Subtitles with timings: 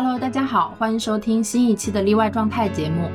[0.00, 3.10] Hello，大家好，欢迎收听新一期的例外状态节目。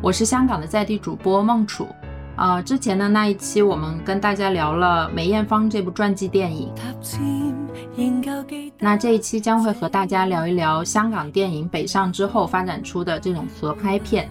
[0.00, 1.88] 我是香港的在地主播孟楚。
[2.36, 6.72] 呃，之前的那一期我们跟大家聊了梅艳芳这部传记电影，
[8.78, 14.30] 那这一期将会和大家聊一聊香港电影北上之后发展出的这种合拍片。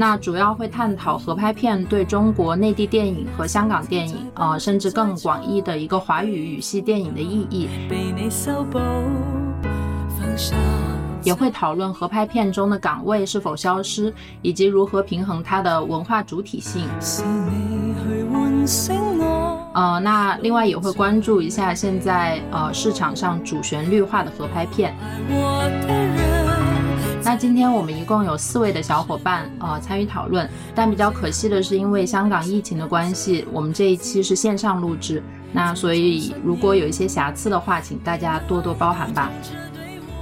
[0.00, 7.68] 那主要会探讨合拍片对中国内地电影和香港电影，呃，甚至更广义的一个华语语系电影的意义。
[11.22, 16.88] 也会讨论合拍片中的岗位是否消失，以及如何平衡它的文化主体性。
[19.74, 24.94] 呃，那另外也会关注一下现在呃市场上主旋律化的合拍片。
[27.30, 39.30] 那今天我们一共有四位的小伙伴呃参与讨论，但比较可惜的是，因为香港疫情的关系，我们这一期是线上录制，那所以如果有一些瑕疵的话，请大家多多包涵吧。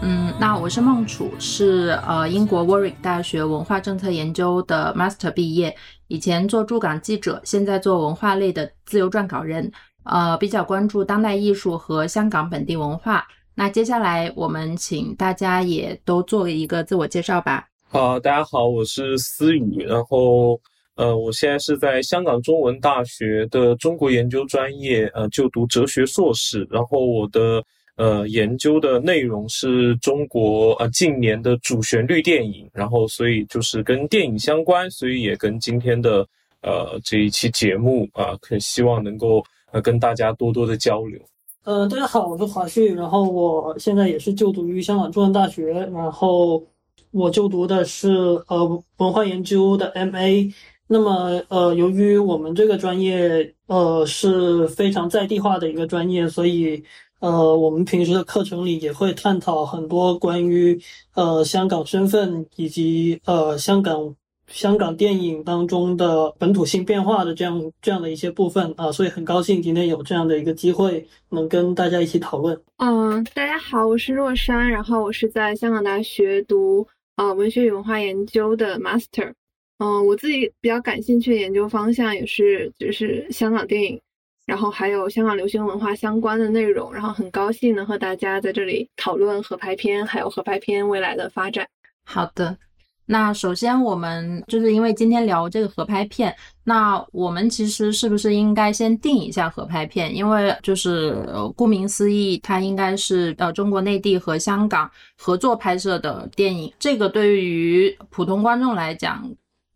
[0.03, 5.75] 嗯，那我是孟楚，是呃英国 Warwick 大学文化政策研究的 Master 毕业，
[6.09, 9.73] 以前做驻港记者，现在做文化类的自由撰稿人，
[10.03, 13.27] 呃比较关注当代艺术和香港本地文化。
[13.59, 17.67] 那接下来我们请大家也都做一个自我介绍吧。
[17.89, 20.57] 好，大家好，我是思雨，然后
[20.95, 27.61] 呃我现在是在香港中文大学的中国研究专业呃就读哲学硕士，然后我的。
[27.97, 36.25] 呃，研究的内容是中国呃近年的主旋律电影，然后所以就是跟电影相关，所以也跟今天的
[36.63, 41.21] 呃这一期节目啊，可希望能够呃跟大家多多的交流。
[41.69, 46.67] 呃，大家好，我是华旭，然后我现在也是就读于香港中文大学，然后
[47.11, 48.09] 我就读的是
[48.47, 50.51] 呃文化研究的 MA。
[50.87, 56.83] 那么呃，由于我们这个专业呃是非常在地化的一个专业，所以。
[57.21, 60.81] 呃，我们平时的课程里也会探讨很多关于
[61.15, 64.15] 呃香港身份以及呃香港
[64.49, 72.61] 香港电影当中的本土性变化的这样这样的一些部分啊，所以很高兴今天有这样的一个机会能跟大家一起讨论。
[72.79, 76.87] 嗯，大家好，我是若山，然后我是在香港大学读
[77.17, 79.33] 呃文学与文化研究的 master。
[79.79, 84.01] 嗯，我自己比较感兴趣的研究方向也是就是香港电影。
[84.47, 91.69] 然后还有香港流行文化相关的内容，然后很高兴能和大家在这里讨论合拍片，还有合拍片未来的发展。
[92.03, 92.57] 好的，
[93.11, 100.15] 那首先我们就是因为今天聊这个合拍片，那我们其实是不是应该先定一下合拍片？
[100.15, 101.27] 因为就是
[101.57, 106.71] 顾名思义，它应该是呃中国内地和香港合作拍摄的电影。
[106.79, 109.27] 这个对于普通观众来讲，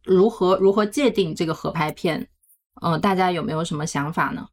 [0.05, 2.29] 如何如何界定这个合拍片？
[2.83, 4.47] 嗯，大家有没有什么想法呢？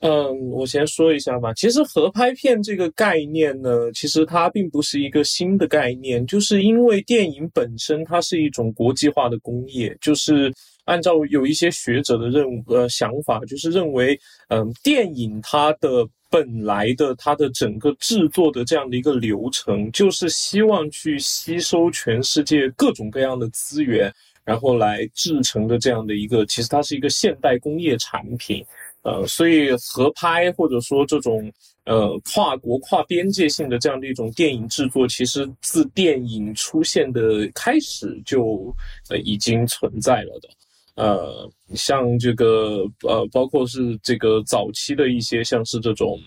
[0.00, 1.52] 嗯，我先说一下吧。
[1.54, 10.52] 其实合拍片这个概念呢，其实它并不是一个新的概念，就是因为电影本身它是一种国际化的工业，就是
[10.84, 14.16] 按照有一些学者的认呃想法，就是认为，
[14.50, 24.14] 嗯，电影它的本来的它的整个制作的这样的一个流程，就是希望去吸收全世界各种各样的资源，
[24.44, 28.64] 然后来制成的这样的一个，其实它是一个现代工业产品。
[29.02, 31.50] 呃，所以合拍或者说这种
[31.84, 38.74] 呃跨国跨边界性的这样的一种电影制作，其实自电影出现的开始就
[39.08, 40.48] 呃已经存在了的。
[40.96, 46.18] 呃，像这个呃，包括是这个早期的一些像是这种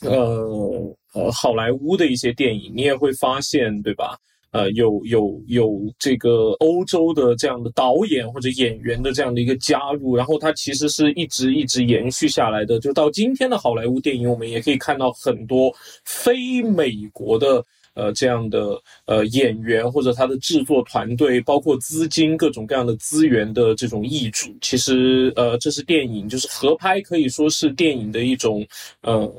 [0.00, 4.18] 呃呃好莱坞的一些电影，你也会发现，对吧？
[4.54, 12.78] 呃，有有有这个欧洲的这样的导演或者演员的这样的一个加入，然后它其实是一直一直延续下来的。
[12.78, 17.64] 就到今天的好莱坞电影，我们也可以看到很多非美国的。
[17.96, 18.76] 呃，这样的
[19.06, 28.66] 呃演员或者他的制作团队，包括资金各种各样的资源的这种益处，其实呃，这是电影就是合拍，可以说是电影的一种
[29.02, 29.32] 呃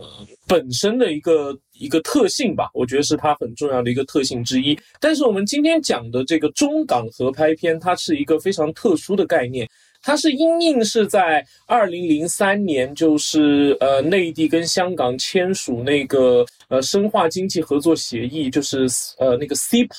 [0.48, 2.70] 本身的一个一个特性吧。
[2.74, 4.78] 我觉得是它很重要的一个特性之一。
[5.00, 9.70] 但是我们今天讲的这个中港合拍片，它是一个非常特殊的概念。
[10.02, 18.86] 它是因应是在二零零三年，就是呃内地跟香港签署那个呃深化经济合作协议，就是
[19.18, 19.90] 呃那个 CEP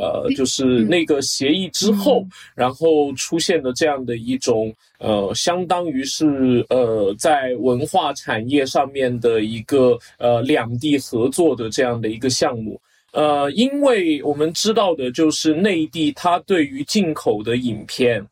[0.00, 2.24] 呃就是那个协议之后，
[2.54, 12.80] 然后出现的这样的一种呃相当于是呃在文化产业上面的一个呃两地合作的这样的一个项目。
[13.12, 18.26] 呃，因为我们知道的就是内地它对于进口的影片。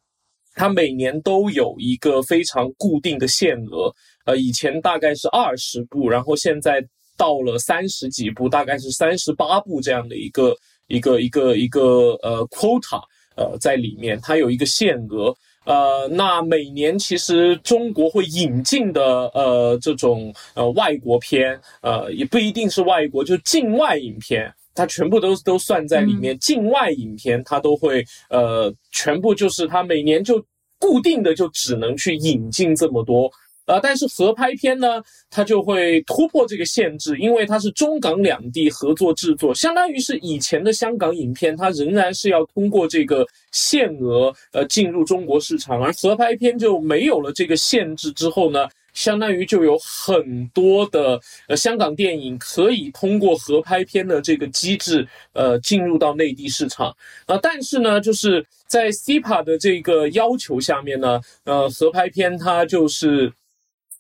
[0.61, 3.95] 它每年都有一个非常固定的限额，
[4.25, 6.85] 呃，以前大概是二十部，然后现在
[7.17, 10.53] 到了三十几部，大概是三十八部这样的一个
[10.89, 13.01] 一个一个一个呃 quota，
[13.37, 15.35] 呃，在里面它有一个限额。
[15.65, 26.39] 呃，那每年其实中国会引进的呃这种呃外国片，呃也不一定是外国，就境外影片，它全部都都算在里面。
[26.39, 30.43] 境外影片它都会呃全部就是它每年就
[30.79, 33.31] 固定的就只能去引进这么多。
[33.69, 56.89] 呃，但是合拍片呢，它就会突破这个限制，因为它是中港两地合作制作，相当于是以前的香港影片，它仍然是要通过这个限额呃进入中国市场，而合拍片就没有了这个限制之后呢，相当于就有很多的呃香港电影可以通过合拍片的这个机制呃进入到内地市场
[57.27, 63.31] 啊，但是呢，就是在 CIPA 的这个要求下面呢，呃，合拍片它就是。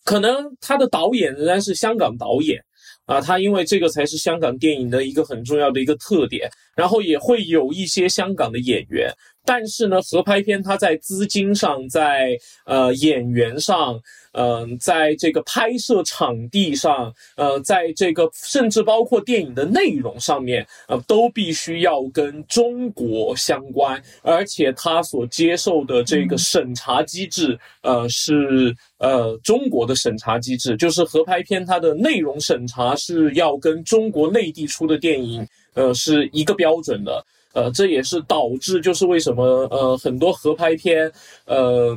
[0.09, 2.59] 可能他的导演仍然是香港导演，
[3.05, 9.13] 啊，他因为这个才是香港电影的一个很重要的一个特点，然后也会有一些香港的演员，
[9.45, 14.01] 但是呢，合拍片它在资金上，在呃演员上。
[14.39, 35.45] 嗯，在这个拍摄场地上，呃，在这个甚至包括电影的内容上面，呃，都必须要跟中国相关，而且他所接受的这个审查机制，呃，是呃中国的审查机制，就是合拍片它的内容审查是要跟中国内地出的电影，
[35.75, 37.27] 呃，是一个标准的。
[37.59, 41.11] 呃，这也是导致，就是为什么呃很多合拍片，
[41.45, 41.97] 呃，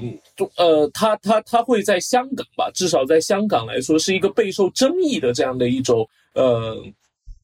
[0.55, 6.75] 呃，它它它会在香港吧，至少在香港来说，是一个备受争议的这样的一种呃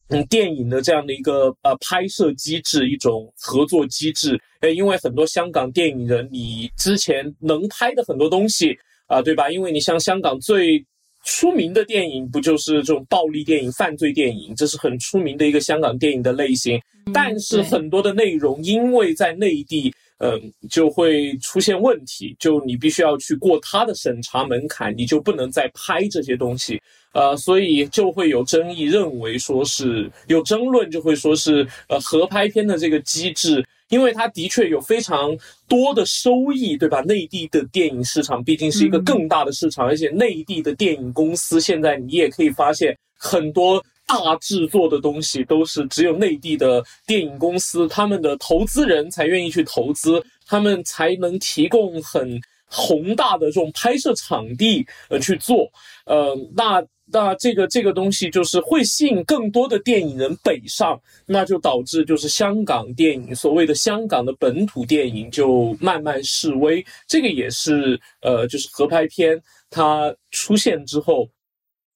[0.10, 4.40] 嗯电影的这样的一个呃拍摄机制，一种合作机制。
[4.62, 8.76] 呃，因为很多香港电影人，你之前能拍的很多东西
[9.06, 9.52] 啊，对吧？
[9.52, 10.84] 因为你像香港最。
[11.28, 14.56] 出名的电影不就是这种暴力电影、犯罪电影？
[14.56, 16.82] 这是很出名的一个香港电影的类型。
[17.14, 22.34] 但是很多的内容，因为在内地，嗯，就会出现问题。
[22.40, 26.82] 就你必须要去过他的审查门槛，你就不能再拍这些东西。
[27.14, 33.66] 呃，所以就会有争议，认为说是有争论，就会说是呃合拍片的这个机制。
[33.90, 35.38] 因为它的确有非常
[35.68, 37.02] 多的收益，对吧？
[37.02, 55.70] 内地的电影市场毕竟是一个更大的市场，而且内地的电影公司现在你也可以发现，很多大制作的东西都是只有内地的电影公司，他们的投资人才愿意去投资，他们才能提供很宏大的这种拍摄场地呃去做，
[56.06, 56.84] 呃，那。
[57.10, 66.86] 那这个这个东西就是会吸引更多的电影人北上，那就导致就是香港电影所谓的香港的本土电影就慢慢式微。
[67.08, 71.30] 这个也是呃，就是合拍片它出现之后，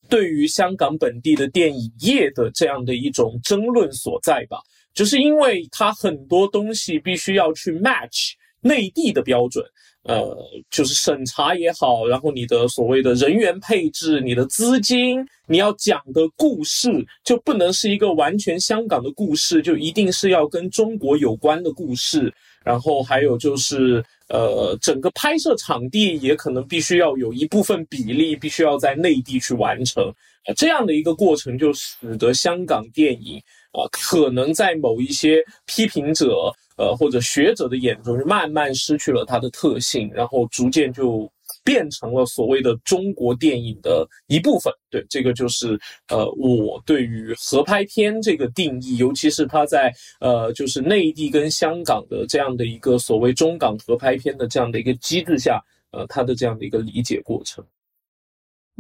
[0.08, 4.60] 对于香港本地的电影业的这样的一种争论所在吧。
[4.94, 8.32] 就是因为它很多东西必须要去 match
[8.62, 9.66] 内地的标准。
[10.04, 10.36] 呃，
[10.72, 16.90] 就是审查也好，然后你的所谓的人员配置、你的资金，你要讲的故事
[17.24, 22.34] 就不能是一个完全香港的故事，就一定是要跟中国有关的故事。
[22.64, 30.12] 然后还有就是，呃，整个拍摄场地也可能必须要有一部分比例必须要在内地去完成，
[30.56, 33.38] 这样的一个过程就使得香港电影
[33.72, 36.52] 啊，可能在某一些批评者。
[36.82, 41.32] 呃，或者学者的眼中，慢慢失去了它的特性，然后逐渐就
[41.64, 44.74] 变成了所谓的中国电影的一部分。
[44.90, 55.62] 对，这个就是呃，我对于合拍片这个定义，尤其是它在呃，就是内地跟香港的这样的一个所谓中港合拍片的这样的一个机制下，
[55.92, 57.64] 呃，它的这样的一个理解过程。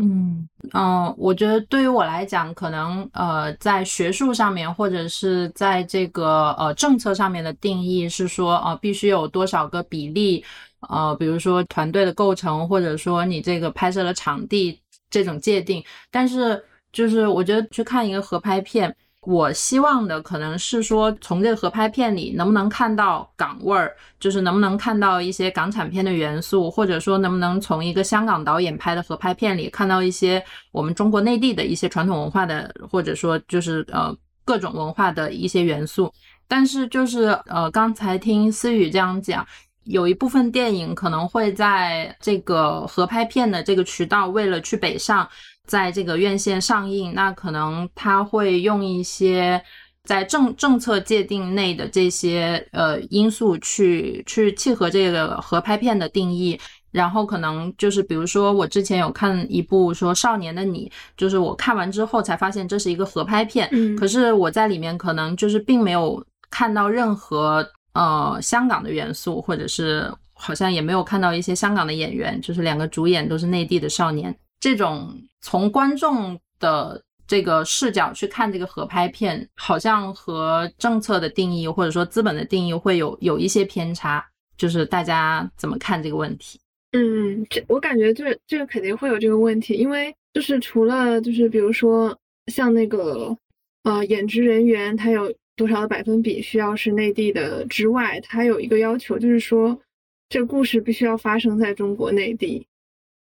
[0.02, 10.44] 嗯嗯，我觉得对于我来讲，可能呃，在学术上面或者是在这个呃政策上面的定义是说，呃，必须有多少个比例，
[10.90, 15.84] 呃，比如说团队的构成，或者说你这个拍摄的场地这种界定。
[16.10, 18.96] 但是就是我觉得去看一个合拍片。
[19.28, 34.12] 我希望的可能是说，从这个合拍片里能不能看到港味儿，就是能不能看到一些港产片的元素，或者说能不能从一个香港导演拍的合拍片里看到一些我们中国内地的一些传统文化的，或者说就是呃
[34.44, 36.12] 各种文化的一些元素。
[36.48, 39.46] 但是就是呃刚才听思雨这样讲，
[39.84, 45.30] 有一部分电影可能会在这个合拍片的这个渠道，为了去北上。
[45.68, 49.62] 在这个院线上映，那可能他会用一些
[50.04, 56.60] 在政政策界定内的这些呃因素去去契合这个合拍片的定义。
[56.92, 84.24] 然后可能就是比如说我之前有看一部说《少年的你》，就是我看完之后才发现这是一个合拍片，嗯可是我在里面可能就是并没有看到任何呃香港的元素，或者是好像也没有看到一些香港的演员，就是两个主演都是内地的少年，这种从观众的这个视角去看这个合拍片，好像和政策的定义或者说资本的定义会有有一些偏差，
[84.58, 86.60] 就是大家怎么看这个问题？
[86.94, 92.18] 嗯，这我感觉这这个肯定会有这个问题，因为就是除了就是比如说
[92.48, 93.36] 像那个
[93.84, 99.80] 呃演职人员他有多少的百分比需要是内地的之外，他有一个要求就是说
[100.28, 102.68] 这个故事必须要发生在中国内地，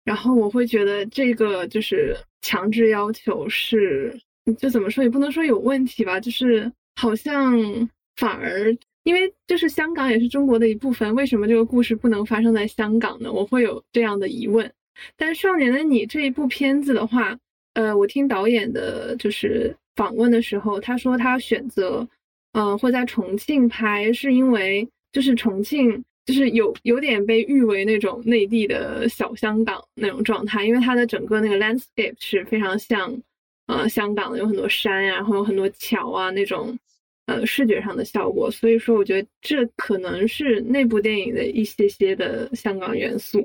[0.07, 4.19] 然后我会觉得这个就是强制要求是
[4.57, 7.55] 就怎么说也不能说有问题吧，就是好像
[8.17, 8.75] 反而。
[9.05, 13.33] 因为就是香港也是中国的一部分，为什么这个故事不能发生在香港呢？
[13.33, 14.69] 我会有这样的疑问。
[15.17, 17.39] 但《少年的你》这一部片子的话，
[17.75, 22.09] 呃，我听导演的就是访问的时候，他说他选择，
[22.53, 33.17] 呃，会在重庆拍，是因为就是重庆就是有有点被誉为那种内地的小香港那种状态，因为它的整个那个 landscape 是非常像，
[33.69, 36.79] 呃，香港的，有很多山呀、然后有很多桥啊那种。
[37.29, 43.45] 呃，视觉上的效果，所以说我觉得这可能是那部电影的一些些的香港元素。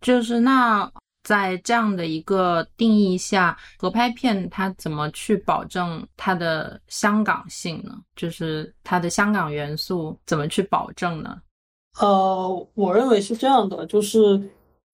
[0.00, 0.88] 就是那
[1.24, 7.98] 在这样的一个定义下，合拍片它怎么去保证它的香港性呢？
[8.14, 11.42] 就是它的香港元素怎么去保证呢？
[12.00, 14.40] 呃，我认为是这样的，就是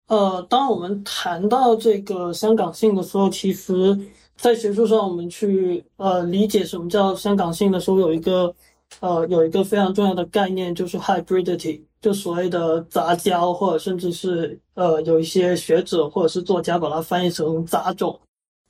[0.08, 3.98] 呃，当我们谈到这个香港性的时候，其实。
[4.36, 8.52] 在学术上，我们去呃理解什么叫香港性的时候，有一个
[8.98, 18.18] 呃有一个非常重要的概念，就是 hybridity，就所谓的杂交，或者甚至是呃有一些学者或者是作家把它翻译成杂种。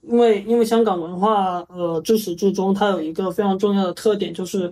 [0.03, 4.71] 因为因为香港文化呃自始至终，它有一个非常重要的特点，就是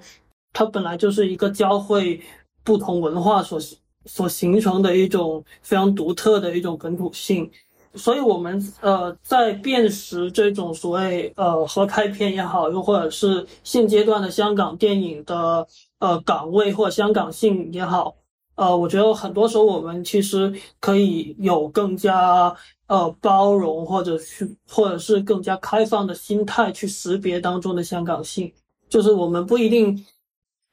[0.52, 2.20] 它本来就是一个教会
[2.64, 3.58] 不同文化所
[4.04, 7.50] 所形成的一种非常独特的一种本土性。
[7.94, 15.66] 所以，我们呃在辨识这种所谓呃合拍片也好，又或者是现阶段的香港电影的
[15.98, 18.16] 呃岗位或香港性也好，
[18.54, 20.50] 呃，我觉得很多时候我们其实
[20.80, 28.50] 可以有更加呃包容，或者去或者是更加开放的心态去识别当中的香港性，
[28.88, 30.02] 就是我们不一定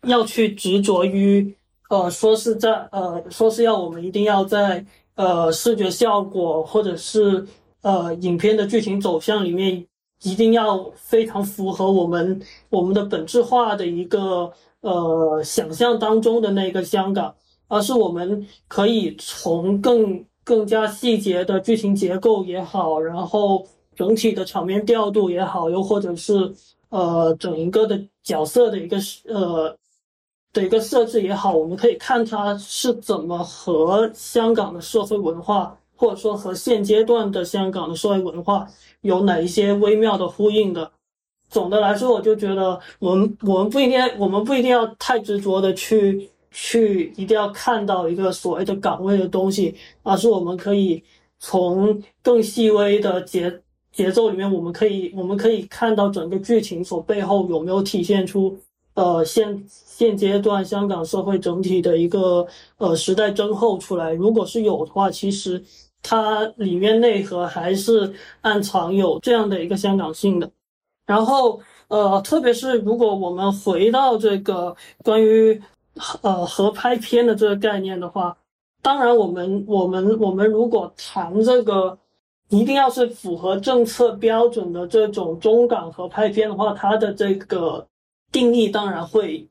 [0.07, 1.53] 要去执着于
[1.89, 4.85] 呃说是在呃说是要我们一定要在。
[5.15, 7.45] 呃，视觉效果或者是
[7.81, 9.85] 呃影片的剧情走向里面，
[10.23, 17.35] 一定要非常符合我们我们的本质化的一个呃想象当中的那个香港，
[17.67, 23.67] 而是我们可以从更更加细节的剧情结构也好，然后
[23.97, 26.49] 整体的场面调度也好，又或者是
[26.91, 29.77] 呃整一个的角色的一个呃。
[30.51, 38.67] 的一个设置也好，我们可以看它是怎么和香港的社会文化，或者说和现阶段的香港的社会文化
[39.01, 40.91] 有哪一些微妙的呼应的。
[41.49, 51.03] 总的来说，我就觉得我们我们不一定我们不一定要太执着的去去一定要看到一个所谓的岗位的东西，而是我们可以
[51.39, 58.57] 从更细微的节节奏里面，我们可以我们可以看到整个剧情所背后有没有体现出。
[58.99, 62.45] 呃，现现阶段香港社会整体的一个
[62.77, 65.63] 呃时代增厚出来，如果是有的话，其实
[66.03, 70.51] 它里面内核还是暗藏有这样的一个香港性的。
[71.05, 75.61] 然后呃，特别是如果我们回到这个关于
[76.21, 78.37] 呃合拍片的这个概念的话，
[78.81, 81.97] 当然我们我们我们如果谈这个
[82.49, 87.87] 一定要是符合政策标准的这种中港合拍片的话，它的这个。
[88.31, 89.47] 定义当然会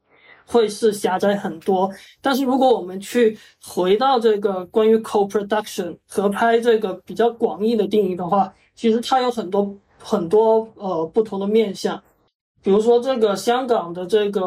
[0.47, 1.91] 会是狭窄很多，
[2.23, 12.03] 但是如果我们去回到这个关于 co-production 合拍这个比较广义的定义的话，其实它有很多很多呃不同的面向，
[12.63, 14.41] 比如说这个香港的这个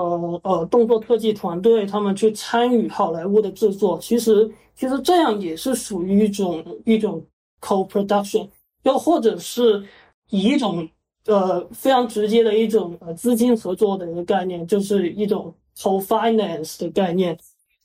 [0.43, 7.23] 呃动作特技团队，他们去参与好莱坞的制作，其实其实这样也是属于一种一种
[7.59, 8.49] co-production，
[8.83, 9.83] 又或者是
[10.29, 10.89] 以一种。
[11.25, 17.37] 呃，非常直接的一种呃资金合作的一个概念，就是一种 co-finance 的概念。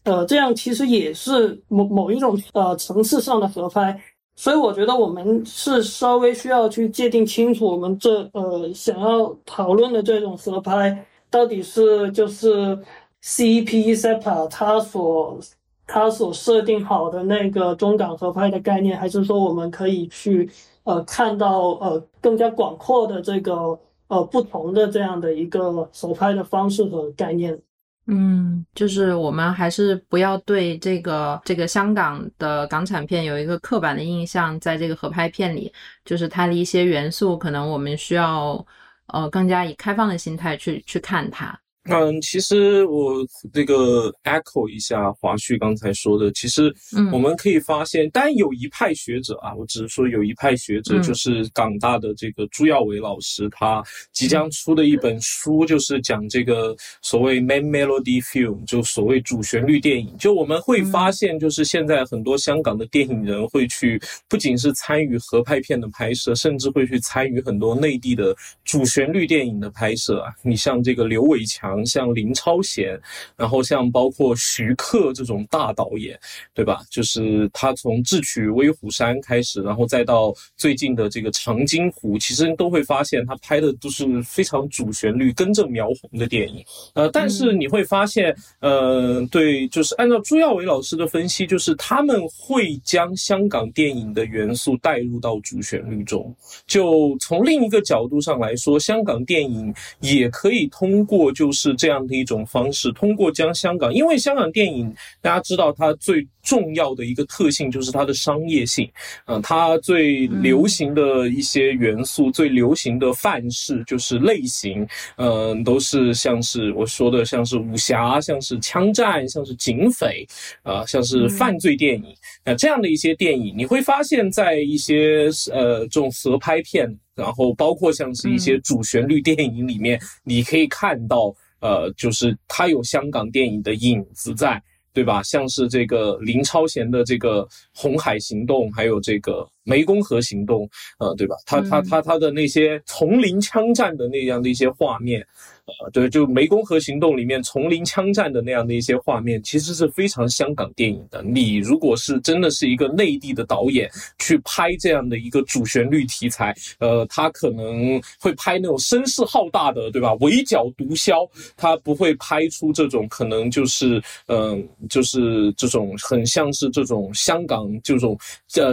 [0.05, 4.01] 呃，这样其实也是某某一种呃层次上的合拍。
[4.39, 12.79] 所以我觉得我们是稍微需要去界定清楚，我们这呃想要讨论的这种合拍，到底是就是
[13.23, 15.39] CEP SEPA 它所
[15.87, 20.51] 他所设定好的那个中港合拍的概念，还是说我们可以去
[20.87, 23.79] 呃看到呃更加广阔的这个
[24.09, 27.61] 呃不同的这样的一个手拍的方式和概念？
[28.09, 35.73] 嗯，就是我们还是不要对这个这个香港的港产片有一个刻板的印象，在这个合拍片里，
[36.05, 38.65] 就是它的一些元素，可能我们需要
[39.09, 41.59] 呃更加以开放的心态去去看它。
[41.89, 46.75] 嗯，其实我这个 echo 一下华旭刚才说的，其实
[47.13, 60.13] 我们可以发现，当然有一派学者啊，我只是说有一派学者，就是港大的这个朱耀伟老师，他即将出的一本书，就是讲这个所谓 main melody film，就所谓主旋律电影。
[60.19, 70.33] 就我们会发现，就是现在很多香港的电影人会去，不仅是参与合拍片的拍摄，甚至会去参与很多内地的主旋律电影的拍摄啊。
[70.43, 71.76] 你像这个刘伟强。
[71.85, 72.99] 像林超贤，
[73.37, 76.19] 然后像包括徐克这种大导演，
[76.55, 76.81] 对吧？
[76.89, 86.65] 就是他从智取威虎山开始，然后再到最近的这个长津湖，其实都会发现他拍的都是非常主旋律、根正苗红的电影。
[86.95, 96.35] 呃，但是你会发现，呃，对，就是按照朱耀伟老师的分析，就是他们会将香港电影的元素带入到主旋律中。
[96.67, 101.66] 就从另一个角度上来说，香港电影也可以通过就是。
[101.71, 108.89] 是这样的一种方式，通过将香港，因为香港电影大家知道它最重要的一个特性就是它的商业性，
[109.27, 114.87] 嗯，它最流行的一些元素，最流行的范式就是类型，
[115.17, 120.25] 嗯，都是像是我说的，像是武侠，像是枪战，像是警匪，
[120.63, 131.35] 啊，像是犯罪电影，那这样的一些电影，你会发现在一些呃这种合拍片，然后包括像是一些主旋律电影里面，你可以看到。
[131.61, 134.63] 呃，就是它有香港电影的影子在，
[134.97, 135.23] 对吧？
[135.23, 137.43] 像是这个林超贤的这个
[137.75, 139.47] 《红海行动》，还有这个。
[139.67, 140.67] 湄公河行动，
[141.01, 141.35] 呃，对吧？
[141.45, 145.27] 他他他他的那些丛林枪战的那样的一些画面，
[145.67, 151.23] 呃，对，就湄公河行动里面丛林枪战的那样的一些画面，其实是非常香港电影的。
[151.25, 160.15] 你如果是真的是一个内地的导演去拍这样的一个主旋律题材，呃，他可能会拍那种声势浩大的，对吧？
[160.21, 168.17] 围剿毒枭，他不会拍出这种可能就是，嗯，就是这种很像是这种香港这种，
[168.55, 168.73] 呃。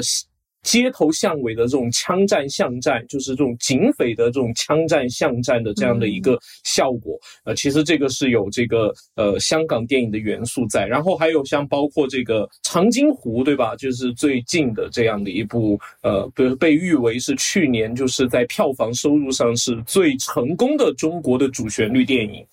[0.64, 7.20] 街头巷尾的这种枪战巷战，就是这种警匪的这种枪战巷战的这样的一个效果。
[7.44, 10.88] 呃，其实这个是有这个呃香港电影的元素在。
[10.88, 13.76] 然后还有像包括这个长津湖，对吧？
[13.76, 22.46] 就是最近的这样的一部呃，被被誉为是去年就是在票房收入上是最成功的中国的主旋律电影。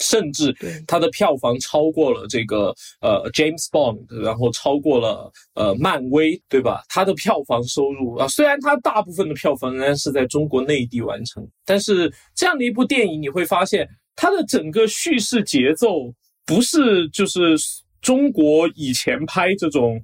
[0.00, 0.54] 甚至
[0.86, 6.84] 它的票房超过了这个呃 James Bond，然后超过了呃漫威，对吧？
[6.88, 16.12] 它的票房收入啊，虽然它大部分的票房仍然是在中国内地完成，但是这样的一部电影，你会发现它的整个叙事节奏
[16.46, 17.56] 不是就是
[18.00, 20.00] 中国以前拍这种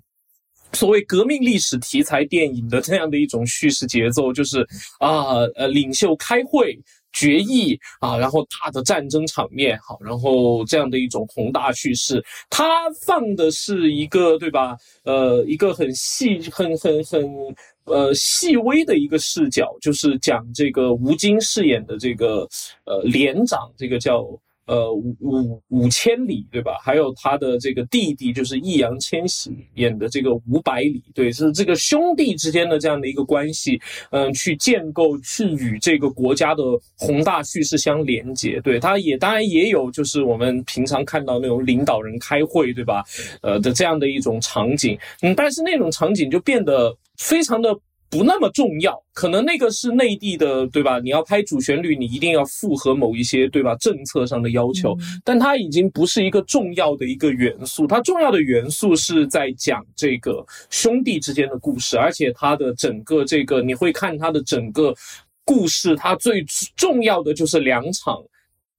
[0.72, 4.66] 所谓革命历史题材电影的这样的一种叙事节奏，就是
[4.98, 6.76] 啊呃领袖开会。
[7.14, 14.76] 决议啊，然后大的战争场面，好，然后这样的一种宏大叙事，它放的是一个对吧？
[15.04, 17.24] 呃，一个很细、很很很
[17.84, 22.46] 呃细微的一个视角，就是讲这个吴京饰演的这个
[22.84, 24.26] 呃连长，这个叫。
[24.66, 26.78] 呃，五五五千里，对吧？
[26.82, 36.62] 还有他的这个弟弟，就是易烊千玺演的这个五百里，对，是这个兄弟之间的这样的一个关系，嗯，去建构，去与这个国家的
[36.96, 38.60] 宏大叙事相连接。
[38.62, 43.04] 对，他也当然也有，就是我们平常看到那种领导人开会，对吧？
[43.42, 47.78] 呃的这样的一种场景，嗯，但是那种场景就变得非常的。
[48.16, 51.00] 不那么重要，可能那个是内地的，对吧？
[51.00, 53.74] 你要拍主旋律，你一定要符合某一些，对吧？
[53.80, 57.88] 政策上的要求，但它已经不是一个重要的一个元素。
[57.88, 64.94] 它重要的元素是在讲这个兄弟之间的故事，而且它的整个这个你会看它的整个
[65.44, 66.44] 故事，它最
[66.76, 68.22] 重要的就是两场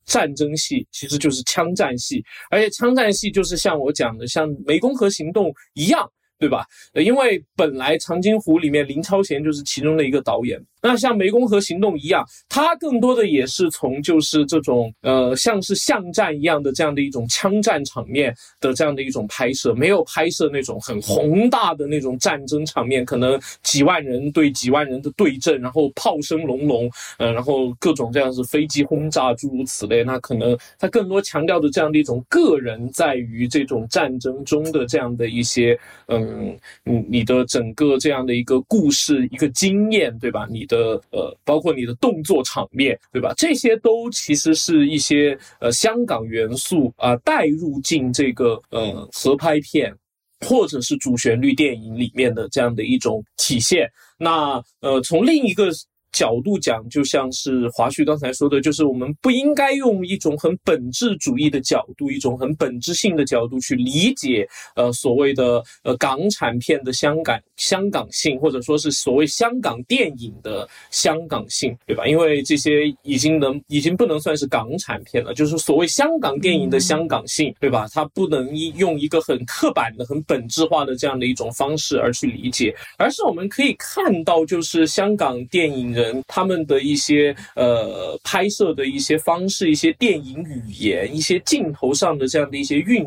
[0.06, 6.10] 战争戏，其实就是枪战戏，而且枪战戏就是像我讲的，像湄公河行动一样。
[6.38, 6.66] 对吧？
[6.94, 10.62] 因为本来《长津湖》里面林超贤就是其中的一个导演。
[10.82, 30.04] 那像《湄公河行动》一样，他更多的也是从就是这种呃像是巷战一样的这样的一种枪战场面的这样的一种拍摄，没有拍摄那种很宏大的那种战争场面，可能几万人对几万人的对阵，然后炮声隆隆，呃，然后各种这样子飞机轰炸诸如此类。
[30.04, 35.76] 那可能他更多强调的这样的一种个人在于这种战争中的这样的一些
[36.10, 40.46] 嗯嗯你你的整个这样的一个故事一个经验，对吧？
[40.50, 40.66] 你。
[40.66, 43.32] 的呃，包括你的动作场面，对吧？
[43.38, 49.96] 这些都其实是一些呃香港元素啊带入进这个呃合拍片
[50.40, 53.88] 或者是主旋律电影里面的这样的一种体现。
[54.18, 55.70] 那呃，从另一个。
[56.16, 72.08] 角度讲，就像是华旭刚才说的，就是我们不应该用一种很本质主义的角度，一种很本质性的角度去理解，呃，所谓的呃港产片的香港香港性，或者说是所谓香港电影的香港性，对吧？
[72.08, 77.86] 因为这些已经能已经不能算是港产片了，就是所谓香港电影的香港性，对吧？
[77.94, 85.94] 它不能用一个很刻板的、很本质化的这样的一种方式而去理解，而是我们可以看到，就是香港电影
[86.28, 93.06] 他们的一些呃拍摄的一些方式、一些电影语言、一些镜头上的这样的一些运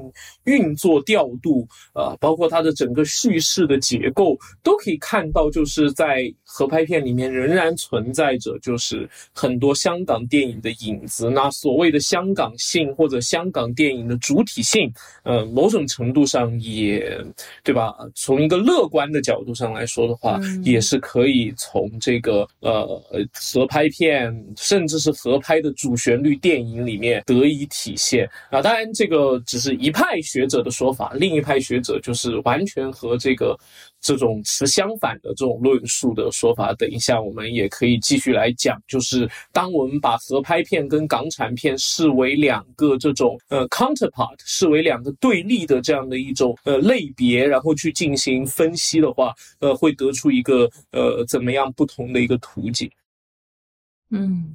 [0.49, 11.29] 运作调度，呃，包括它的整个叙事的结构，都可以看到，就是在合拍片里面仍然存在着，就是很多香港电影的影子。
[11.29, 14.91] 那所谓的香港性或者香港电影的主体性，
[15.25, 17.23] 呃，某种程度上也
[17.63, 17.95] 对吧？
[18.15, 22.79] 从一个乐观的角度上来说的话，也是可以从这个呃。
[23.11, 28.63] 呃，合拍片甚至是合拍的主旋律电影里面得以体现啊。
[28.63, 33.59] 当然，这个只是一派学学者的说法，另一派学者就是完全和这个
[34.01, 36.73] 这种词相反的这种论述的说法。
[36.75, 52.89] 等一下，我们也可以继续来讲，就是当我们把合拍片跟港产片视为两个这种呃 counterpart，视为两个对立的这样的一种呃类别，然后去进行分析的话，呃，会得出一个呃怎么样不同的一个图景。
[54.11, 54.55] 嗯，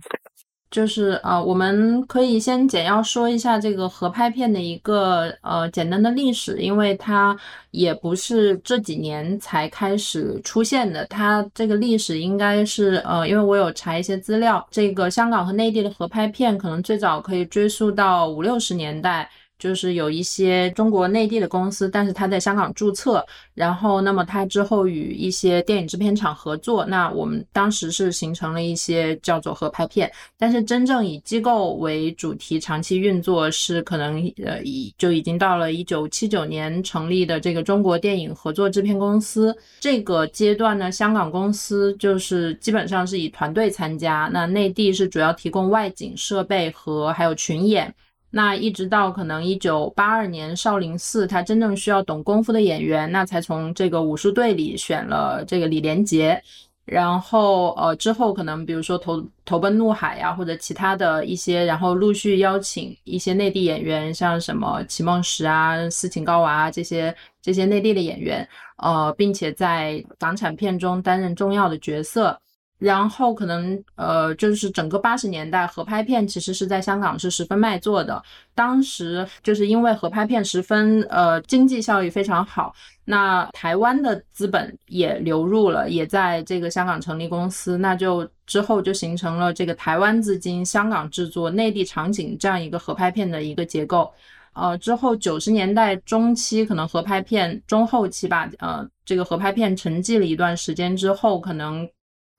[0.74, 7.38] 就是呃，我们可以先简要说一下这个合拍片的一个呃简单的历史，因为它
[7.70, 19.30] 也不是这几年才开始出现的，它这个历史应该是呃，因为我有查一些资料，这个香港和内地的合拍片可能最早可以追溯到五六十年代。
[19.64, 47.96] 就是有一些中国内地的公司，但是他在香港注册，然后那么他之后与一些电影制片厂合作，那我们当时是形成了一些叫做合拍片，但是真正以机构为主题长期运作是可能呃已就已经到了一九七九年成立的这个中国电影合作制片公司这个阶段呢，香港公司就是基本上是以团队参加，那内地是主要提供外景设备和还有群演。
[48.36, 56.42] 那一直到可能一九八二年少林寺，他真正需要懂功夫的演员，那才从这个武术队里选了这个李连杰，
[56.84, 72.36] 然后呃之后可能比如说投投奔怒海呀，或者其他的一些，然后陆续邀请一些内地演员，像什么齐梦石啊、斯琴高娃这些这些内地的演员，呃，并且在港产片中担任重要的角色。
[72.80, 78.22] 然后可能呃，就是整个八十年代合拍片其实是在香港是十分卖座的。
[78.54, 94.12] 当时就是因为合拍片十分呃经济效益非常好，那台湾的资本也流入了，也在这个香港成立公司，那就之后就形成了这个台湾资金、香港制作、内地场景这样一个合拍片的一个结构。
[94.56, 101.88] 呃，之后九十年代中期可能合拍片中后期吧，呃，这个合拍片沉寂了一段时间之后，可能。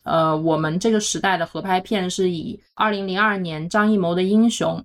[0.05, 4.79] 呃，我们这个时代的合拍片是以二零零二年张艺谋的《英雄》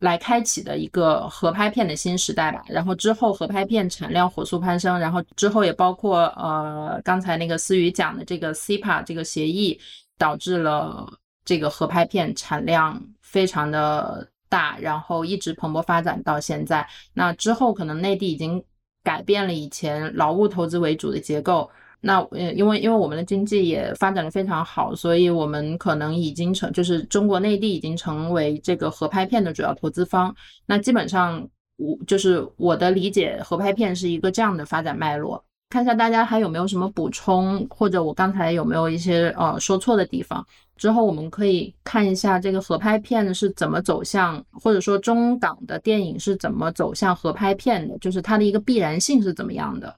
[0.00, 2.62] 来开启的一个合拍片的新时代吧。
[2.68, 9.78] 然后之后合拍片产量火速攀升，然后之后也包括呃刚才那个思雨讲的这个 CPA 这个协议，
[10.18, 11.06] 导致了
[11.44, 16.84] 这个合拍片产量非常的大，然后一直蓬勃发展到现在。
[17.14, 18.62] 那之后可能内地已经
[19.04, 21.70] 改变了以前劳务投资为主的结构。
[22.00, 30.34] 那呃，因为因为我们的经济也发展的非常好，所以我们可能已经成，就是中国内地已经成为这个合拍片的主要投资方。
[30.64, 35.44] 那基本上，我就是我的理解，合拍片是一个这样的发展脉络。
[35.70, 40.42] 看一下大家还有没有什么补充，或者我刚才有没有一些呃说错的地方？
[40.76, 49.94] 之后我们可以看一下这个合拍片是怎么走向，或者说中港的电影是怎么走向合拍片的，就是它的一个必然性是怎么样的。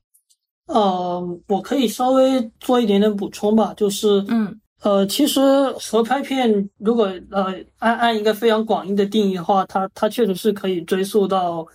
[0.72, 4.60] 呃，我可以稍微做一点点补充吧，就是嗯。
[4.82, 5.40] 呃，其实
[5.72, 11.66] 合拍片如果呃按按一个非常广义的定义的话，它它确实是可以追溯到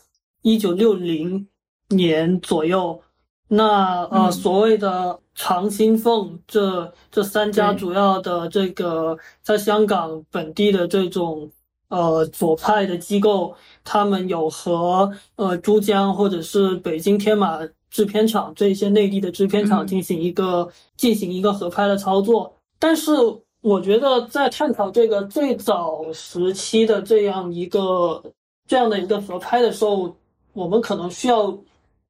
[0.42, 1.48] 一九六零
[1.90, 3.00] 年左右。
[3.48, 4.32] 那呃嗯。
[4.32, 11.52] 所谓的长兴凤这这三家主要的这个在香港本地的这种
[11.90, 17.60] 呃左派的机构，他们有和呃珠江或者是北京天马
[17.96, 22.54] 制片厂这些内地的制片厂嗯进行一个、进行一个合拍的操作。
[22.78, 23.14] 但是
[23.62, 28.22] 我觉得在探讨这个最早时期的这样一个
[28.68, 30.14] 这样的一个合拍的时候，
[30.52, 31.58] 我们可能需要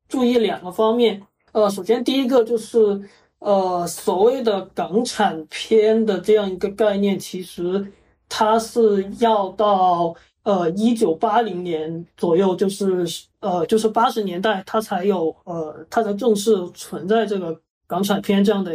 [0.09, 1.21] 注意两个方面。
[1.51, 2.99] 呃，首先第一个就是
[3.37, 7.85] 呃所谓的港产片的这样一个概念，其实
[8.27, 10.15] 它是要到
[10.45, 13.05] 呃一九八零年左右，就是
[13.41, 18.71] 呃就是八十年代，它才有呃它才正式存在这个港产片这样的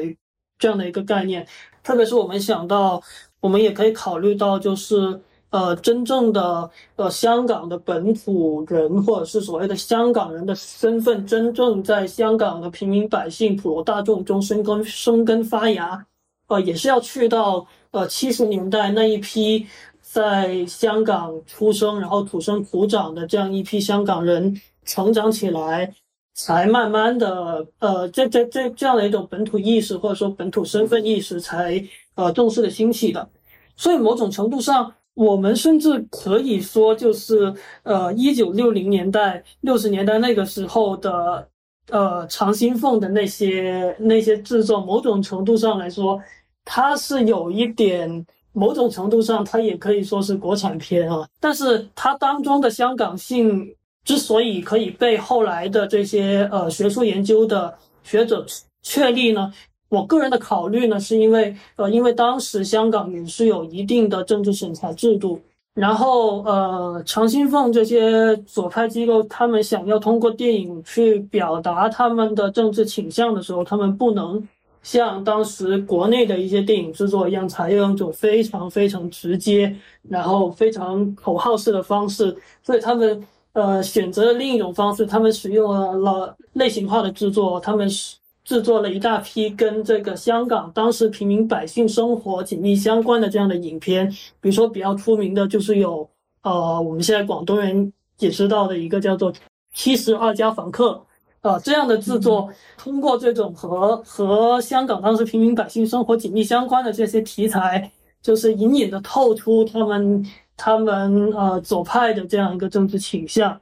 [0.59, 1.47] 这样的一个概念。
[1.83, 3.03] 特别是我们想到，
[3.41, 16.07] 我们也可以考虑到，就是呃，真正的呃香港的本土人，或者是所谓的香港人的身份，真正在香港的平民百姓、普罗大众中生根生根发芽，
[16.49, 19.67] 呃，也是要去到呃七十年代那一批
[20.13, 25.95] 在香港出生，然后土生土长的这样一批香港人成长起来。
[26.33, 33.29] 才慢慢的，呃，这这这这样的一种本土意识或者说本土身份意识才呃正式的兴起的，
[33.77, 41.47] 所以某种程度上，我们甚至可以说，就是呃一九六零年代、六十年代那个时候的
[41.91, 46.23] 呃长兴凤的那些那些制作，某种程度上来说，
[46.65, 48.25] 它是有一点。
[48.53, 58.45] 某种程度上，它也可以说是国产片啊，但是它当中的香港性之所以可以被后来的这些呃学术研究的学者
[58.83, 59.53] 确立呢，
[59.89, 65.41] 我个人的考虑呢，是因为呃，因为当时香港也是有一定的政治审查制度，
[65.75, 74.49] 然后呃，长兴凤这些左派机构，他们想要通过电影去表达他们的政治倾向的时候，他们不能
[74.83, 79.77] 像当时国内的一些电影制作一样，采用一种非常非常直接，
[80.09, 83.27] 然后非常口号式的方式，所以他们。
[83.53, 94.09] 呃，选择了另一种方式，他们使用了类型化的制作，他们是制作了一大批跟这个香港当时平民百姓生活紧密相关的这样的影片，
[94.41, 96.09] 比如说比较出名的就是有
[96.43, 99.33] 呃，我们现在广东人也知道的一个叫做
[99.75, 100.93] 《七十二家房客》
[101.43, 107.91] 呃这样的制作，通过这种和和香港当时平民百姓生活紧密相关的这些题材，
[108.23, 110.27] 就是隐隐的透出他们。
[110.63, 113.59] 他们呃左派的这样一个政治倾向，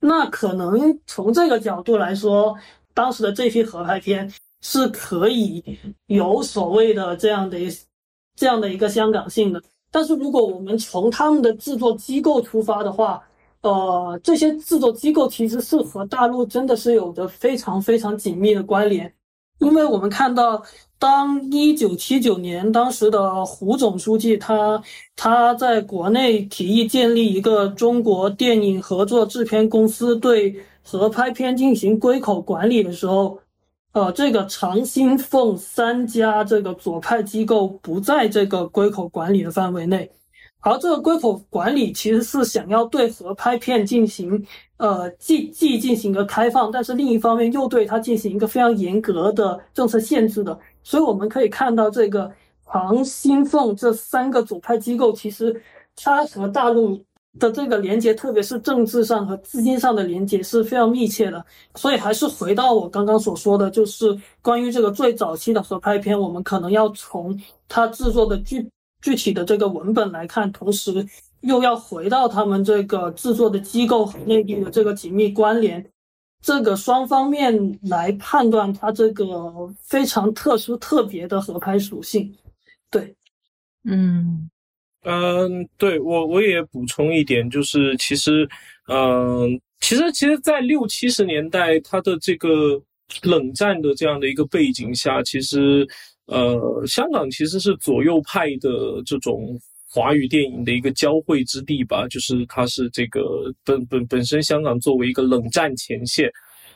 [0.00, 2.54] 那可能从这个角度来说，
[2.92, 5.64] 当时的这批合拍片是可以
[6.08, 7.70] 有所谓的这样的一
[8.36, 9.62] 这样的一个香港性的。
[9.90, 13.22] 但是如果我们从他们的制作机构出发的话，
[13.64, 19.12] 呃，这些制作机构其实是和大陆真的是有着非常非常紧密的关联，
[19.58, 20.62] 因为我们看到。
[20.96, 24.82] 当一九七九年，当时的胡总书记他
[25.14, 33.38] 他在国内提议建立一个中国电影合作制片公司，对合拍片进行归口管理的时候，
[33.92, 40.10] 呃，这个长兴凤三家这个左派机构不在这个归口管理的范围内，
[40.64, 44.42] 而这个归口管理其实是想要对合拍片进行
[44.78, 50.58] 呃既既进行一个开放，但是另一方面又对它进行一个非常严格的政策限制的。
[50.82, 52.32] 所以我们可以看到，这个
[52.72, 55.54] 长兴凤这三个左派机构，其实
[55.94, 56.98] 它和大陆
[57.38, 61.44] 的这个连接，特别是政治上和资金上的连接是非常密切的。
[61.74, 68.66] 所以还是回到我刚刚所说的，就是关于这个最早期的合拍片，我们可能要从它制作的剧
[69.04, 71.06] 具体的这个文本来看，同时
[71.42, 75.84] 又要回到他们这个制作的机构和内地的这个紧密关联。
[76.40, 79.26] 这个双方面来判断它这个
[79.82, 82.34] 非常特殊、特别的合拍属性，
[82.90, 83.14] 对，
[83.84, 84.48] 嗯
[85.02, 88.48] 嗯，对我我也补充一点，就是其实，
[88.88, 92.82] 嗯，其实其实，在六七十年代，它的这个
[93.22, 95.86] 冷战的这样的一个背景下，其实，
[96.26, 99.58] 呃，香港其实是左右派的这种。
[99.86, 106.28] 华语电影的一个交汇之地吧，就是它是这个本本本身香港作为一个冷战前线，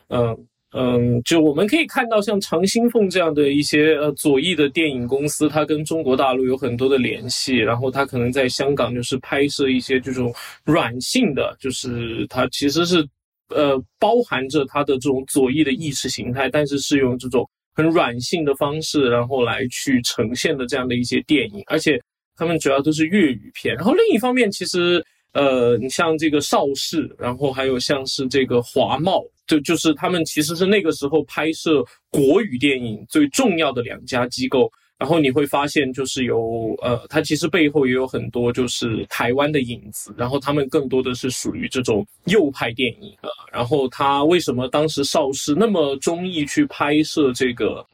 [0.07, 10.33] 嗯嗯，就我们可以看到像长兴凤这样的一些呃左翼的电影公司，它跟中国大陆有很多的联系，然后它可能在香港就是拍摄一些这种
[10.65, 13.05] 软性的，就是它其实是
[13.49, 17.45] 呃包含着它的这种左翼的意识形态，但是是用这种
[17.79, 21.97] 很软性的方式，然后来去呈现的这样的一些电影，而且
[22.35, 23.73] 他们主要都是粤语片。
[23.77, 34.69] 然后另一方面，其实呃，你像这个邵氏，然后还有像是这个华茂，就就是他们其实是那个时候拍摄国语电影最重要的两家机构。
[34.99, 43.31] 然后你会发现，就是有呃，它其实背后也有很多就是台湾的影子，然后他们更多的是属于这种右派电影啊。
[43.53, 47.87] 然后他为什么当时邵氏那么中意去拍摄这个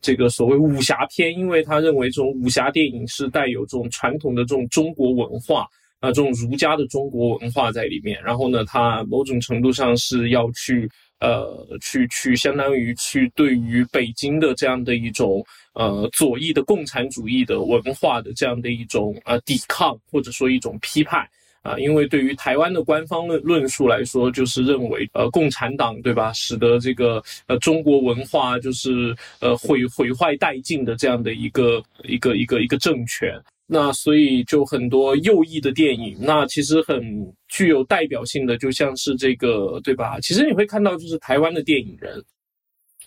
[0.00, 1.32] 这个所谓武侠片？
[1.32, 5.64] 因为他认为这种武侠电影是带有这种传统的这种中国文化
[6.00, 8.20] 啊，这种儒家的中国文化在里面。
[8.20, 10.90] 然后呢，他某种程度上是要去。
[11.22, 21.24] 呃，去去，相当于去对于北京的这样的一种呃左翼的共产主义的文化的这样的一种呃抵抗，或者说一种批判
[21.62, 33.40] 啊，因为对于台湾的官方论论述来说，就是认为呃共产党对吧，使得这个呃中国文化就是呃毁毁坏殆尽的这样的一个一个一个一个政权。
[33.74, 37.02] 那所以就很多右翼的电影，那其实很
[37.48, 40.20] 具有代表性的，就像是这个，对吧？
[40.20, 42.22] 其实你会看到，就是台湾的电影人，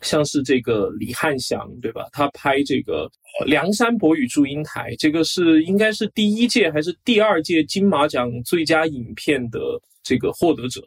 [0.02, 2.08] 像是这个李汉祥，对吧？
[2.12, 3.08] 他拍这个
[3.46, 9.60] 《梁山伯与祝英台》，这个是应该是第一届还是第二届金马奖最佳影片的
[10.02, 10.82] 这个获得者，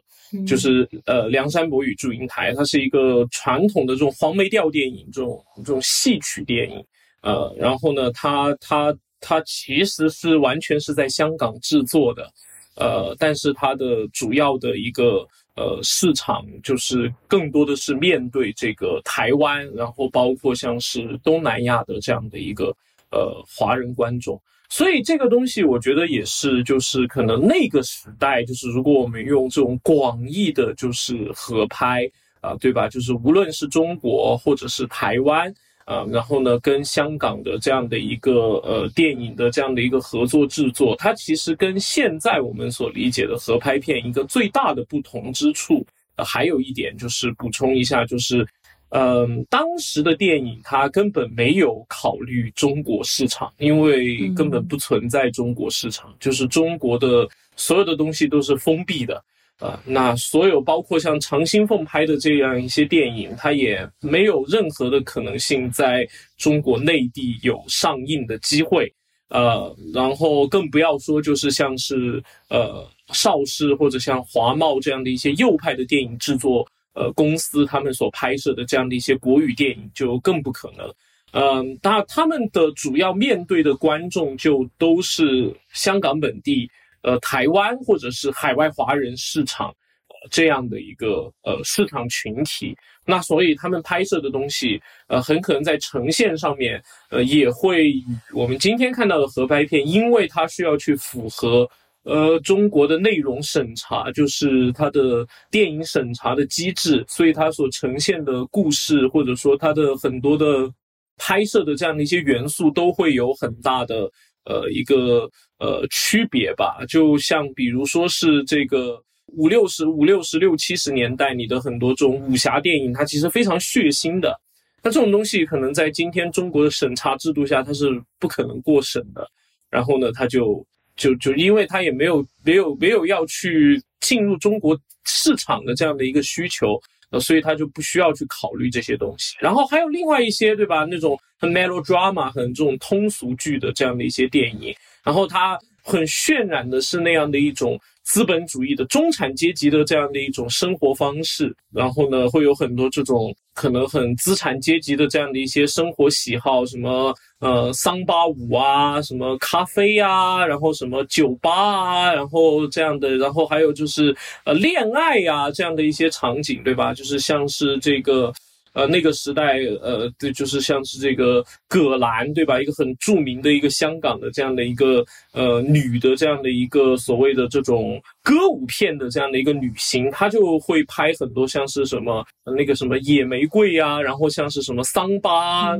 [0.45, 6.83] 就是呃《梁山伯与祝英台》，它是一个传统的这种黄梅调电影，这种这种戏曲电影，
[7.21, 8.93] 呃，然后呢，他他。
[9.21, 12.31] 它其实是完全是在香港制作的，
[12.75, 22.75] 呃，但是它的主要的一个呃市场就是更多的是面对这个台湾，然后包括像是东南亚的这样的一个
[23.11, 32.09] 呃华人观众，所以这个东西我觉得也是就是可能那个时代就是如果我们用这种广义的就是合拍
[32.41, 32.87] 啊，对吧？
[32.87, 35.53] 就是无论是中国或者是台湾。
[35.89, 45.83] 啊，然后呢，跟香港的这样的一个呃电影的这样的一个合作制作，它其实跟现在我们所理解的合拍片一个最大的不同之处，
[46.15, 48.47] 呃，还有一点就是补充一下，就是，
[48.89, 59.19] 嗯，当时的电影它根本没有考虑中国市场，因为根本不存在中国市场，就是中国的所有的东西都是封闭的。
[59.59, 68.91] 啊，那所有包括像长兴凤拍的这样一些电影，它也没有任何的可能性在中国内地有上映的机会。
[69.27, 80.89] 呃，然后更不要说就是像是呃邵氏或者像华茂这样的一些右派的电影制作呃公司，他们所拍摄的这样的一些国语电影就更不可能。
[81.33, 86.71] 嗯，那他们的主要面对的观众就都是香港本地。
[87.01, 89.69] 呃，台湾或者是海外华人市场，
[90.09, 97.93] 呃，这样的一个呃市场群体，那所以他们拍摄的东西，呃，很可能在呈现上面，呃，也会
[98.33, 101.69] 我们今天看到的合拍片，因为它需要去符合
[102.03, 110.69] 呃中国的内容审查，就是它的电影审查的机制，所以它所呈现的故事，或者说它的很多的
[111.17, 114.11] 拍摄的这样的一些元素，都会有很大的。
[114.45, 115.29] 呃，一个
[115.59, 124.39] 呃区别吧，就像比如说是这个五六十五六十六七十年代，你的很多这种武侠电影，它其实非常血腥的。
[124.81, 129.29] 那这种东西可能在今天中国的审查制度下，它是不可能过审的。
[129.69, 136.79] 然后呢，它就就就因为它也没有没有没有要去进入中国市场的这样的一个需求。
[137.11, 139.35] 呃，所以他就不需要去考虑这些东西。
[139.39, 140.85] 然后还有另外一些，对吧？
[140.85, 144.71] 那种很 melodrama、很这种通俗剧的这样的一些电影，
[145.03, 151.55] 然后它很渲染的是那样的一种资本主义的中产阶级的这样的一种生活方式。
[151.73, 157.13] 然后呢，会有很多这种可能很资产阶级的这样的一些生活喜好，什么。
[157.39, 166.93] 呃，桑巴舞啊，什么咖啡呀，然后什么酒吧啊，然后这样的，然后还有就是呃恋爱呀这样的一些场景，对吧？
[166.93, 168.33] 就是像是这个。
[168.79, 172.61] 呃，那个时代，呃，对，就是像是这个葛兰，对吧？
[172.61, 185.75] 一个很著名的一个香港的这样的一个呃女的这样的一个所谓的这种歌舞片的这样的一个女星，她就会拍很多像是什么那个什么野玫瑰呀，然后像是什么桑巴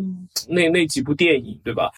[0.45, 1.89] 那那几部电影，对吧？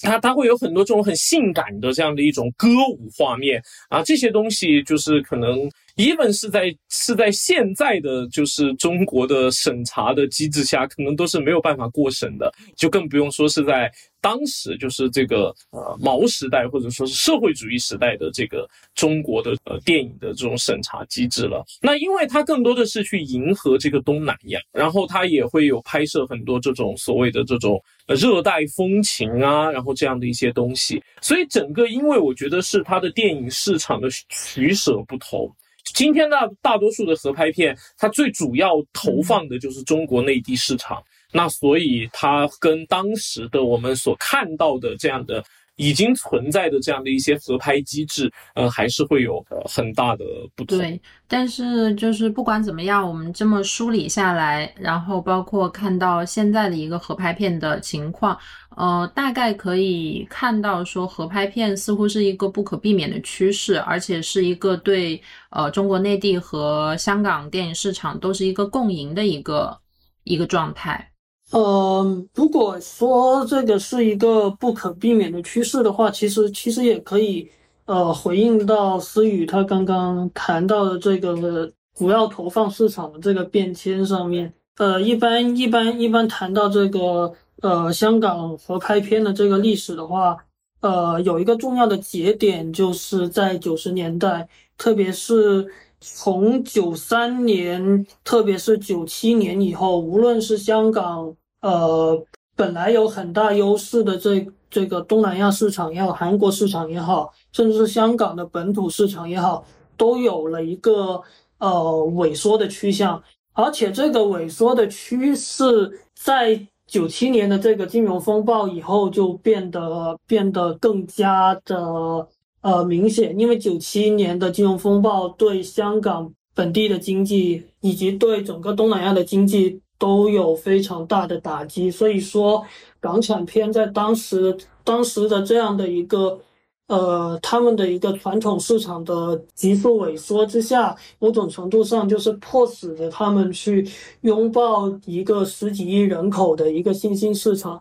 [0.00, 5.70] 它它会有很多这种很性感的这样的一种歌舞画面啊，这些东西就是可能。
[6.00, 13.90] Even 是在是在现在的就是中国的审查的机制下，可能都是没有办法过审的，就更不用说是在。
[14.22, 21.64] 当时就是这个呃毛时代或者说是社会主义时代的这个中国的呃电影的这种审查机制了。
[21.80, 31.02] 那因为它更多的是去迎合这个东南亚，然后它也会有拍摄很多这种所谓的这种热带风情啊，然后这样的一些东西。
[31.22, 35.50] 所以整个因为我觉得是它的电影市场的取舍不同。
[35.94, 41.02] 今天大大多数的合拍片，它最主要投放的就是中国内地市场。
[41.32, 45.44] 那所以它跟当时的我们所看到的这样的
[45.80, 50.24] 已经存在的这样的一些合拍机制，呃，还是会有很大的
[50.54, 50.76] 不同。
[50.76, 58.38] 对，但是就是不管怎么样，我们这么梳理下来，然后包括看到现在的一个合拍片的情况，
[58.76, 65.18] 呃，大概可以看到说合拍片似乎是一个不可避免的趋势，而且是一个对
[65.48, 69.80] 呃中国内地和香港电影市场都是一个共赢的一个
[70.24, 71.09] 一个状态。
[71.52, 77.50] 呃，如果说这个是一个不可避免的趋势的话，其实其实也可以
[77.86, 84.52] 呃回应到思雨他刚刚谈到的这个主要投放市场的这个变迁上面。
[84.76, 87.32] 呃，一般一般一般谈到这个
[87.62, 90.36] 呃香港合拍片的这个历史的话，
[90.80, 94.48] 呃，有一个重要的节点就是在九十年代，
[94.78, 95.66] 特别是。
[96.02, 102.24] 从九三年，特别是九七年以后，无论是香港，呃，
[102.56, 109.64] 本来有很大优势的这这个东南亚市场也好，韩国市场也好，甚至是香港的本土市场也好，
[109.96, 111.22] 都有了一个
[111.58, 111.68] 呃
[112.14, 122.28] 萎缩的趋向，而且这个萎缩的趋势在九七年的这个金融风暴以后就变得变得更加的。
[122.62, 132.64] 呃，明显，因为九七年的金融风暴对香港本地的经济以及对整个东南亚的经济都有非常大的打击，所以说
[132.98, 136.40] 港产片在当时当时的这样的一个
[136.88, 143.88] 呃，他们的一个传统市场的急速萎缩之下，某种程度上就是迫使着他们去
[144.22, 147.80] 拥抱一个十几亿人口的一个新兴市场，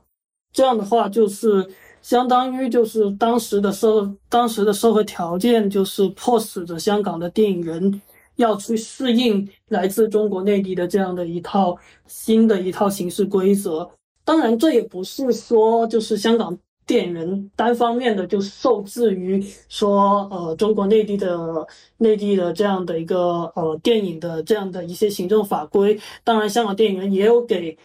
[0.54, 1.68] 这样的话就是。
[2.02, 8.02] 相当于就是当时的社当时的社会条件，就是迫使着香港的电影人
[8.40, 11.78] 要去适应来自中国内地的这样的一套
[12.08, 13.90] 新的一套形式规则。
[14.24, 21.68] 当然，这也不是说就是香港电影人单方面的就受制于说呃中国内地的
[21.98, 26.00] 内地的这样的一个呃电影的这样的一些行政法规。
[26.24, 27.78] 当然，香港电影人也有给。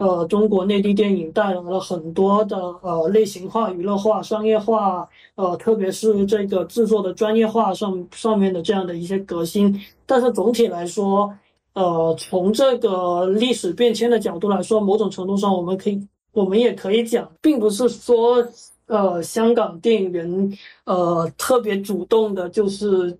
[0.00, 9.78] 呃，中国内地电影带来了很多的呃类型化、娱乐化、商业化，呃，特别是这个制作的专业化上上面的这样的一些革新。
[10.06, 11.30] 但是总体来说，
[11.74, 18.42] 呃，从这个历史变迁的角度来说，某种程度上我们可以，我们也可以讲，并不是说，
[18.86, 23.18] 呃，香港电影人呃特别主动的，就是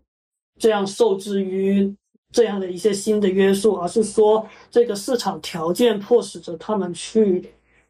[0.58, 1.94] 这样受制于。
[2.32, 7.44] 这样的一些新的约束，而是说这个市场条件迫使着他们去，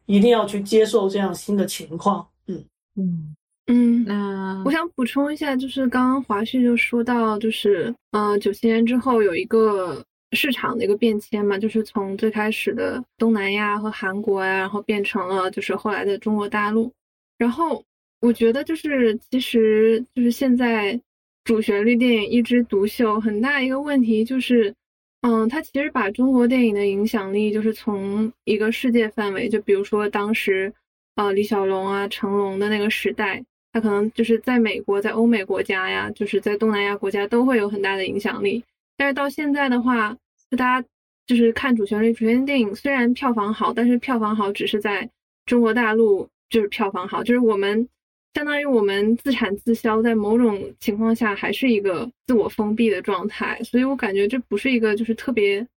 [0.07, 2.27] 一定要去接受这样新的情况。
[2.47, 2.65] 嗯
[2.95, 3.35] 嗯
[3.67, 4.03] 嗯。
[4.05, 16.91] 那我想补充一下，就是刚刚华旭就说到，就是呃九七年之后有一个市场的一个变迁嘛，就是从最开始的东南亚和韩国呀，然后变成了就是后来的中国大陆。
[17.37, 17.83] 然后
[18.19, 20.99] 我觉得就是其实就是现在。
[21.43, 24.73] 主旋律电影一枝独秀，很大一个问题就是，
[25.21, 30.71] 嗯，它其实把中国电影的影响力，就是从一个世界范围，就比如说当时，
[31.15, 38.63] 呃，李小龙啊、成龙的那个时代，他可能就是在美国、在欧美国家呀，就是在东南亚国家都会有很大的影响力。
[38.95, 40.15] 但是到现在的话，
[40.51, 40.87] 就大家
[41.25, 45.09] 就是看主旋律主旋律电影，虽然票房好，但是票房好只是在
[45.47, 47.89] 中国大陆就是票房好，就是我们。
[48.33, 55.67] 相当于我们自产自销，在某种情况下还是一个自我封闭的状态，所以我感觉这不是一个就是特别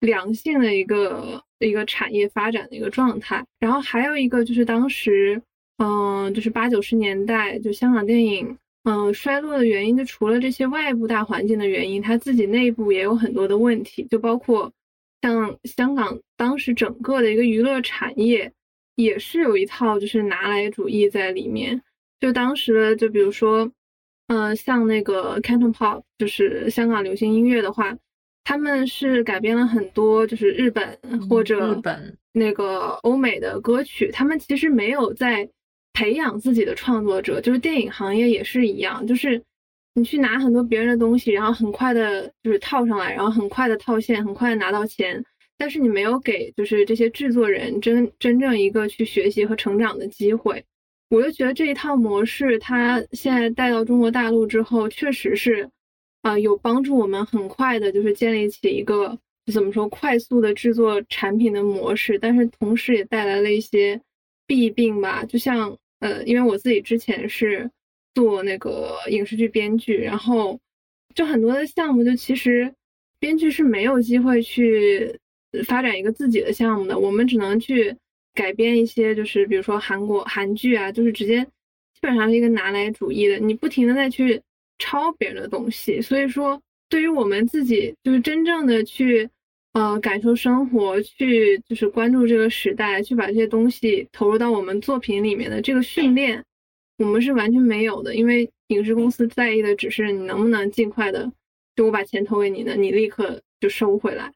[0.00, 3.44] 良性的一个一个产业发展的一个状态。
[3.58, 5.40] 然后还有一个就是当时，
[5.76, 14.72] 嗯，就是八九十年代，就香港电影，嗯，衰落的原因，就除了这些外部大环境的原因，它自己内部也有很多的问题，就包括
[15.20, 18.50] 像香港当时整个的一个娱乐产业，
[18.96, 21.82] 也是有一套就是拿来主义在里面。
[22.20, 23.72] 就当时，就比如说，
[24.28, 27.96] 嗯，像那个 Canton Pop，就是香港流行音乐的话，
[28.44, 30.98] 他们是改编了很多，就是日本
[31.28, 34.10] 或者日本那个欧美的歌曲。
[34.12, 35.48] 他们其实没有在
[35.92, 39.42] 培养自己的创作者，就是电影行业也是一样，就是
[39.94, 45.24] 你去拿很多别人的东西，然后很快的就是套上来，然后很快的套现，很快的拿到钱，
[45.56, 50.64] 但是你没有给就是这些制作人真真正一个去学习和成长的机会。
[51.10, 55.68] 我就觉得这一套模式，它现在带到中国大陆之后，确实是，
[56.22, 59.18] 啊，有帮助我们很快的，就是建立起一个
[59.52, 64.00] 怎么说快速的制作产品的模式，但是同时也带来了一些
[64.46, 65.24] 弊病吧。
[65.24, 67.68] 就像呃，因为我自己之前是
[68.14, 70.60] 做那个影视剧编剧，然后
[71.16, 72.72] 就很多的项目，就其实
[73.18, 75.18] 编剧是没有机会去
[75.66, 77.96] 发展一个自己的项目的，我们只能去。
[78.32, 84.40] 改编一些就是比如说韩国韩剧啊，就是直接基本上是一个拿来主义的，你不停的再去
[84.78, 89.28] 抄别人的东西，所以说对于我们自己就是真正的去
[89.72, 96.42] 呃感受生活，去就是关注这个时代，去把这些东西投入到我们作品里面的这个训练，
[96.98, 101.30] 我们是完全没有的，因为影视公司在意的只是你能不能尽快的
[101.74, 104.32] 就我把钱投给你的，你立刻就收回来，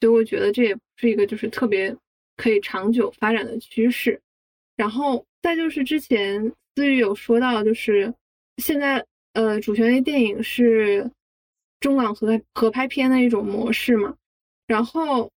[0.00, 1.96] 所以我觉得这也不是一个就是特别。
[2.38, 4.18] 可以长久发展的趋势，
[4.76, 8.14] 然后再就是之前思雨有说到，就是
[8.56, 11.10] 现在呃主旋律电影是
[11.80, 14.14] 中港合合拍片的一种模式嘛，
[14.68, 15.28] 然后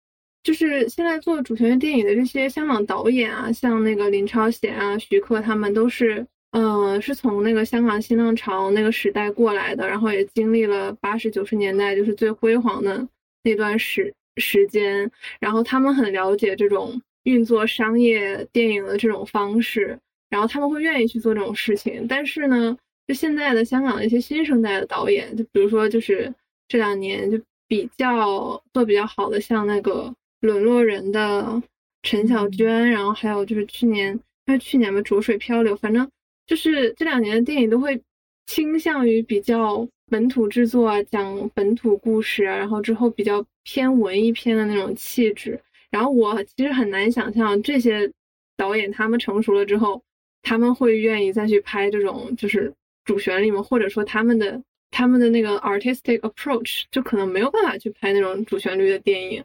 [0.43, 13.09] 就是现在做主旋律电影的这些香港导演啊，像那个林超贤啊、徐克他们都是，嗯，是从那个香港新浪潮那个时代过来的，然后也经历了八十九十年代就是最辉煌的
[13.43, 14.15] 那段时。
[14.41, 19.99] 时间，然后他们很了解这种运作商业电影的这种方式，
[20.31, 22.07] 然后他们会愿意去做这种事情。
[22.09, 22.77] 但是呢，
[23.07, 26.35] 就现在的香港的一些新生代的导演，就比如说就是
[26.67, 27.39] 这两年就
[27.69, 30.05] 比较做比较好的，像那个
[30.41, 31.63] 《沦落人》的
[32.03, 34.13] 陈小娟，然后还有就是去年，
[34.47, 36.11] 因为去年吧《浊水漂流》，反正
[36.47, 38.01] 就是这两年的电影都会
[38.47, 43.47] 倾向于比较本土制作啊，讲本土故事啊，然后之后比较。
[43.63, 48.11] 偏文艺片的那种气质，然后我其实很难想象这些
[48.57, 50.03] 导演他们成熟了之后，
[50.43, 53.63] 他们会愿意再去拍这种就是主旋律吗？
[53.63, 59.45] 或者说他们的他们的那个 artistic approach 就可能没有办法去拍那种主旋律的电影。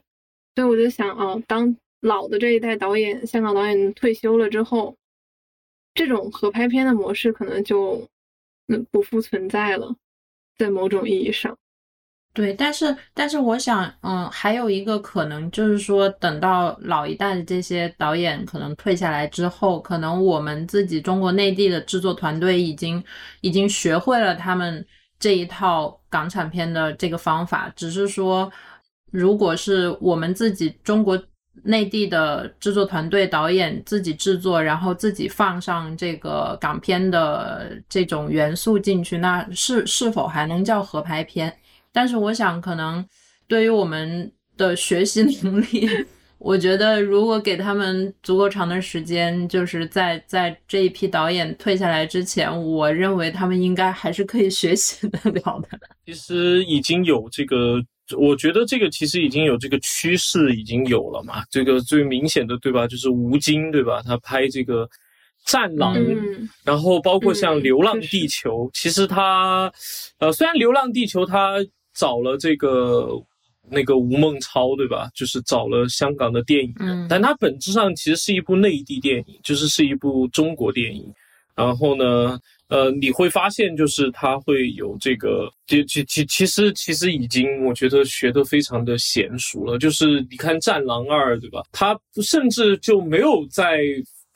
[0.56, 4.96] 所以我就想哦，当老的这一代导演，香港导演退休了之后，
[5.94, 8.08] 这种合拍片的模式可能就
[8.68, 9.94] 嗯不复存在了，
[10.58, 11.56] 在某种意义上。
[12.34, 23.02] 对，但是但是我想，嗯，还有一个可能就是说，等到老一代的这些导演可能退下来之后，可能我们自己中国内地的制作团队已经
[23.40, 24.86] 已经学会了他们
[25.18, 28.52] 这一套港产片的这个方法，只是说，
[29.10, 31.18] 如果是我们自己中国
[31.62, 41.56] 内地的制作团队导演自己制作，然后自己放上这个港片的这种元素进去，那是是否还能叫合拍片？
[41.92, 43.04] 但是我想，可能
[43.48, 45.88] 对于我们的学习能力，
[46.38, 55.78] 我觉得如果给他们足够长的时间，就是在在这一批导演退下来之前，我认为他们应该还是可以学习得了的。
[56.04, 57.82] 其实已经有这个，
[58.18, 61.42] 我觉得这个其实已经有这个趋势，已经有了嘛。
[61.50, 62.86] 这个最明显的，对吧？
[62.86, 64.02] 就是吴京，对吧？
[64.02, 64.88] 他拍这个。
[65.44, 65.96] 战狼，
[66.64, 69.72] 然后包括像《流浪地球》，其实他，
[70.18, 73.10] 呃，虽然《流浪地球》他找了这个
[73.70, 75.08] 那个吴孟超，对吧？
[75.14, 81.04] 就是找了香港的电影人，但它本质上其实是一部内地电影，就是是一部中国电影。
[81.54, 82.36] 然后呢，
[82.68, 89.78] 呃，你会发现，就是他会有这个，其其其其实其实已经，我觉得学得非常的娴熟了。
[89.78, 91.62] 就是你看《战狼二》，对吧？
[91.72, 93.80] 他甚至就没有在。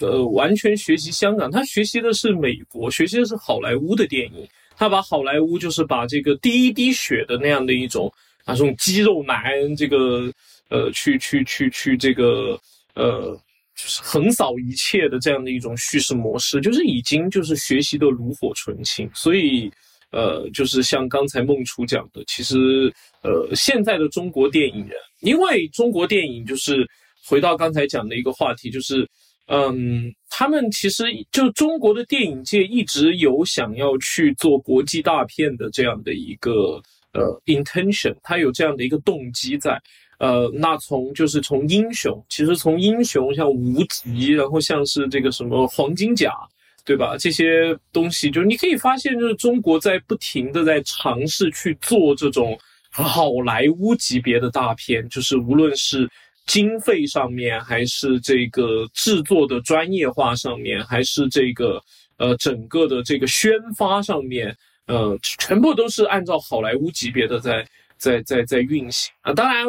[0.02, 4.48] 呃，完全学习香港，他学习的是美国，学习的是好莱坞的电影。
[4.74, 8.10] 他把好莱坞就是把这个第一滴血的那样的一种
[8.46, 10.32] 啊，这种肌肉男，这个
[10.70, 12.58] 呃，去去去去这个
[12.94, 13.38] 呃，
[13.80, 19.08] 就是横扫一切的这样的一种叙事模式，就是已经就是学习的炉火纯青。
[19.14, 19.70] 所以
[20.12, 26.86] 呃，就是像刚才孟楚讲的，其实呃，现在的中国电影人，因为中国电影就是
[27.26, 29.08] 回到刚才讲的一个话题，就是。
[29.52, 31.02] 嗯，他们其实
[31.32, 36.80] 就中国的电影界一直有想要去做国际大片的这样的一个
[37.12, 39.76] 呃 intention，他有这样的一个动机在。
[40.20, 46.32] 呃，那从就是从英雄，其实从英雄像无极，然后像是这个什么黄金甲，
[46.84, 47.16] 对吧？
[47.18, 52.56] 这些东西，就是你可以发现，就是中国在不停的在尝试去做这种
[52.92, 56.08] 好莱坞级别的大片，就是无论是。
[56.46, 61.80] 经费上面，还是这个制作的专业化上面，还是这个
[62.16, 64.52] 呃整个的这个宣发上面，
[64.86, 67.64] 呃，全部都是按照好莱坞级别的在
[67.98, 69.32] 在在在运行啊。
[69.32, 69.64] 当然，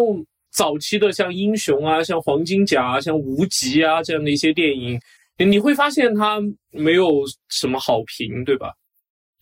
[0.51, 4.99] 早期的像英雄啊、像黄金甲啊、像无极啊这样的一些电影，
[5.37, 6.39] 你会发现它
[6.71, 8.71] 没有什么好评，对吧？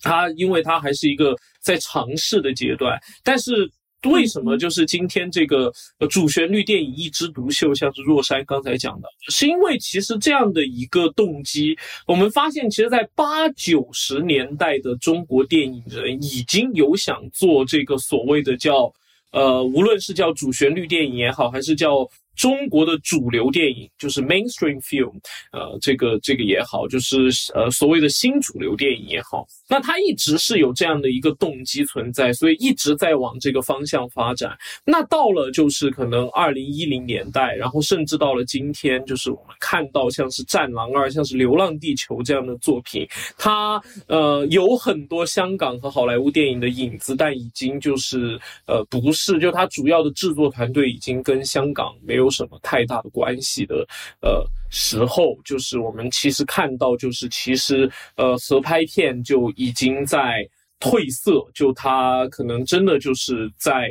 [0.02, 3.70] 它因为它还是一个在尝试的阶段，但是。
[4.06, 5.70] 为什么就是今天这个
[6.10, 7.76] 主旋律电影一枝独秀？
[7.76, 18.90] 像是若山刚才讲的，是因为其实这样的一个动机，我们发现，其实，在八九十年代的中国电影人已经有想做这个所谓的叫，
[19.32, 22.10] 呃，无论是叫主旋律电影也好，还是叫。
[22.40, 25.12] 中国的主流电影就是 mainstream film，
[25.52, 34.58] 呃，这个这个也好，就是呃所谓的新主流电影也好，那它一直是有这样的一个动机存在，所以一直在往这个方向发展。
[34.86, 43.06] 那到了就是可能二零一零年代，然后甚至到了今天，就是我们看到像是《战狼二》、像是《流浪地球》这样的作品，
[43.38, 52.29] 它呃有很多香港和好莱坞电影的影子，但已经就是呃不是，就它主要的制作团队已经跟香港没有。
[52.30, 53.88] 什么太大的关系的
[54.22, 60.48] 呃时候，就是我们其实看到，就是其实呃合拍片就已经在
[60.80, 63.90] 褪色，就它可能真的就是在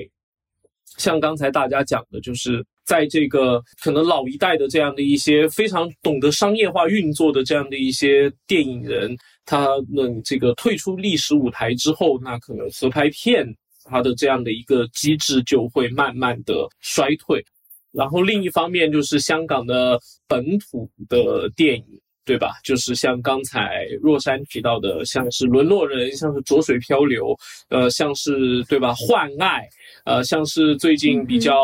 [0.96, 9.14] 像刚才大家讲的，就是在这个可能老一代的这样的一些非常懂得商业化运作的这样的一些电影人，
[9.44, 13.46] 他们这个退出历史舞台之后，那可能合拍片
[13.84, 17.44] 它的这样的一个机制就会慢慢的衰退。
[17.92, 21.84] 然后另一方面就是香港的本土的电影，
[22.24, 22.52] 对吧？
[22.62, 27.26] 就是像刚才若山提到的，像是《沦落人》，像是《浊水漂流》，
[27.70, 28.92] 呃，像是对吧？
[28.94, 29.62] 《幻爱》，
[30.04, 31.54] 呃，像是最近比较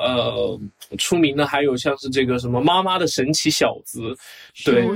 [0.00, 0.58] 呃
[0.96, 4.00] 出名的，还有像是这个什么《妈妈的神奇小子》，
[4.64, 4.88] 对。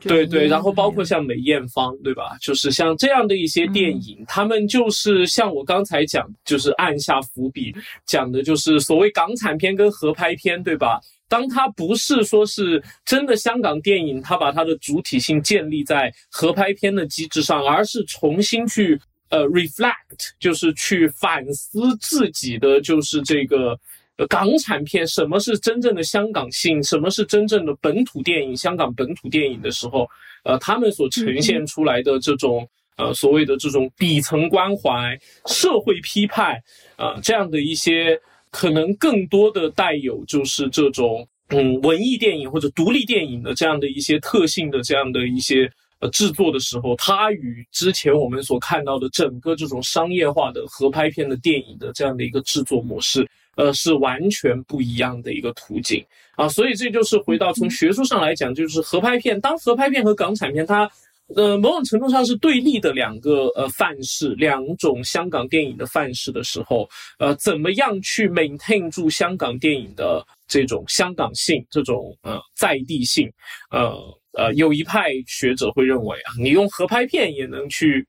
[0.00, 2.36] 对对，然后包括像梅艳芳，对吧？
[2.40, 7.74] 就是像这样的一些电影，他们就是像我刚才讲，就是按下伏笔
[8.06, 11.00] 讲的，就是所谓港产片跟合拍片，对吧？
[11.28, 19.00] 当它不是说是真的香港电影，它把它的主体性建立在合拍片的机制上，而是重新去
[19.30, 23.78] 呃 reflect，就是去反思自己的，就是这个。
[24.16, 26.80] 呃，港产片什么是真正的香港性？
[26.84, 28.56] 什么是真正的本土电影？
[28.56, 30.08] 香港本土电影的时候，
[30.44, 36.62] 呃，他们所呈现出来的这种呃所谓的这种底层关怀、社会批判
[36.96, 38.16] 啊，这样的一些
[38.52, 53.28] 可能更多的带有就是这种嗯文艺电影或者独立电影的这样的一些特性的这样的一些呃制作的时候，它与之前我们所看到的整个这种商业化的合拍片的电影的这样的一个制作模式。
[53.56, 56.04] 呃，是完全不一样的一个途径
[56.36, 59.40] 啊，所以这就是回到从学术上来讲，就是合拍片。
[59.40, 60.90] 当合拍片和港产片，它
[61.34, 66.88] 呃某种程度上是对立的两个呃范式，两种香港电影的范式的时候，
[67.18, 73.30] 呃，怎么样去 maintain 住香港电影的这种香港性，这种呃在地性？
[73.70, 73.96] 呃
[74.32, 78.06] 呃，有一派学者会认为啊，你用合拍片也能去。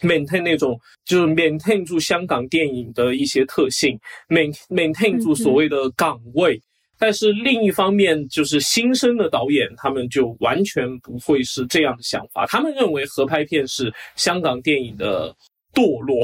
[0.00, 6.60] Maintain 那种就是 maintain 住香港电影的一些特性，main maintain 住所谓的岗位，
[6.98, 15.34] 但是另一方面就是新生的导演他们就完全不会是这样的想法，他们认为合拍片是香港电影的
[15.72, 16.16] 堕落。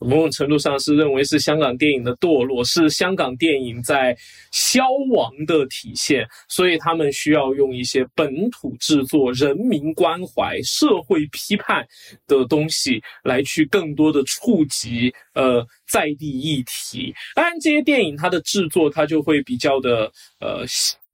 [0.00, 4.16] 某种程度上是认为是香港电影的堕落，是香港电影在
[4.50, 4.82] 消
[5.12, 11.86] 亡的体现，所以他们需要用一些本土制作、人民关怀、社会批判
[12.26, 17.14] 的东西来去更多的触及呃在地议题。
[17.34, 20.64] 当然，这些电影它的制作它就会比较的呃。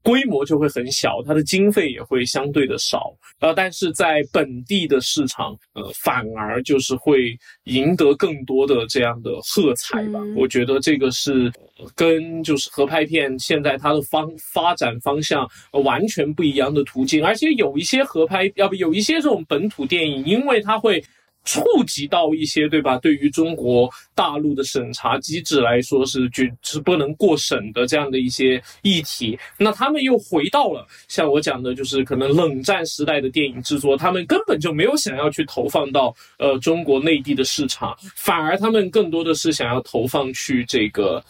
[0.07, 10.21] 规模就会很小，它的经费也会相对的少，呃，但是在本地的市场，呃，反而就是会赢得更多的这样的喝彩吧。
[10.37, 11.53] 我觉得这个是
[11.97, 21.03] 跟就是合拍片现在它的方发展方向完全不一样的途径，而且有一些合拍，要不有一些这种本土电影，因为它会。
[21.47, 22.99] 触及到一些对吧？
[22.99, 41.25] 对于中国大陆的审查机制来说是绝是不能过审的这样的一些议题，那他们又回到了像我讲的，就是可能冷战时代的电影制作，他们根本就没有想要去投放到呃中国内地的市场，反而他们更多的是想要投放去这个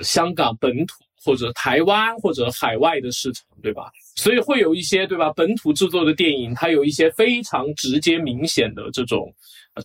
[0.00, 0.94] 香港本土
[1.24, 3.90] 或者台湾或者海外的市场，对吧？
[4.16, 5.32] 所以会有一些对吧？
[5.34, 9.32] 本土制作的电影，它有一些非常直接明显的这种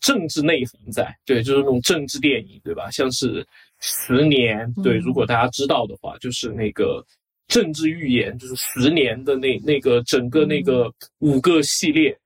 [0.02, 2.90] 政治内涵在，对，就是那种政治电影，对吧？
[2.92, 3.42] 像是
[3.80, 7.06] 《十年》，对，如果大家知道的话，就是那个
[7.48, 12.18] 政治预言，就是《十年》的那那个整个那个五个系列，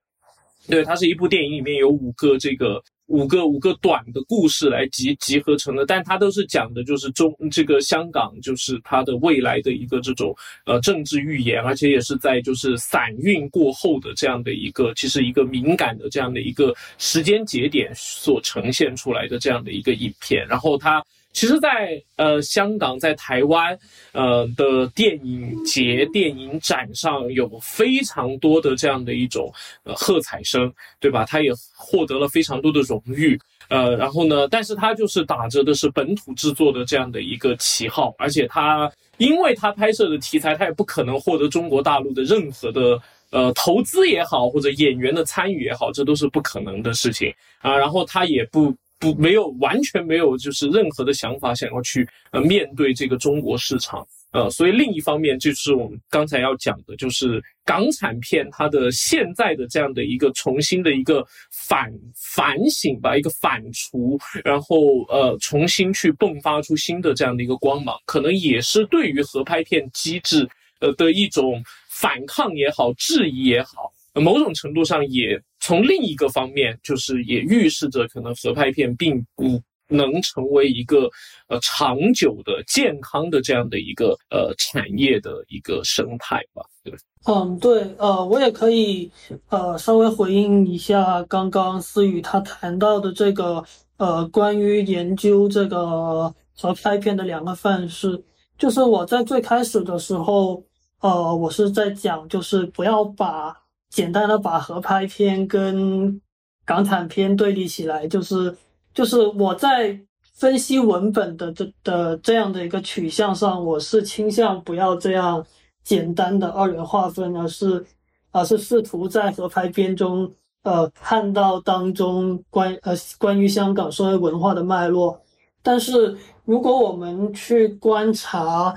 [0.68, 2.82] 对，它是一部电影里面有五个这个
[3.12, 10.34] 五个五个短的故事来集集合成的，但它都是讲的就是中这个香港就是它的未来的一个这种
[10.66, 21.03] 呃政治预言，而且也是在就是散运过后的这样的一个其实一个敏感的这样的一个时间节点所呈现出来的这样的一个影片，然后它。
[21.34, 23.77] 其实，在呃香港，在台湾，
[24.11, 29.51] 呃的电影节、电影展上有非常多的这样的一种
[29.84, 31.23] 呃喝彩声，对吧？
[31.23, 47.77] 他也获得了非常多的荣誉，呃，然后呢，但是他就是打着的是本土制作的这样的一个旗号，而且他因为他拍摄的题材，他也不可能获得中国大陆的任何的呃投资也好，或者演员的参与也好，这都是不可能的事情啊。
[47.77, 48.75] 然后他也不。
[49.02, 64.78] 不，没有完全没有，就是任何的想法想要去呃面对这个中国市场，呃，所以另一方面就是我们刚才要讲的，就是港产片它的现在的这样的一个重新的一个反反省吧，一个反刍，然后
[65.10, 70.47] 呃重新去迸发出新的这样的一个光芒，可能也是对于合拍片机制
[70.80, 73.91] 呃的一种反抗也好，质疑也好。
[74.16, 81.09] 某种程度上，也从另一个方面，就是也预示着可能合拍片并不能成为一个
[81.47, 86.93] 呃长久的、健康的这样的一个呃产业的一个生态吧，对
[87.26, 89.09] 嗯，对，呃，我也可以
[89.49, 93.64] 呃稍微回应一下刚刚思雨他谈到的这个
[93.97, 98.22] 呃关于研究这个合拍片的两个范式，
[98.57, 100.64] 就是我在最开始的时候，
[100.99, 103.61] 呃，我是在讲，就是不要把。
[103.92, 106.20] 简单的把合拍片跟
[106.66, 108.56] 港产片对立起来，就是
[108.94, 110.00] 就是我在
[110.34, 115.46] 分析文本的这的这样的一个取向上，我是倾向不要这样
[115.84, 117.86] 简单的二元划分，而是
[118.32, 120.32] 而是试图在合拍片中，
[120.64, 125.20] 呃，看到当中关呃关于香港社会文化的脉络。
[125.62, 128.74] 但是如果我们去观察，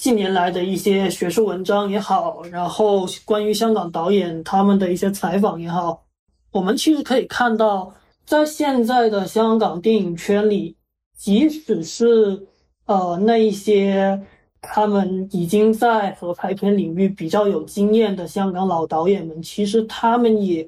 [0.00, 6.06] 近年来的一些学术文章也好，然后关于香港导演他们的一些采访也好，
[6.52, 7.92] 我们其实可以看到，
[8.24, 10.74] 在现在的香港电影圈里，
[11.18, 12.46] 即使是
[12.86, 14.18] 呃那一些
[14.62, 20.66] 他们已经在合拍片领域比较有经验的香港老导演们，其实他们也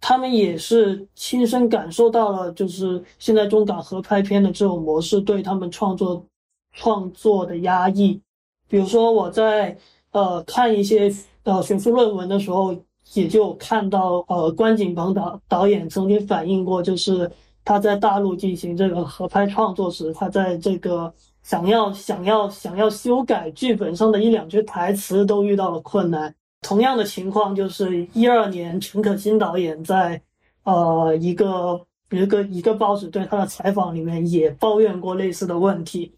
[0.00, 6.24] 他们也是亲身感受到了，就是现在中港合拍片的这种模式对他们创作
[6.70, 8.20] 创作的压抑。
[8.68, 9.76] 比如说我在
[10.12, 11.10] 呃看一些
[11.44, 12.76] 呃学术论文的时候，
[13.14, 17.30] 也就看到呃关锦鹏导导演曾经反映过，就是
[17.64, 21.10] 他在大陆进行这个合拍创作时，他在这个
[21.42, 26.34] 想要想要想要修改剧本上的一两句台词都遇到了困难。
[26.60, 30.20] 同样的情况就是一二年陈可辛导演在
[30.64, 36.12] 呃一个一个一个报纸对他的采访里面也抱怨过类似的问题，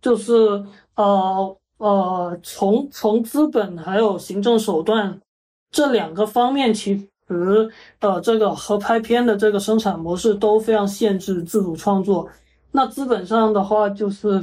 [0.00, 0.64] 就是
[0.94, 1.54] 呃。
[1.82, 5.20] 呃，从从资本还有行政手段
[5.72, 7.68] 这两个方面，其实
[7.98, 12.28] 呃，这个合拍片的这个生产模式都非常限制自主创作。
[12.70, 14.40] 那资本上的话，就是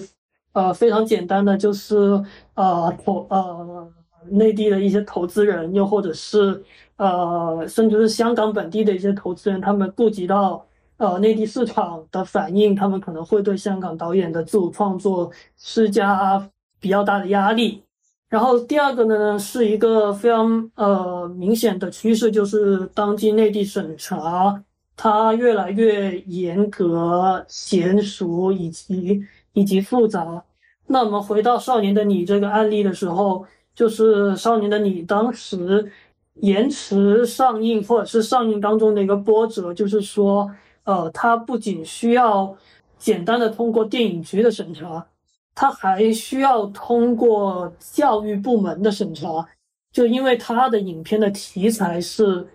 [0.52, 2.22] 呃非常简单的，就是
[2.56, 3.90] 呃投呃
[4.30, 6.62] 内地的一些投资人，又或者是
[6.98, 10.66] 呃甚至是香港本地的一些投资人，他们顾及到
[10.98, 16.46] 呃内地市场的反应，他们可能会对香港导演的自主创作施加。
[16.80, 17.84] 比较大的压力，
[18.30, 24.64] 然后第二个呢，是一个非常呃明显的趋势，就是当今内地审查
[24.96, 29.24] 它越来越严格、娴熟以及
[29.54, 30.44] 以及复杂。
[30.88, 35.92] 那我们回到《少年的你》这个案例的时候，就是《少年的你》当时
[36.36, 40.50] 延迟上映或者是上映当中的一个波折，就是说，
[40.84, 42.56] 呃，它不仅需要
[42.98, 45.06] 简单的通过电影局的审查。
[45.62, 49.46] 他还需要通过教育部门的审查，
[49.92, 52.48] 就因为他的影片的题材是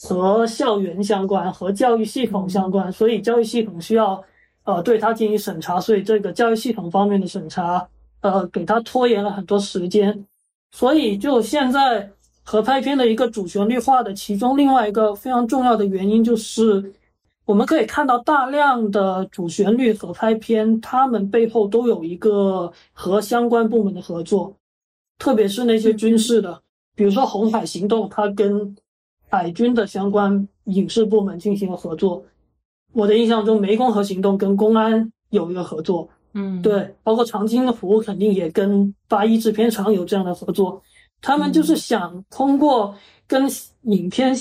[0.00, 4.22] 和校园相关、和教育系统相关，所以教育系统需要
[4.62, 7.88] 呃对他进行审查，所以这个教育系统方面的审查
[8.20, 10.24] 呃给他拖延了很多时间，
[10.70, 12.08] 所以就现在
[12.44, 16.92] 合拍片的一个主旋律化的其中另外一个非常重要的原因就是。
[17.44, 24.56] 我们可以看到大量的主旋律合拍片，他们背后都有一个和相关部门的合作，
[25.18, 26.62] 特别是那些军事的，
[26.94, 28.74] 比如说《红海行动》，它跟
[29.28, 32.24] 海军的相关影视部门进行了合作。
[32.92, 40.80] 我的印象中，《湄公河行动》跟公安有一个合作，嗯，对，包括《长津湖》肯定也跟八一制片厂有这样的合作。
[41.20, 42.94] 他们就是想通过
[43.26, 43.48] 跟
[43.82, 44.34] 影片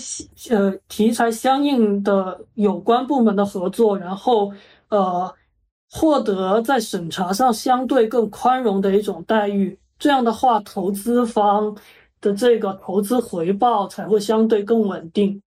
[0.50, 4.52] 呃题材相应的有关部门的合作，然后
[4.90, 5.34] 呃
[5.92, 9.78] 获得在审查上相对更宽容的一种待遇。
[10.00, 11.76] 这样的话，投资方
[12.20, 15.42] 的这个投资回报才会相对更稳定。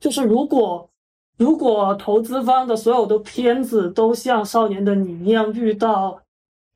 [0.00, 0.90] 就是如果
[1.38, 6.20] 如果投资方的所有的片子都像《少年的你》一样遇到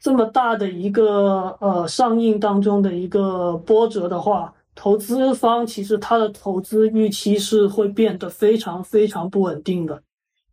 [0.00, 10.00] 这么大的一个呃上映当中的一个波折的话，投资方其实他的投资预期是会变得非常非常不稳定的。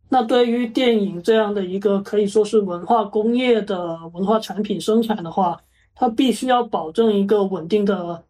[0.08, 5.60] 那对于电影这样的一个可以说是文化工业的文化产品生产的话，
[5.94, 8.24] 它必须要保证一个稳定的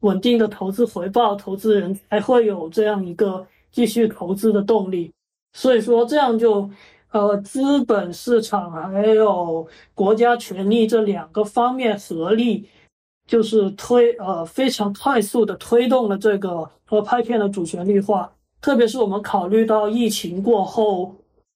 [0.00, 3.46] 稳定的投资回报，投资人才会有这样一个。
[3.70, 5.12] 继续投资的动力，
[5.52, 6.68] 所以说这样就，
[7.10, 12.66] 呃，资本市场还有国家权力这两个方面合力，
[13.28, 18.32] 就是推呃非常快速的推动了这个合拍片的主旋律化。
[18.60, 21.14] 特别是我们考虑到疫情过后，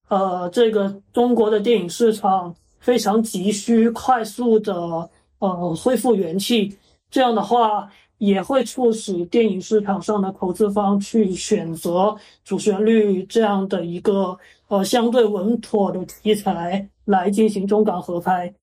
[0.09, 5.11] 呃，这个中国的电影市场非常急需快速的
[5.41, 6.79] 呃恢复元气，
[7.11, 7.91] 这样的话。
[8.19, 18.55] 也会促使电影市场上的投资方去选择主旋律这样的一个呃相对稳妥的题材来进行中港合拍，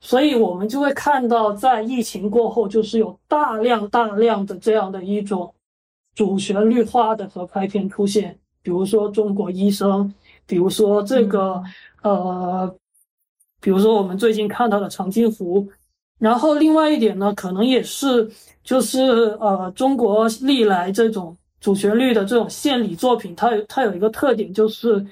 [0.00, 5.54] 所以我们就会看到，在疫情过后，就是有大量大量的这样的一种
[6.14, 10.08] 主旋律化的合拍片出现，比如说《中国医生》，
[10.46, 11.62] 比如说这个
[12.02, 12.74] 呃，
[13.60, 15.62] 比如说我们最近看到的《长津湖》，
[16.18, 18.30] 然后另外一点呢，可能也是。
[18.64, 19.00] 就是
[19.40, 25.06] 呃，中国历来这种主旋律的这种献礼作品，它有它有一个特点，就是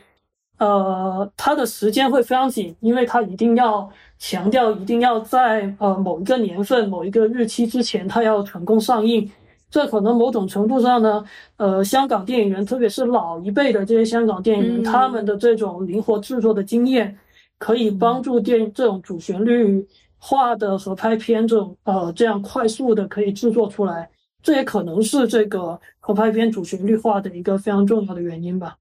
[0.59, 9.31] 呃，它的时间会非常紧，因为它一定要强调，一定要在呃某一个年份、某一个日期之前，它要成功上映。
[9.71, 11.25] 这可能某种程度上呢，
[11.57, 17.19] 呃，香港电影人，特别是老一辈的这些香港电影人，他们的这种灵活制作的经验，
[17.59, 19.87] 可以帮助电这种主旋律。
[20.19, 24.09] 化的合拍片这种呃这样快速的可以制作出来，
[24.43, 28.77] 这也可能是这个合拍片主旋律化的一个非常重要的原因吧。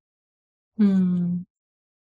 [0.80, 1.45] 嗯，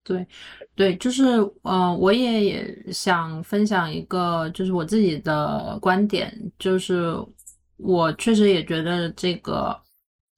[0.07, 0.25] 对，
[0.73, 1.23] 对，就是
[1.63, 7.13] 呃，我也也想分享一个就是我自己的观点，就是
[7.75, 9.77] 我确实也觉得这个，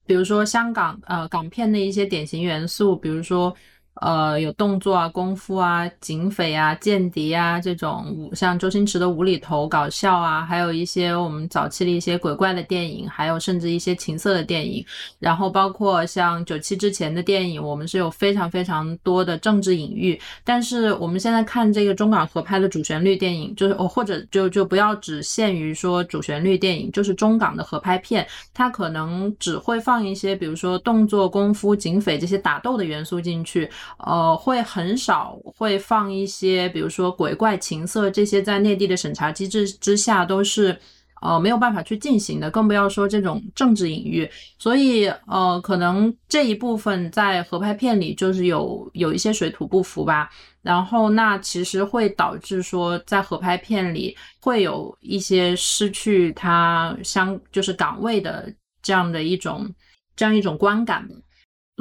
[0.08, 3.56] 比如说香港呃港片的一些典型元素，比如说。
[4.02, 14.86] 呃，有动作啊、功夫啊、警匪啊、间谍啊这种，像周星驰的无厘头搞笑啊，还有一些我们早期的一些鬼怪的电影，还有甚至一些情色的电影，
[15.20, 20.18] 然后包括像九七之前的电影，我们是有非常非常多的政治隐喻。
[20.46, 33.70] 但是我们现在看这个中港合拍的主旋律电影，就是哦或者就就不要只限于说主旋律电影，就是中港的合拍片，它可能只会放一些，比如说动作、功夫、警匪这些打斗的元素进去。
[33.98, 40.80] 呃，会很少会放一些，比如说鬼怪、情色这些，在内地的审查机制之下都是
[41.22, 44.30] 呃没有办法去进行的，更不要说这种政治隐喻。
[44.58, 50.30] 所以呃，可能这一部分在合拍片里就是有有一些水土不服吧。
[50.62, 59.70] 然后那其实会导致说，在合拍片里会有一些失去它相就是岗位的这样的一种
[60.18, 61.08] 这样一种观感。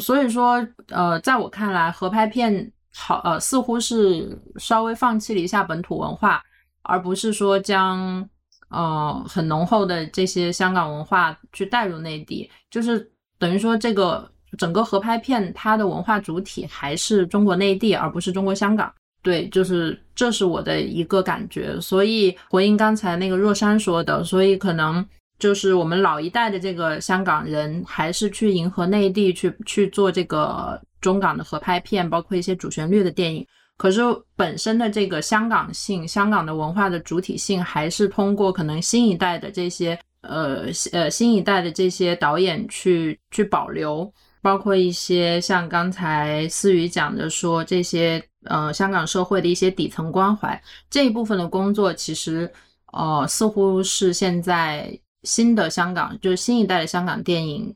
[0.00, 6.42] 所以说，呃，在我看来，合拍片好，呃，似乎是稍微放弃了一下本土文化，
[6.82, 8.28] 而不是说将，
[8.70, 18.92] 呃，很浓厚的这些香港文化去带入内地，就是等于说，这个整个合拍片它的文化主体还是中国内地，而不是中国香港。
[19.22, 21.80] 对，就是这是我的一个感觉。
[21.80, 25.04] 所以回应刚才那个若山说的，所以可能。
[25.38, 33.46] 就是我们老一代的这个香港人，还是去迎合内地去去做这个中港的合拍片，包括一些主旋律的电影。
[33.76, 34.00] 可是
[34.34, 44.12] 本身的这个香港性、香港的文化的主体性，还是通过可能新一代的这些呃呃新一代的这些导演去去保留，
[44.42, 50.60] 包括一些像刚才思雨讲的说这些呃香港社会的一些底层关怀
[50.90, 52.52] 这一部分的工作，其实
[52.92, 54.98] 呃似乎是现在。
[55.28, 57.74] 新的香港就是新一代的香港电影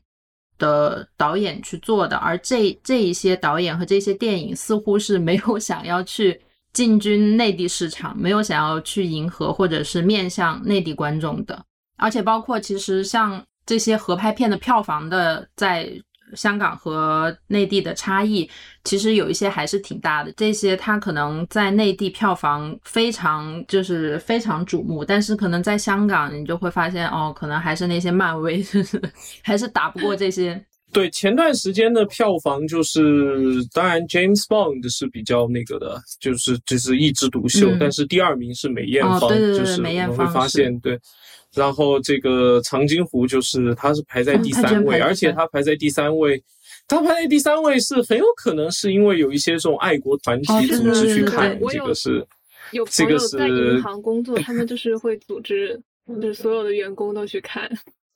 [0.57, 6.41] 的导演去做的，而这这一些导演和这些电影似乎是没有想要去
[6.73, 11.63] 进军内地市场，没有想要去迎合或者是面向内地观众的。
[11.97, 15.93] 而且包括其实像这些合拍片的票房的，在
[16.35, 18.49] 香港和内地的差异，
[18.83, 20.31] 其实有一些还是挺大的。
[20.37, 29.01] 这些它可能在内地票房非常就是非常瞩目，但是可能在香港你就会发现哦，可能还是那些漫威， 就是
[29.41, 30.59] 还是打不过这些。
[30.93, 40.99] 对，前段时间的票房就是，当然 James Bond 是比较那个的，就是就是一枝独秀，但是第二名是梅艳芳，就是我们会发现对。
[41.55, 46.41] 然后这个长津湖就是它是排在第三位，而且它排在第三位，
[46.87, 52.25] 它排在第三位是很有可能是因为有一些这种爱国团体组织去看这个是，
[52.71, 57.69] 有朋友在银行工作，他们就是会组织，就是所有的员工都去看。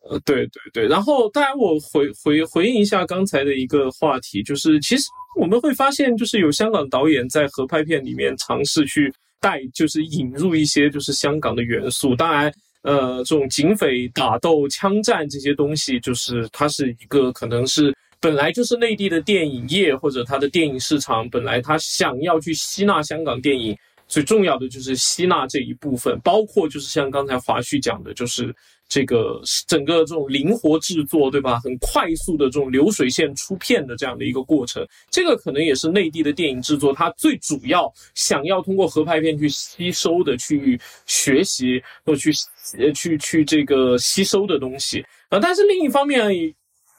[0.09, 0.88] 呃，对对对。
[0.88, 5.03] 然后当然我回回回应一下刚才的一个话题，就是其实
[5.39, 12.51] 我们会发现，就是有香港导演在合拍片里面尝试去带，就是引入一些就是香港的元素，当然。
[12.88, 23.77] 呃，这种警匪打斗、枪战这些东西，就是它是一个可能是本来就是内地的电影业或者它的电影市场本来它想要去吸纳香港电影，
[24.07, 28.55] 最重要的就是吸纳这一部分，包括就是像刚才华旭讲的，就是。
[28.89, 31.59] 这个整个这种灵活制作，对吧？
[31.59, 42.31] 很快速的这种流水线出片的这样的一个过程，这个可能也是内地的电影制作它最主要想要通过合拍片去吸收的、去学习或去
[42.77, 45.39] 呃去去这个吸收的东西啊。
[45.39, 46.31] 但是另一方面，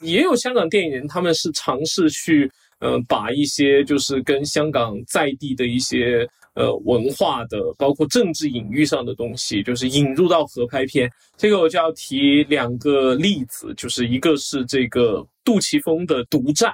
[0.01, 6.28] 也有香港电影人他们是尝试去呃把一些就是跟香港在地的一些。
[6.59, 11.09] 呃，文化的包括政治隐喻上的东西，就是引入到合拍片。
[11.36, 16.70] 这个我就要提两个例子，就是一个是这个杜琪峰的《独占》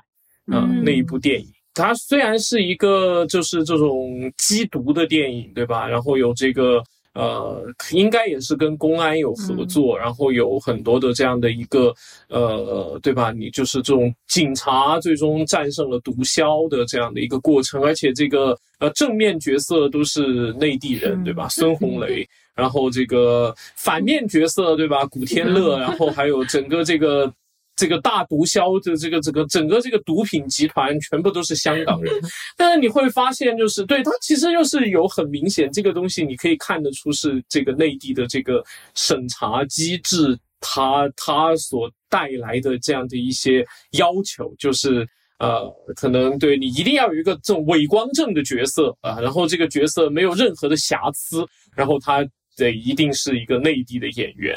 [0.57, 5.87] 啊那一部电影，它虽然是一个就是这种缉毒的电影，对吧？
[5.87, 6.83] 然后有这个。
[7.15, 7.63] 呃，
[7.93, 11.95] 应该也是跟公安有合作，然后有很多的这样的一个，
[12.29, 13.31] 呃，对吧？
[13.31, 21.49] 你就是这种警察最终战胜了毒枭的这样的一个过程，而且这个呃正面角色都是内地人，对吧？
[21.49, 25.07] 孙红雷，然后这个反面角色，对吧？
[25.07, 27.33] 古天乐， 然后还有整个这个。
[27.77, 32.13] 这个大毒枭的这个这个整个这个毒品集团全部都是香港人，
[32.57, 38.65] 但是你会发现，就是对他其实就是有很明显这个东西，你可以看得出是这个内地的这个
[38.95, 43.67] 审查机制，它它所带来的这样的一些
[43.99, 45.07] 要求，就是
[45.41, 51.45] 呃，可能对你一定要有一个这种伪光正的角色啊，然后这个角色没有任何的瑕疵，
[51.75, 52.25] 然后他
[52.57, 54.57] 得一定是一个内地的演员。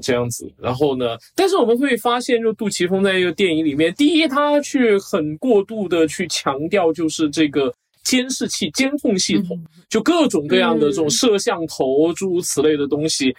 [0.00, 1.16] 这样子，然后呢？
[1.34, 7.74] 但是我们会发现，就杜琪峰在一个电影里面，第一，他去很过度的去强调，就是这个
[8.04, 9.58] 监视器、监控系统，
[9.88, 13.34] 就各种各样的这种摄像头，诸如此类的东西。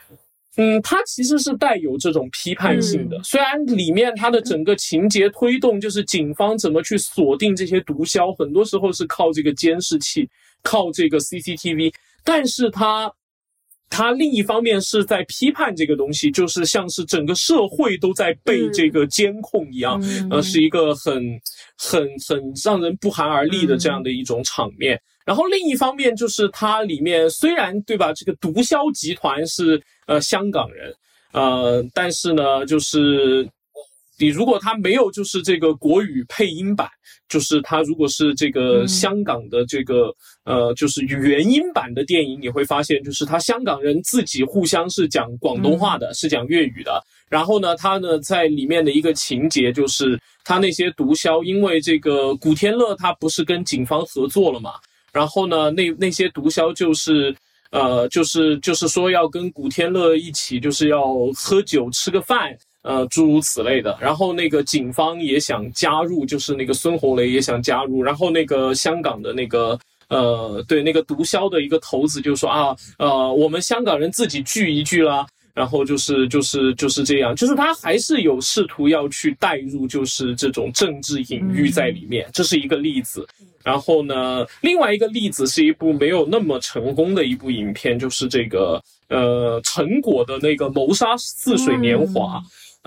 [0.57, 3.21] 嗯，它其实是带有这种批判性的。
[3.23, 10.27] 虽然里面它的整个情节推动，就是警方怎么去锁定这些毒枭，很多时候是靠这个监视器，
[10.63, 11.93] 靠这个 CCTV，
[12.23, 13.13] 但是它。
[13.89, 21.13] 他另一方面是在批判这个东西，就是像是整个社会都在被这个监控一样，呃，是一个很、
[21.77, 25.01] 很、很让人不寒而栗的这样的一种场面。
[25.25, 30.93] 然后另一方面就是它里面虽然对吧，这个毒枭集团是呃香港人，
[31.33, 33.49] 呃，但是呢，就是。
[34.19, 36.87] 你如果他没有就是这个国语配音版，
[37.29, 40.13] 就是他如果是这个香港的这个
[40.43, 47.01] 呃就是原音版的电影，你会发现就是他香港人自己互相是讲广东话的，是讲粤语的。
[47.29, 54.71] 然后呢，他呢在里面的一个情节就是他那些毒枭，因为这个古天乐他不是跟警方合作了嘛，
[55.13, 57.33] 然后呢那那些毒枭就是
[57.71, 62.57] 呃就是就是说要跟古天乐一起就是要喝酒吃个饭。
[62.81, 69.77] 呃，诸如此类的，然后那个警方也想加入，就是那个孙红雷也想加入，然后那个香港的那个
[70.07, 83.27] 呃，对那个毒枭的一个头子就说啊，呃，我们香港人自己聚一聚啦，然后就是就是就是这样，就是他还是有试图要去带入，就是这种政治隐喻在里面，这是一个例子。
[83.61, 92.39] 然后呢，另外一个例子是一部没有那么成功的一部影片，就是这个呃陈果的那个《谋杀似水年华》。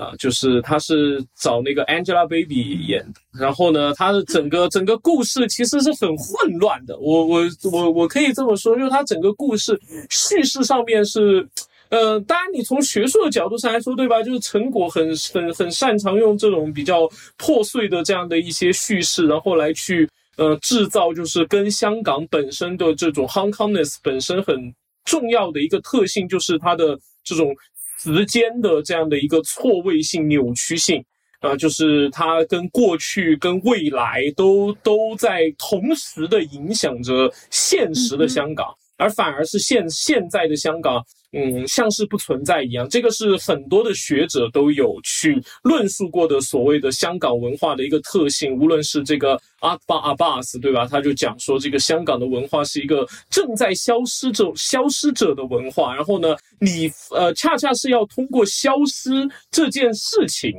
[0.03, 6.99] 啊，就是他是找那个 Angelababy 演，然后呢，他的整个整个故事其实是很混乱的。
[6.99, 9.81] 我我我我可以这么说，就是他整个故事
[10.11, 11.49] 叙事上面是，
[11.91, 14.21] 呃，当然你从学术的角度上来说，对吧？
[14.23, 24.75] 就是陈果很很很擅长用这种比较破碎的这样的一些叙事，然后来去呃制造，就是跟香港本身的这种 Hong Kongness 本身很
[25.05, 27.55] 重要的一个特性，就是它的这种。
[28.03, 31.05] 时间的这样的一个错位性、扭曲性，
[31.39, 41.01] 啊，就是它跟过去跟未来都都在同时的影响着现实的香港，而反而是现现在的香港。
[41.33, 48.57] 嗯，像是不存在一样，这个是很多的学者都有去论述过的所谓的香港文化的一个特性。
[48.59, 50.87] 无论是这个阿巴阿巴斯，对吧？
[50.87, 55.95] 他就讲说，这个香港的文化是一个正在消失者、消失者的文化。
[55.95, 59.11] 然后呢，你呃，恰恰是要通过消失
[59.51, 60.53] 这件事情，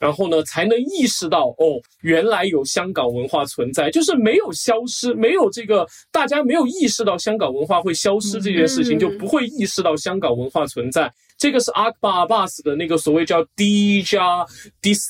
[0.00, 3.90] 然后呢，才能意识到哦，原来有香港文化存在。
[3.90, 10.10] 就是没有消失，没有这个大家没有意识到香港文化会消失这件事情，就不会意识到香。
[10.20, 14.44] 港文化存在，这个是阿巴巴斯的那个所谓叫 d 加
[14.82, 15.00] dis，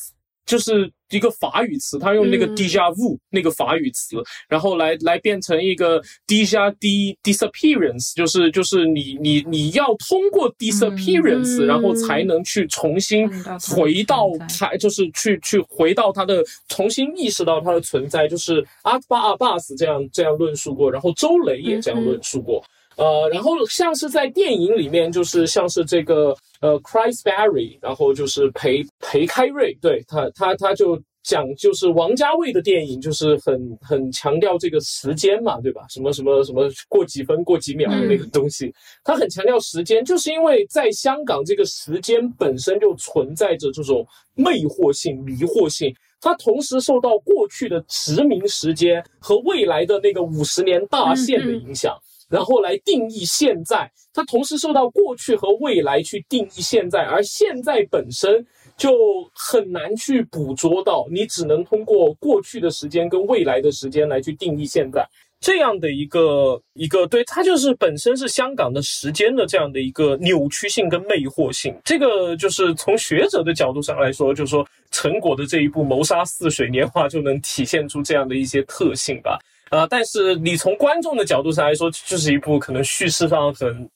[0.47, 4.17] 就是一个法语词，他用那个 d 加 vu 那个法语词，
[4.49, 13.29] 然后来来变成一个 d 加 d disappearance，就是就是你你你要通过 disappearance，然后才能去重新
[13.61, 22.65] 回到才就是去去回到它的重新意识到它的存在，就是阿巴阿巴斯这样这样论述过，然后周雷也这样论述过。
[23.01, 35.87] 呃，然后像是在电影里面，就是像是这个呃，Chris Berry，然后就是裴裴开瑞，对他他他就讲，就是王家卫的电影，就是很很强调这个时间嘛，对吧？
[35.89, 38.71] 什么什么什么过几分过几秒的那个东西，
[39.03, 45.91] 他很强调时间，就是因为在香港这个时间本身就存在着这种魅惑性、迷惑性，
[46.21, 51.97] 它同时受到过去的殖民时间和未来的那个五十年大限的影响。
[52.31, 58.93] 然后来定义现在，它同时受到过去和未来去定义现在，而现在本身就
[59.35, 65.05] 很难去捕捉到，你只能通过过去的时间跟未来的时间来去定义现在
[65.41, 79.39] 这样的一个一个，对它就是本身是香港的时间的这样的一个扭曲性跟魅惑性，这个就是从学者的角度上来说，就是说陈果的这一部《谋杀似水年华》就能体现出这样的一些特性吧。
[79.71, 83.89] 呃，但是你从观众的角度上来说，就是一部可能叙事上很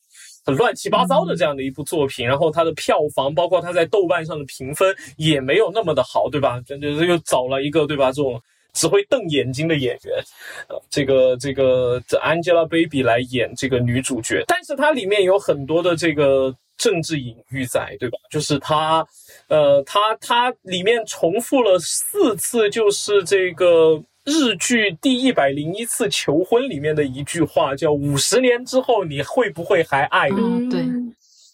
[0.44, 6.62] 很乱七八糟的这样的一部作品，然后它的票房，包括它在豆瓣上的评分也没有那么的好，对吧？
[6.64, 8.12] 这这又找了一个对吧？
[8.12, 8.40] 这种
[8.72, 10.22] 只会瞪眼睛的演员，
[10.68, 18.16] 呃，这个这个这 Angelababy 来演这个女主角，但是它里面有很多的这个政治隐喻在，对吧？
[18.30, 19.04] 就是它，
[19.48, 24.00] 呃，它它里面重复了四次，就是这个。
[24.24, 30.36] 日剧第一百零一次求婚里面的一句话叫“五十年之后你会不会还爱我？”
[30.70, 30.80] 对，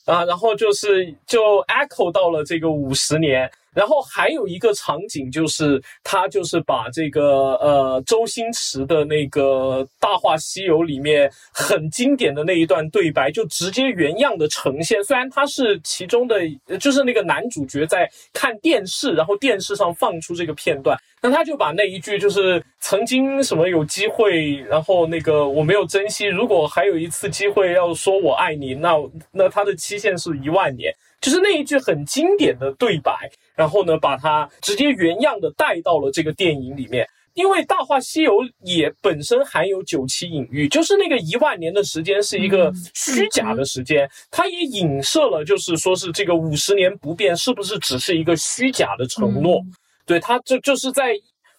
[0.05, 3.51] 啊，然后就是就 echo 到了这个五十年。
[3.75, 15.03] 然后还有一个场景，就是他就是把这个呃周星驰的那个《大话西游》里面很经典的那一段对白，就直接原样的呈现。
[15.05, 16.41] 虽然他是其中的，
[16.79, 28.97] 就是那个男主角在看电视，然后电视上放出这个片段，那他就把那一句就是曾经什么有机会，然后那个我没有珍惜，如果还有一次机会要说我爱你，那
[29.31, 30.93] 那他的期限是一万年。
[31.21, 33.31] 就是那一句很经典的对白，
[33.61, 37.07] 然后呢，把它直接原样的带到了这个电影里面。
[37.35, 38.33] 因为《大话西游》
[38.65, 49.61] 也本身含有九七隐喻，就是那个一万年的时间是一个虚假的时间，它也影射了，就是说是这个五十年不变是不是只是一个虚假的承诺？
[50.07, 51.13] 对，它就就是在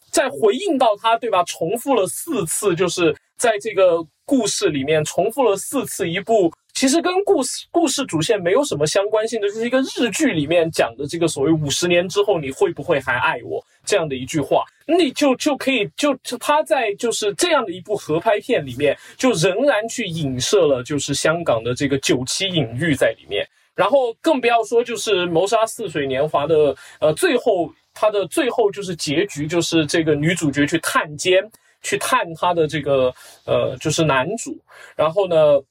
[0.10, 1.43] 在回应到他，对吧？
[1.43, 6.52] 重复了四次，就是在这个故事里面重复了四次一部。
[6.74, 23.45] 其实跟故事故事主线没有什么相关性的，就是一个日剧里面讲的这个所谓五十年之后你会不会还爱我这样的一句话，你就就可以就他在就是这样的一部合拍片里面，就仍然去影射了就是香港的这个九七隐喻在里面，
[23.76, 31.43] 然后更不要说就是谋杀似水年华的呃最后他的最后就是结局就是这个女主角去探监
[31.84, 33.13] 去探他的这个
[33.45, 34.57] 呃就是男主，
[34.95, 35.61] 然后呢。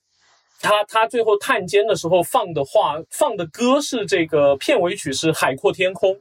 [0.61, 6.15] 他他最后探监的时候放的话放的歌是这个片尾曲是《海阔天空》，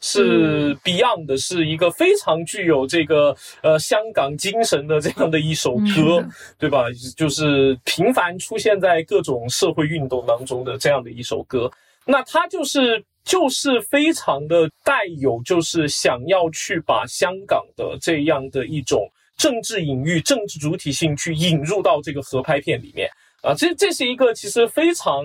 [0.00, 6.22] 是 Beyond 的，是一个非常具有这个呃香港精神的这样的一首歌，
[6.58, 6.84] 对吧？
[7.16, 11.70] 就是频繁出现在各种社会运动当中的这样的一首歌。
[12.04, 23.10] 那他就是就是非常的带有就是想要去把香港的这样的一种政治隐喻、政治主体性去引入到这个合拍片里面。
[23.46, 25.22] 啊，这这是一个其实非常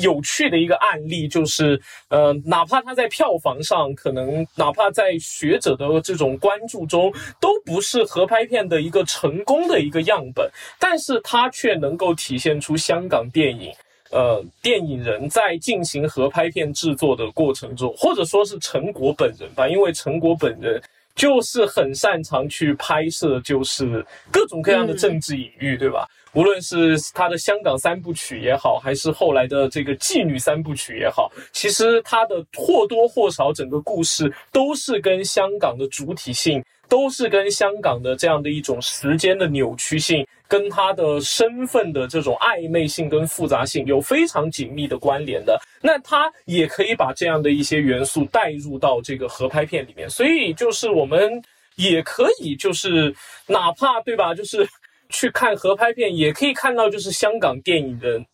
[0.00, 13.72] 有趣的一个案例，就是呃，哪怕它在票房上，可能哪怕在学者的这种关注中，都不是合拍片的一个成功的一个样本，但是它却能够体现出香港电影
[14.10, 20.82] 呃电影人在进行合拍片制作的过程中，或者说是陈果本人吧，因为陈果本人
[21.14, 26.08] 就是很擅长去拍摄，就是各种各样的政治隐喻，对吧？
[26.34, 45.60] 无论是他的香港三部曲也好，还是后来的这个妓女三部曲也好，其实他的或多或少整个故事都是跟香港的主体性，都是跟香港的这样的一种时间的扭曲性，跟他的身份的这种暧昧性跟复杂性有非常紧密的关联的。
[45.82, 51.42] 那他也可以把这样的一些元素带入到这个合拍片里面，所以就是我们
[51.76, 53.14] 也可以就是
[53.46, 54.66] 哪怕对吧，就是。
[55.12, 58.24] 去看合拍片，也可以看到，就是香港电影人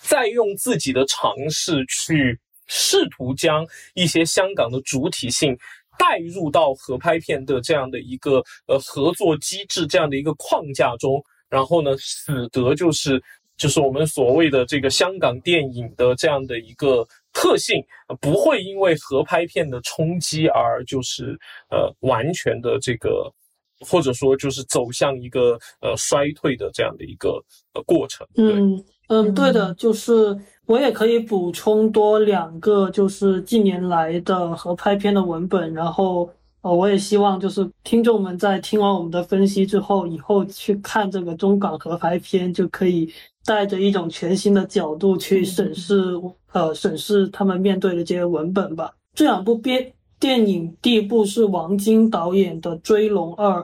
[0.00, 5.54] 在用自己的尝试去试图将一些香港的主体性
[5.98, 13.22] 带入到合拍片的这样的一个呃合作机制这样的一个框架中，然后呢，使得就是
[13.56, 17.84] 就是我们所谓的这个香港电影的这样的一个特性，
[18.20, 21.36] 不会因为合拍片的冲击而就是
[21.70, 23.32] 呃完全的这个。
[23.80, 27.42] 或者说，就是走向一个呃衰退的这样的一个
[27.74, 28.26] 呃过程。
[28.36, 35.72] 嗯嗯，对的，就是我也可以补充多两个，就是近年来的合拍片的文本。
[35.74, 36.28] 然后
[36.62, 43.12] 呃，我也希望就是听众们在听完我们的分析之后，以后去看这个中港合拍片，就可以
[43.44, 46.14] 带着一种全新的角度去审视
[46.52, 48.92] 呃审视他们面对的这些文本吧。
[49.14, 49.92] 这两部片。
[50.26, 53.60] 电影第一部是王晶导演的《追龙二》，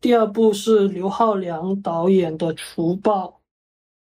[0.00, 3.26] 第二部是刘浩良导演的《除暴》。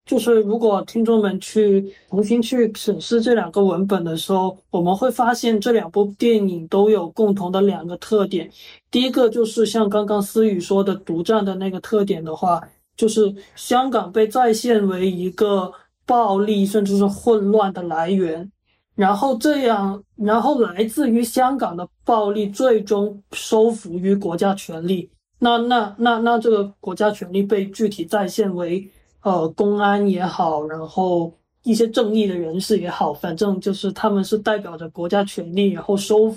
[0.05, 8.49] 就是如果听众们去重新去审视这两个文本的时候，我们会发现这两部电影都有共同的两个特点。
[8.89, 12.61] 第一个就是像刚刚思雨说的独占的那个特点的话，
[12.95, 15.69] 就是香港被再现为一个
[16.05, 18.49] 暴力甚至是混乱的来源。
[18.95, 25.09] 然后这样，然后来自于香港的暴力最终收服于国家权力。
[25.39, 28.89] 那那那那这个国家权力被具体再现为，
[29.21, 31.31] 呃，公安也好，然后
[31.63, 36.33] 一些正义的人士也好，反正就是他们是代表着国家权力，然后收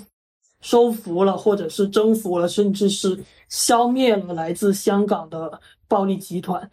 [0.59, 3.17] 收服了，或者是征服了，甚至是
[3.47, 6.69] 消灭了来自香港的暴力集团。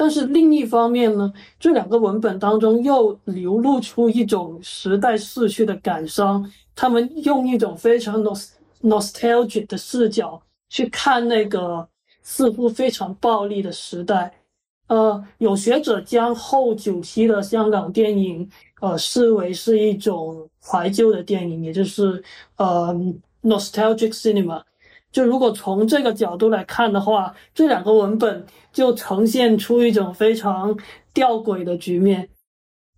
[0.00, 6.50] 但是另一方面呢，这两个文本当中又流露出一种时代逝去的感伤。
[6.74, 8.24] 他们用一种非常
[8.80, 10.40] nostalgic 的视角
[10.70, 11.86] 去看那个
[12.22, 14.32] 似乎非常暴力的时代。
[14.86, 18.50] 呃，有学者将后九期的香港电影，
[18.80, 22.24] 呃，视为是一种怀旧的电影，也就是
[22.56, 22.98] 呃
[23.42, 24.62] nostalgic cinema。
[25.12, 30.76] 就如果从这个角度来看的话，这两个文本就呈现出一种非常
[31.12, 32.28] 吊诡的局面。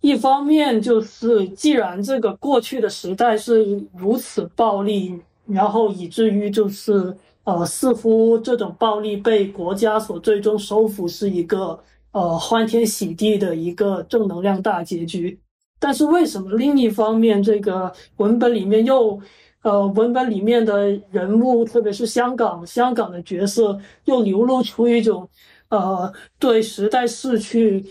[0.01, 11.79] 一方面就是，既然这个过去的时代是如此暴力，然后以至于就是呃，似乎这种暴力被国家所最终收服，是一个
[12.11, 15.39] 呃欢天喜地的一个正能量大结局。
[15.79, 19.19] 但是为什么另一方面，这个文本里面又？
[19.63, 25.27] 呃，文本里面的人物，特别是香港香港的角色，又流露出一种，
[25.69, 27.83] 呃，对时代逝去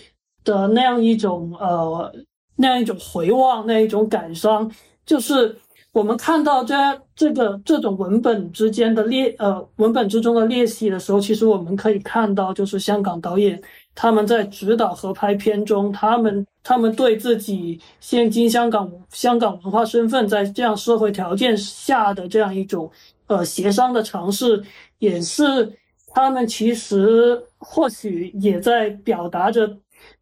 [0.45, 2.13] 的那样一种呃
[2.57, 4.71] 那样一种回望，那一种感伤。
[5.05, 5.57] 就是
[5.93, 6.75] 我们看到这
[7.17, 13.61] 这个这种文本之间的裂，呃，文本之中的裂隙的时候，其实我们可以看到，就是香港导演。
[13.95, 22.91] 他们在指导合拍片中，他们他们对自己现今香港香港文化身份在这样社会条件下的这样一种
[23.27, 24.63] 呃协商的尝试，
[24.99, 25.73] 也是
[26.15, 29.79] 他们其实或许也在表达着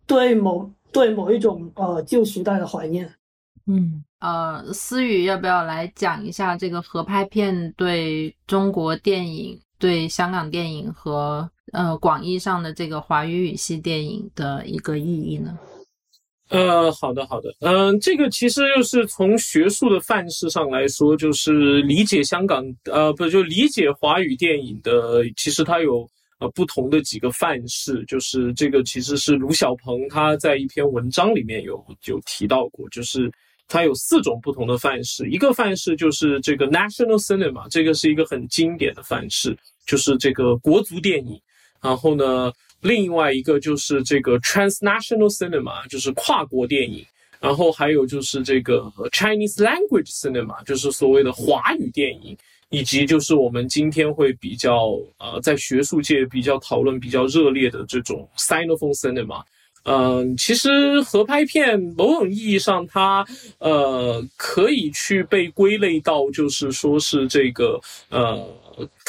[0.07, 3.13] 对某对某一种呃旧时代的怀念。
[3.67, 11.51] 嗯，呃，思雨要不要来讲一下这个合拍片对中国电影、对香港电影和？
[11.73, 15.57] 呃，广义上的这个华语语系电影的一个意义呢？
[16.49, 26.05] 呃，好的，好的，嗯，这个其实就是从学术的范式上来说，就是理解香港，呃，不就理解华语电影的，其实它有
[26.41, 33.31] 呃不同的几个范式，就是这个其实是卢小鹏他在一篇文章里面有有提到过，就是
[33.71, 39.57] 它有四种不同的范式，一个范式就是这个 national cinema，这个是一个很经典的范式，
[39.87, 41.41] 就是这个国足电影。
[41.81, 47.07] 然后呢，另外一个就是这个 transnational cinema，就是跨国电影。
[47.39, 52.37] 然后还有就是这个 Chinese language cinema，就是所谓的华语电影，
[52.71, 59.43] 以及就是我们今天会比较呃，在学术界比较讨论比较热烈的这种 Sinophone cinema，
[59.91, 63.27] 嗯，其实合拍片某种意义上，它
[63.59, 68.49] 呃可以去被归类到，就是说是这个呃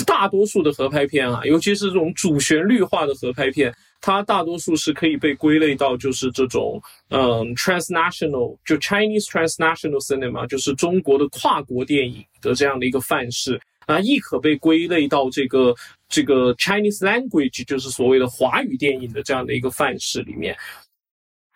[0.07, 15.75] 大多数的合拍片啊，尤其是这种主旋律化的合拍片，它大多数是可以被归类到就是这种嗯 transnational 就 Chinese transnational cinema，就是中国的跨国电影的这样的一个范式啊，亦可被归类到这个。
[16.11, 20.55] 这个 Chinese language 就是所谓的华语电影的这样的一个范式里面，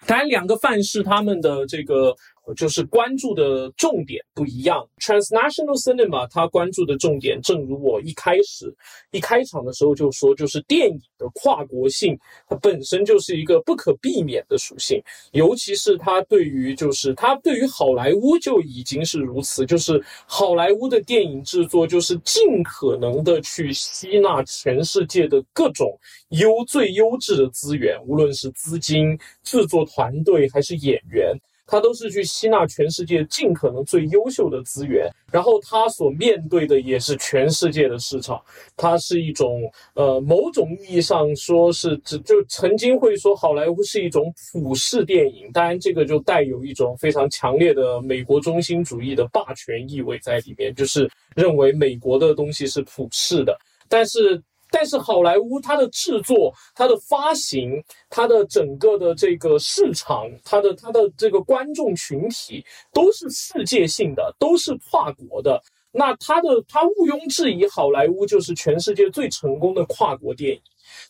[0.07, 2.15] 当然两个范式他们的这个。
[2.53, 4.87] 就是关注的重点不一样。
[4.99, 8.73] Transnational cinema，它关注的重点，正如我一开始
[9.11, 12.17] 一开场的时候就说，就是电影的跨国性，
[12.47, 15.01] 它本身就是一个不可避免的属性。
[15.31, 19.65] 尤其是它对于，就是它对于好莱坞就已经是如此。
[19.65, 25.97] 就是好莱坞的电影制作，就是尽可能的去吸纳全世界的各种
[26.29, 31.33] 优最优质的资源，无论是资金、制作团队还是演员。
[31.67, 38.41] 它都是去吸纳全世界尽可能最优秀的资源，然后它所面对的也是全世界的市场。
[38.77, 39.61] 它是一种
[39.93, 53.57] 呃，某种意义上说是，就就曾经会说好莱坞是一种普世电影，当然这个就带有一种非常强烈的美国中心主义的霸权意味在里面，就是认为美国的东西是普世的，
[53.89, 54.41] 但是。
[54.77, 62.61] 但是好莱坞它的制作、它的发行、它的整个的这个市场、它的它的这个观众群体
[62.91, 65.61] 都是世界性的，都是跨国的。
[65.93, 70.61] 那它的它毋庸置疑，好莱坞就是全世界最成功的跨国电影。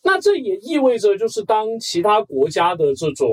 [0.06, 3.28] 那这也意味着，就是当其他国家的这种。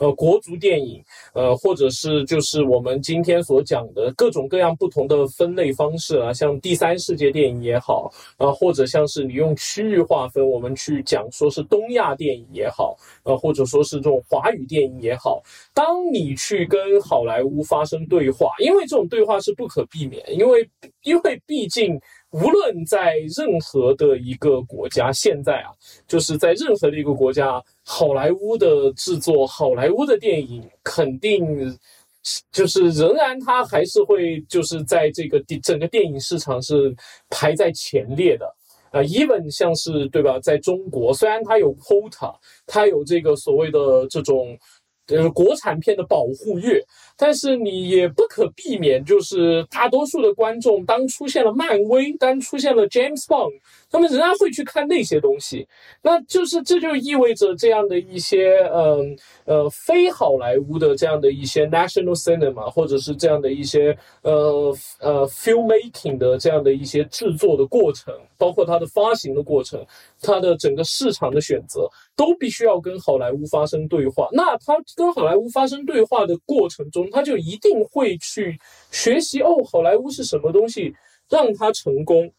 [0.00, 1.02] 呃，国足电影，
[1.34, 15.42] 呃，或者是就是我们今天所讲的各种各样不同的分类方式啊，像第三世界电影也好，啊，或者像是你用区域划分，我们去讲说是东亚电影也好，呃，或者说是这种华语电影也好，
[15.74, 20.70] 当你去跟好莱坞发生对话，因为这种对话是不可避免，因为
[21.02, 22.00] 因为毕竟。
[22.32, 25.72] 无论在任何的一个国家，现在啊，
[26.06, 31.76] 就是在任何的一个国家，好莱坞的制作，好莱坞的电影肯定
[32.52, 36.94] 就是仍然它还是会就是在这个整个电影市场是
[37.30, 38.44] 排在前列的
[38.90, 39.00] 啊。
[39.04, 42.34] even 像是对吧，在中国，虽然它有 quota，
[42.66, 44.58] 它有这个所谓的这种
[45.16, 46.80] 就是国产片的保护月。
[47.16, 53.54] 但是你也不可避免，就是大多数的观众，当出现了漫威，当出现了 James Bond，
[53.90, 55.66] 他们仍然会去看那些东西。
[56.02, 69.84] 那就是这就意味着这样的一些，嗯呃，非好莱坞的这样的一些 national cinema，或者是这样的一些，呃呃 filmmaking 的这样的一些制作的过程，包括它的发行的过程，
[70.20, 74.28] 它的整个市场的选择，都必须要跟好莱坞发生对话。
[74.32, 78.58] 那它跟好莱坞发生对话的过程中，他就一定会去
[78.90, 80.94] 学习哦，好莱坞是什么东西
[81.28, 82.30] 让他成功？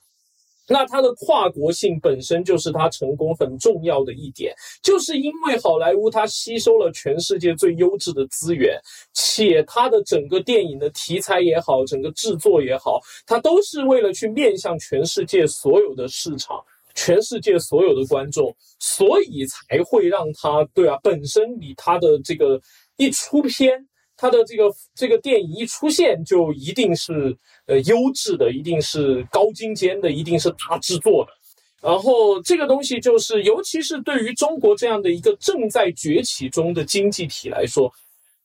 [0.70, 8.80] 那它的跨国性本身就是它成功很重要的一点，就是因为好莱坞它吸收了全世界最优质的资源，
[9.14, 16.64] 且它的整个电影的题材也好，整个制作也好，它都是为了去面向全世界所有的市场，
[16.94, 22.62] 全世界所有的观众，所以才会让它对啊，本身你它的这个
[22.98, 23.89] 一出片。
[24.20, 24.64] 它的这个
[24.94, 27.34] 这个电影一出现，就一定是
[27.68, 31.32] 呃优质的，一定是高精尖的，一定是大制作的。
[31.82, 37.90] 然后这个东西就是，尤其是对于中国这样的一个正在崛起中的经济体来说。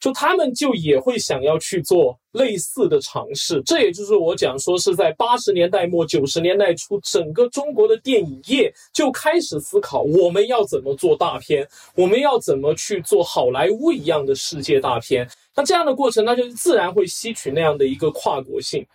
[0.00, 11.66] 就他们就也会想要去做类似的尝试，这也就是我讲说是在八十年代末九十年代初，整个中国的电影业就开始思考我们要怎么做大片，
[11.96, 15.26] 我们要怎么去做好莱坞一样的世界大片。
[15.54, 18.86] 那这样的过程，那就自然会吸取那样的一个跨国性，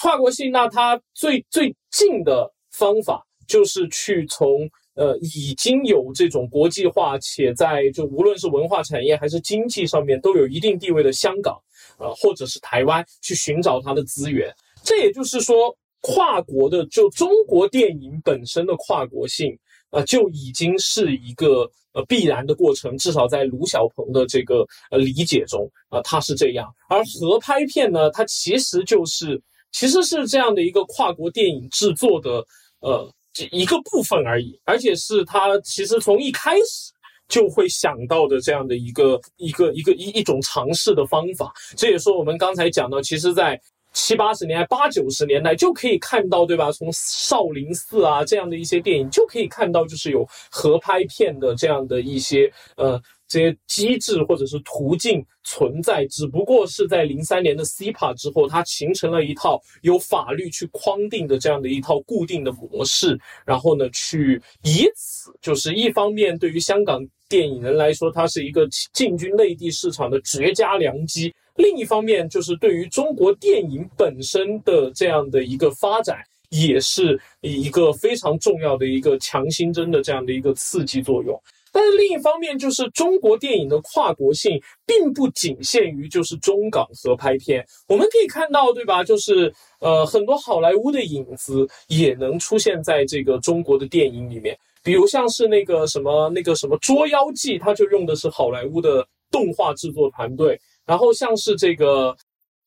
[0.00, 0.50] 跨国性。
[0.50, 4.68] 那它最最近的方法就是去从。
[4.98, 11.56] 呃，已经有这种国际化，且在就无论是文化产业还是经济上面都有一定地位的香港，
[12.00, 14.52] 呃，或者是台湾去寻找它的资源。
[14.82, 19.56] 这也就是说，跨国的就中国电影本身的跨国性，
[19.92, 22.98] 呃，就已经是一个呃必然的过程。
[22.98, 26.66] 至少在卢小鹏的这个呃理解中，啊，他是这样。
[26.88, 32.44] 而合拍片呢，它其实就是其实是这样的一个跨国电影制作的，
[32.80, 33.08] 呃。
[33.32, 36.92] 这一个部分而已，而且是他其实从一开始
[37.28, 41.52] 就会想到的这样的一个一个一个一一种尝试的方法。
[41.76, 43.60] 这也是我们刚才讲到，其实，在
[43.92, 46.70] 七八十年代、八九十年代就可以看到，对吧？
[46.72, 76.18] 从少林寺啊这样的一些电影就可以看到，就是有合拍片的这样的一些呃这些机制或者是途径存在，只不过是在零三年的 CPA 之后，它形成了一套由法律去框定的这样的一套固定的模式，然后呢，去以此就是一方面对于香港电影人来说，它是一个进军内地市场的绝佳良机；另一方面，就是对于中国电影本身的这样的一个发展，
[76.48, 81.38] 也是一个非常重要的一个强心针的这样的一个刺激作用。
[81.78, 87.64] 但是另一方面，就是中国电影的跨国性并不仅限于就是中港合拍片。
[87.86, 89.04] 我们可以看到，对吧？
[89.04, 94.58] 就是呃，很多好莱坞的影子也能出现在这个中国的电影里面。
[94.82, 100.60] 比如像是那个什么那个什么《捉妖记》，它就用的是好莱坞的动画制作团队。
[100.84, 102.16] 然后像是这个。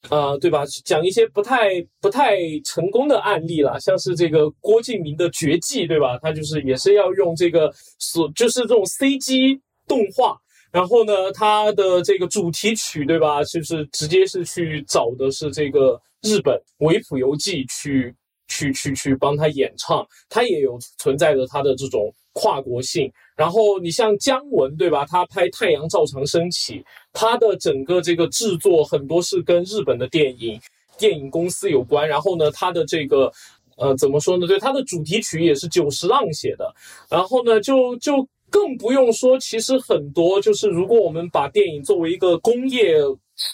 [0.10, 0.64] 呃，对吧？
[0.84, 1.70] 讲一些不太
[2.02, 6.18] 不太成功的案例了，像是这个郭敬明的《绝技》，对吧？
[6.22, 10.36] 他就是也是要用这个所，就是这种 CG 动画，
[10.72, 13.44] 然后呢，他的这个主题曲，对吧？
[13.44, 18.14] 就是直接是去找的是这个日本维普游记去
[18.48, 22.14] 去去去帮他演唱，他也有存在着他的这种。
[22.34, 25.06] 跨国性，然后你像姜文对吧？
[25.06, 26.80] 他拍《太阳照常升起》，
[27.12, 30.60] 他的整个这个制作很多是跟日本的电影
[30.98, 32.08] 电影公司有关。
[32.08, 33.32] 然后呢，他的这个
[33.76, 34.48] 呃怎么说呢？
[34.48, 36.74] 对，他的主题曲也是久石让写的。
[37.10, 42.96] 然后呢，就就更不用说，其实很多就是如果我们把电影作为一个工业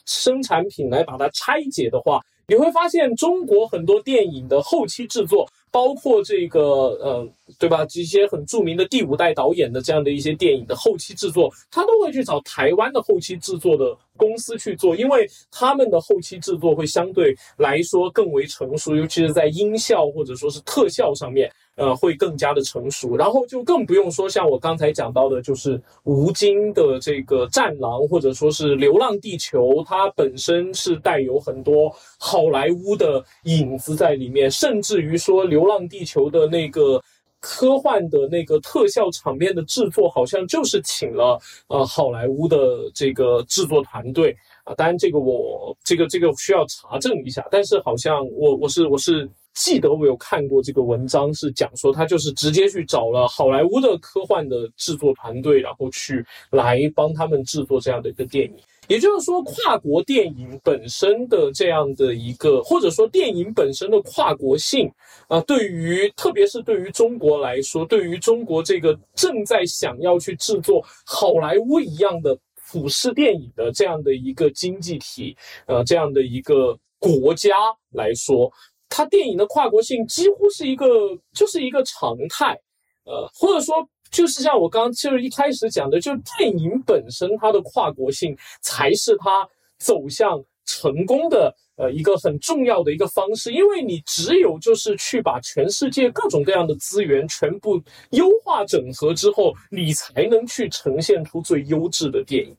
[0.05, 5.49] 生产品来把它拆解的话，你会发现中国很多电影的后期制作。
[5.71, 7.29] 包括这个，呃，
[7.59, 7.85] 对吧？
[7.85, 21.49] 这些很著名的第五代导演的这样的一些电影的后期制作，他都会去找台湾的后期制作的公司去做，因为他们的后期制作会相对来说更为成熟，尤其是在音效或者说是特效上面。
[21.77, 36.99] 呃，会更加的成熟，然后就更不用说像我刚才讲到的，就是吴京的这个《战狼》，或者说是《流浪地球》，它本身是带有很多好莱坞的影子在里面，甚至于说《流浪地球》的那个
[37.39, 42.57] 科幻的那个特效场面的制作，好像就是请了呃好莱坞的
[42.93, 44.73] 这个制作团队啊。
[44.75, 49.29] 当然，这个我这个这个需要查证一下，但是好像我我是我是。
[49.59, 58.53] 记得我有看过这个文章，是讲说他就是直接去找了好莱坞的科幻的制作团队，然后去来帮他们制作这样的一个电影。
[58.87, 64.89] 也就是说，跨国电影本身的这样的一个，或者说电影本身的跨国性
[65.27, 72.37] 啊，对于特别是对于中国来说，对于中国这个正在想要去制作好莱坞一样的
[72.71, 75.35] 普世电影的这样的一个经济体，
[75.65, 77.53] 呃，这样的一个国家
[77.91, 78.51] 来说。
[78.89, 80.85] 它电影的跨国性几乎是一个，
[81.33, 82.57] 就是一个常态，
[83.03, 83.75] 呃，或者说
[84.11, 89.47] 就是像我刚就是一开始讲的，就是电影本身它的跨国性才是它
[89.77, 97.81] 走向成功的呃一个很重要的一个方式，因为你只有就是去把全世界各种各样的资源全部
[98.11, 102.55] 优化整合之后，你才能去呈现出最优质的电影。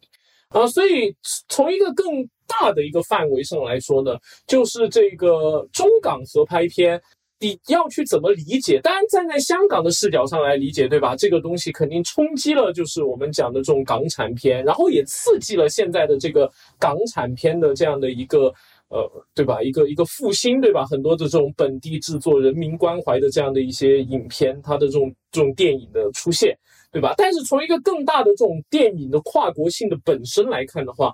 [0.48, 1.14] 啊，所以
[1.48, 4.16] 从一个更大的一个范围上来说呢，
[4.46, 6.98] 就是这个中港合拍片，
[7.40, 8.80] 你要去怎么理解？
[8.82, 11.14] 当然，站在香港的视角上来理解，对吧？
[11.14, 16.50] 这个东西肯定冲击了，就是我们讲的这种港产片，然后也刺激了现在的这个
[16.80, 18.52] 港产片的这样的一个
[18.88, 19.62] 呃，对吧？
[19.62, 20.84] 一个一个复兴，对吧？
[20.84, 26.58] 很多的这种本地制作、人民关怀的这样的一些影片，它的这种这种电影的出现。
[26.90, 27.12] 对吧？
[27.18, 31.12] 但是从一个更大的这种电影的跨国性的本身来看的话，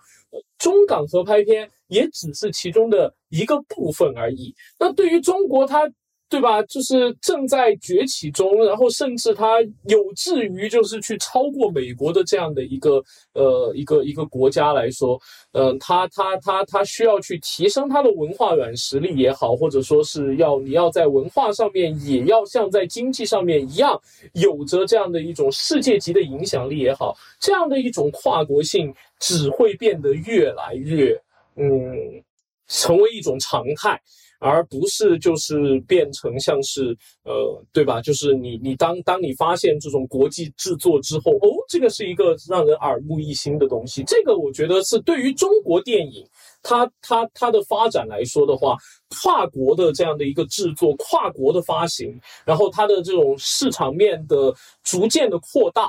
[0.57, 4.55] 中港合拍片也只是其中的一个部分而已。
[4.79, 5.91] 那对于中国，它。
[6.29, 6.61] 对吧？
[6.65, 13.01] 就是正在崛起中，然后甚至它有志于就是去超过美国的这样的一个
[13.35, 15.21] 呃一个一个国家来说，
[15.53, 24.01] 嗯，它它它它需要去提升它的文化软实力也好，或者说是要你要在文化上面也要像在经济上面一样，
[24.33, 31.17] 有着这样的一种世界级的影响力也好，这样的一种跨国性只会变得越来越
[31.55, 32.21] 嗯，
[32.67, 34.01] 成为一种常态。
[34.45, 36.95] 而不是就是变成像是
[37.25, 37.99] 呃，对吧？
[38.03, 44.05] 就是你你当当你发现这种国际制作之后，哦，这个是一个让人耳目一新的东西。
[44.07, 46.29] 这个我觉得是对于中国电影
[46.63, 48.77] 它它它的发展来说的话，
[49.23, 55.85] 跨国的这样的一个制作，跨国的发行，然后它的这种市场面的逐渐的扩大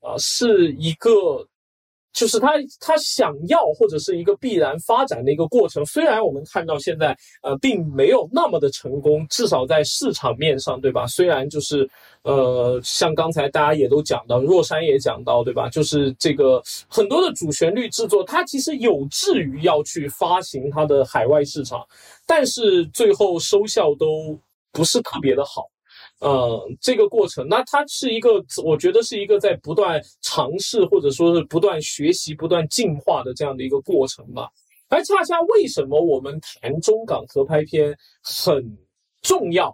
[0.00, 1.46] 啊，是一个。
[2.18, 5.86] 就是他他想要或者是一个必然发展的一个过程。
[5.86, 11.06] 虽然我们看到现在呃并没有那么的成功，至少在市场面上，对吧？
[11.06, 11.88] 虽然就是
[12.24, 15.68] 呃像刚才大家也都讲到，若山也讲到，对吧？
[15.68, 21.86] 就是这个很多的主旋律制作，它其实有志于要去发行它的海外市场，
[22.26, 24.36] 但是最后收效都
[24.72, 25.68] 不是特别的好。
[26.20, 34.48] 呃，这个过程，那它是一个，我觉得是一个在不断尝试或者说是不断学习、不断进化的这样的一个过程吧。
[34.88, 38.76] 而恰恰为什么我们谈中港合拍片很
[39.22, 39.72] 重要，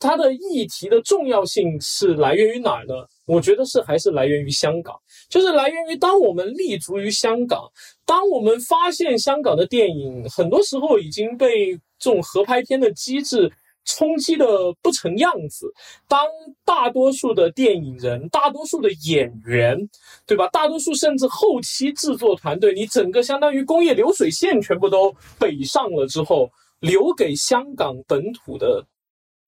[0.00, 2.94] 它的议题的重要性是来源于哪儿呢？
[3.26, 4.96] 我觉得是还是来源于香港，
[5.28, 7.70] 就是来源于当我们立足于香港，
[8.04, 13.52] 当我们发现香港的电影很多时候已经被这种合拍片的机制。
[13.84, 14.46] 冲击的
[14.82, 15.72] 不成样子。
[16.08, 16.26] 当
[16.64, 19.78] 大多数的电影人、大多数的演员，
[20.26, 20.48] 对吧？
[20.48, 26.50] 大多数甚至后期制作团队，你整个相当于工业流水线全部都北上了之后，
[26.80, 28.84] 留给香港本土的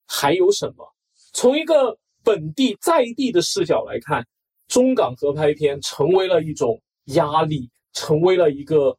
[0.07, 0.87] 还有什么？
[1.33, 4.27] 从一个本地在地的视角来看，
[4.69, 8.97] 中港合拍片成为了一种压力，成为了一个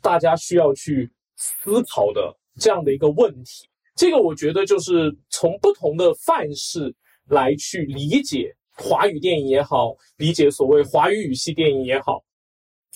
[0.00, 3.68] 大家需要去思考的这样的一个问题。
[3.94, 6.94] 这个我觉得就是从不同的范式
[7.28, 12.22] 来去理解华语电影也好，理解所谓华语语系电影也好，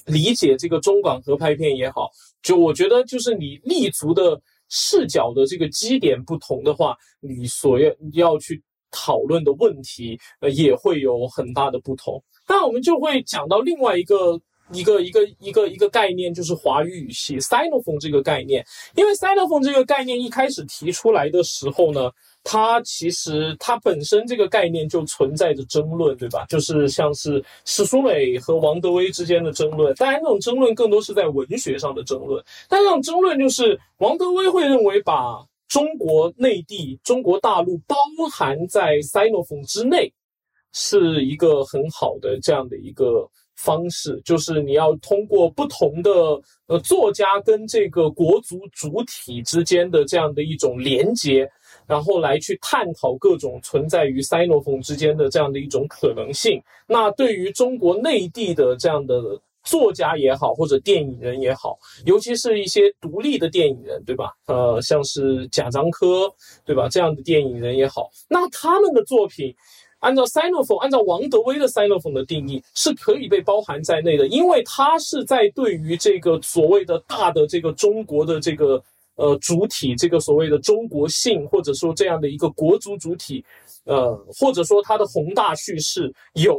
[0.06, 2.10] 理解这个中港合拍片也好，
[2.42, 12.22] 就我觉得就是你立足的视角的这个基点不同的话，你所要要去讨论的问题呃也会有很大的不同。
[12.48, 14.40] 那我们就会讲到另外一个。
[14.72, 18.64] 一个一个一个一个概念就是华语语系 Sinophone 这个概念，
[18.96, 22.10] 因为 Sinophone 这个概念一开始提出来的时候呢，
[22.44, 26.44] 它其实它本身这个概念就存在着争论，对吧？
[26.48, 37.96] 就是像是史书美和王德威之间的争论，当然这种争论更多是在文学上的争论，但这种争论就是王德威会认为把中国内地、中国大陆包
[38.30, 40.12] 含在 Sinophone 之内，
[40.72, 43.28] 是一个很好的这样的一个。
[43.58, 46.10] 方式就是你要通过不同的
[46.68, 51.50] 呃作家跟这个国族主体之间的这样的一种连接，
[51.84, 56.62] 然后来去探讨各种存在于 Sinophone 之间的这样的一种可能性。
[56.86, 59.20] 那对于中国内地的这样的
[59.64, 61.76] 作家也好，或者电影人也好，
[62.06, 64.32] 尤其是一些独立的电影人，对吧？
[64.46, 66.32] 呃，像是贾樟柯，
[66.64, 66.88] 对吧？
[66.88, 69.52] 这样的电影人也好，那他们的作品。
[70.00, 78.82] 按照 Sinophone，按照王德威的 Sinophone 的定义，是可以被包含在内的，因为它是在对于这个所谓的大的这个中国的这个
[79.16, 83.44] 呃主体，这个所谓的中国性，或者说这样的一个国族主体，
[83.84, 86.56] 呃，或者说它的宏大叙事有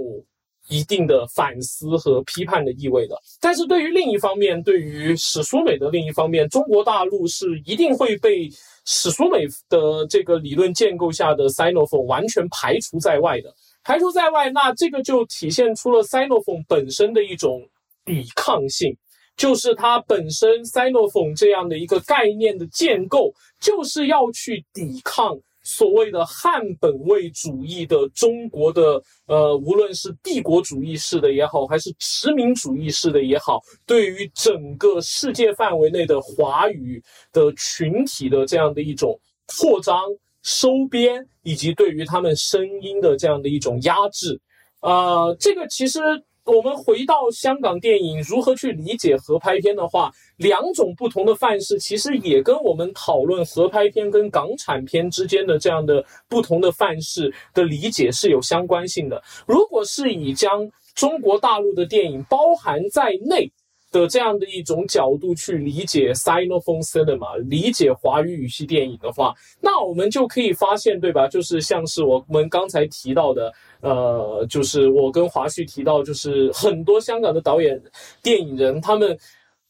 [0.67, 3.15] 一定的反思和批判的意味的。
[3.39, 8.49] 但是对于另一方面，对于史书美的另一方面，中国大陆是一定会被。
[8.91, 13.53] 史苏美的这个理论建构下的 Sinophone 完全排除在外的，
[13.83, 17.69] 排除在外，那这个就体现出了 Sinophone 本身的一种
[18.03, 18.97] 抵抗性，
[19.37, 25.39] 就是它本身 Sinophone 这样的一个概念的建构，就是要去抵抗。
[25.69, 37.01] 所谓的汉本位主义的中国的，呃，无论是帝国主义式的也好，还是殖民主义式的也好，对于整个世界范围内的华语
[37.31, 40.01] 的群体的这样的一种扩张、
[40.41, 44.41] 收编，以及对于他们声音的这样的一种压制，
[44.79, 45.99] 啊，这个其实。
[46.49, 59.21] 我们回到香港电影如何去理解合拍片的话，两种不同的范式其实也跟我们讨论合拍片跟港产片之间的这样的不同的范式的理解是有相关性的。
[59.45, 63.51] 如果是以将中国大陆的电影包含在内。
[63.91, 71.27] 的这样的一种角度去理解 Sinophone Cinema，理解华语语系电影的话，那我们就可以发现，对吧？
[71.27, 73.51] 就是像是我们刚才提到的，
[73.81, 77.81] 呃，就是我跟华旭提到，就是很多香港的导演、
[78.21, 79.17] 电影人，他们，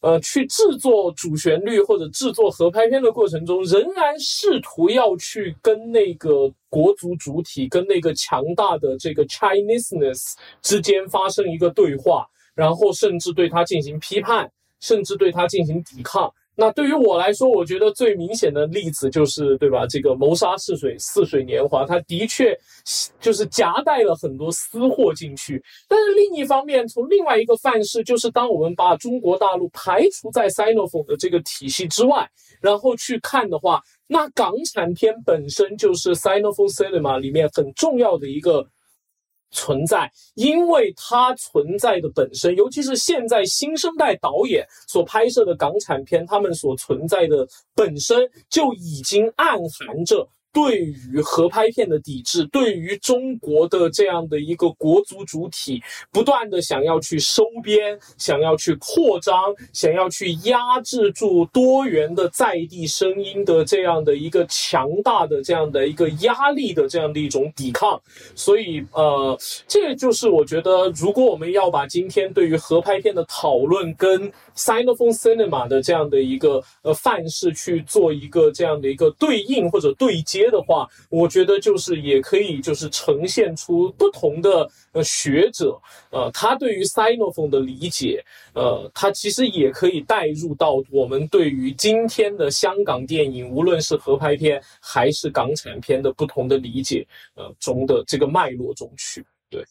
[0.01, 12.27] 呃，去制作主旋律或者制作合拍片的过程中，仍然试图要去跟那个国族主体、跟那个强大的这个 Chineseness 之间发生一个对话。
[12.59, 16.29] 然后甚至对他进行批判，甚至对他进行抵抗。
[16.55, 19.87] 那对于我来说，我觉得最明显的例子就是，对吧？
[19.87, 22.53] 这个谋杀似水，似水年华，它的确
[23.21, 25.63] 就是夹带了很多私货进去。
[25.87, 32.29] 但是另一方面，从另外一个范式，就是当我们把中国大陆排除在 Sinophone 的这个体系之外，
[32.59, 38.67] 然后去看的话，那港产片本身就是 Sinophone Cinema 里面很重要的一个
[39.51, 50.27] 存在，因为它存在的本身，尤其是现在新生代导演所拍摄的港产片，他们所存在的本身就已经暗含着。
[50.51, 55.81] 对于合拍片的抵制，对于中国的这样的一个国足主体，
[56.11, 59.35] 不断的想要去收编，想要去扩张，
[59.73, 68.01] 想要去压制住多元的在地声音的这样的一个强大的这样的一个压力的这样的一种抵抗，
[68.33, 80.38] 所以呃，这就是我觉得，如果我们要把今天对于合拍片的讨论跟 Sinophone Cinema 的这样的一个呃范式去做一个这样的一个对应或者对接。
[80.39, 85.79] 接的话，我觉得就是也可以，就是呈现出不同的呃学者，
[86.09, 97.05] 呃，他对于 Sinophone 的理解，呃，他其实也可以带入到我们对于今天的香港电影，无论是合拍片还是港产片的不同的理解，
[97.35, 99.25] 呃中的这个脉络中去。
[99.49, 99.63] 对，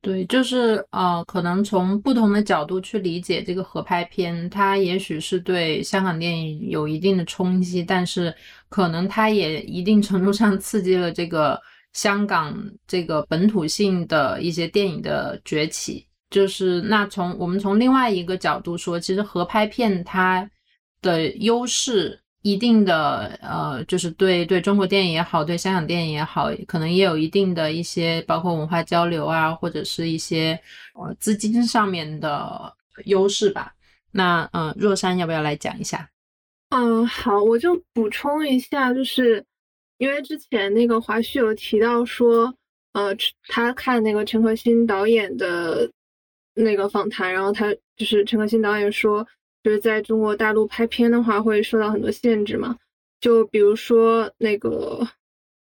[0.00, 8.32] 对就是呃，可能从不同的角度去理解这个合拍片，它也许是对香港电影有一定的冲击，但是
[8.68, 11.60] 可能它也一定程度上刺激了这个
[11.92, 12.56] 香港
[12.86, 16.06] 这个本土性的一些电影的崛起。
[16.30, 20.48] 就是那从我们从另外一个角度说，其实合拍片它
[21.02, 22.20] 的优势。
[22.42, 30.58] 一定的呃，就是对对中国电影也好，对香港电影也好，可能也有一定的一些包括文化交流啊，或者是一些
[30.94, 32.72] 呃资金上面的
[33.06, 33.74] 优势吧。
[34.12, 36.08] 那嗯，若山要不要来讲一下？
[36.70, 39.44] 嗯，好，我就补充一下，就是
[39.98, 42.54] 因为之前那个华旭有提到说，
[42.92, 43.14] 呃，
[43.48, 45.90] 他看那个陈可辛导演的
[46.54, 49.26] 那个访谈，然后他就是陈可辛导演说。
[49.62, 52.76] 就是在中国大陆拍片的话，会受到很多限制嘛。
[53.20, 55.06] 就比如说那个，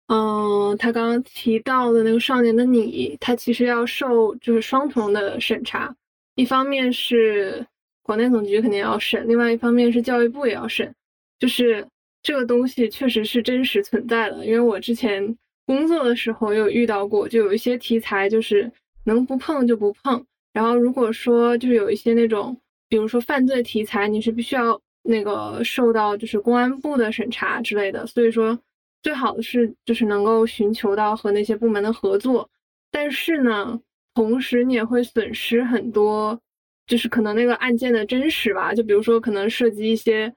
[0.08, 5.96] 嗯，他刚刚提到的那个《少年的你》，他其实要受就是双重的审查，
[6.36, 7.66] 一方面是
[8.04, 10.94] 广电总局肯定要审，另外一方面是教育部也要审。
[11.40, 11.88] 就是
[12.22, 15.36] 这个东西确实是真实存在的，因为我之前
[15.66, 18.72] 工作的时候有遇到过，就有一些题材就是
[19.06, 20.24] 能不碰就不碰。
[20.54, 22.56] 然后如果说就是有一些那种。
[22.92, 28.60] 比如说犯罪题材，你是必须要那个受到就是公安部的审查之类的，所以说
[29.02, 32.50] 最好的是就是能够寻求到和那些部门的合作，
[32.92, 33.80] 但是呢，
[34.14, 36.38] 同时你也会损失很多，
[36.86, 40.34] 就是可能那个案件的真实吧，就比如说可能涉及一些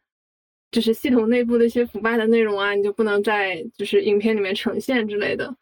[0.71, 5.53] 就是系统内部的一些腐败的内容啊，你就不能在就是影片里面呈现之类的，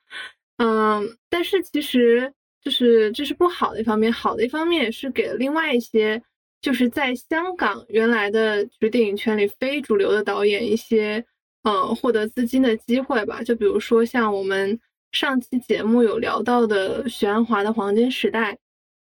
[0.59, 6.23] 嗯，但是其实就是这是不好的一方面，好的一方面也是给了另外一些。
[6.63, 11.25] 就是在香港原来的就是电影圈里非主流的导演一些，
[11.65, 13.43] 嗯，获得资金的机会吧。
[13.43, 14.79] 就比如说像我们
[15.11, 18.57] 上期节目有聊到的许鞍华的黄金时代，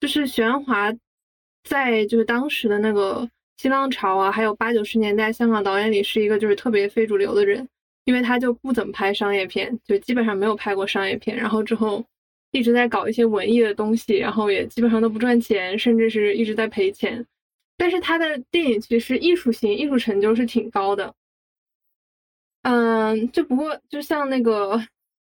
[0.01, 0.91] 就是许鞍华
[1.62, 7.69] 在就是当时的那个新浪潮啊，还有八九十年代香港导演里是一个就是特别非主流的人，
[8.07, 12.03] 因为他就不怎么拍商业片，就基本上没有拍过商业片，然后之后
[12.51, 17.24] 一直在搞一些文艺的东西，然后也基本上都不赚钱，甚至是一直在赔钱。
[17.83, 21.13] 但是他的电影其实艺术性、艺术成就是挺高的，
[22.63, 24.81] 嗯，就不过就像那个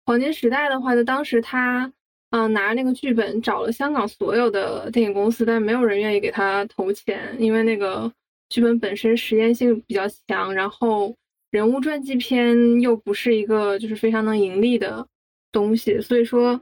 [0.04, 1.94] 黄金时代的话，就当时他
[2.32, 8.12] 嗯拿那个剧本找了香港所有的电影公司，但没有人愿意给他投钱，因为那个
[8.50, 11.16] 剧本本身实验性比较强，然后
[11.52, 15.08] 人物传记片又不是一个就是非常能盈利的
[15.52, 16.60] 东西，所以说，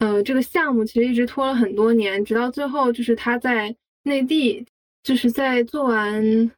[0.00, 4.66] 呃，这个项目其实一直拖了很多年，直到最后就是他在内地。
[5.04, 6.24] 就是在做完《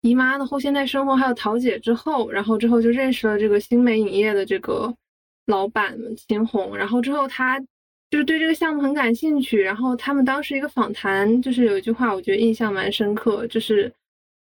[0.00, 4.92] 姨妈的后现代生活》还有《桃姐》之后，然后之后就认识了这个新美影业的这个
[5.46, 7.60] 老板秦红，然后之后他
[8.10, 13.90] 就是对这个项目很感兴趣，然后他们当时一个访谈就是有一句话，我觉得印象蛮深刻，就是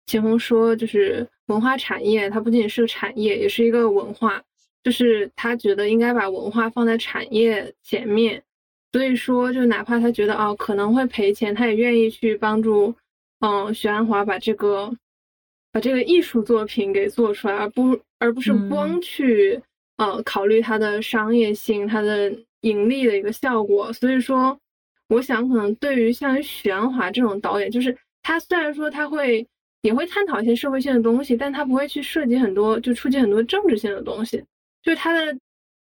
[0.05, 4.43] 秦红说，就是文化产业它不仅是个产业，也是一个文化，
[4.85, 8.43] 就是他觉得应该把文化放在产业前面，
[8.93, 12.95] 所以说就哪怕他觉得哦可能会赔钱，他也愿意去帮助。
[13.41, 14.93] 嗯，许鞍华把这个
[15.71, 19.63] 把这个艺术作品给做出来，而不而不是光去
[19.97, 23.93] 呃考虑它的商业性、它的盈利的一个效果。
[23.93, 24.59] 所以说，
[25.09, 29.47] 我想可能对于像许鞍华这种导演，就是他虽然说他会
[29.83, 34.43] 也会探讨一些社会性的东西，但他不会去涉及很多就触及很多政治性的东西。
[34.83, 35.39] 就是他的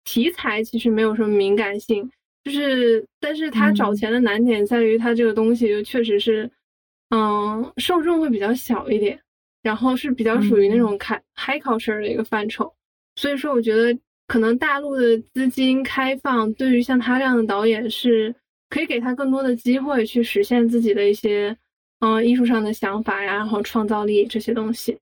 [0.04, 2.08] 题材其实没有什么敏感性，
[2.44, 6.48] 就是但是他找钱的难点在于他这个东西就确实是。
[7.14, 9.20] 嗯，受众会比较小一点，
[9.62, 12.74] 然后是比较属于那种开 high culture 的一个范畴，
[13.16, 18.34] 所以说我觉得可能大陆的资金开放，对于像他这样的导演是
[18.70, 21.54] 可以给他更多的机会去实现自己的一些
[22.00, 24.98] 嗯艺术上的想法呀，然后创造力这些东西。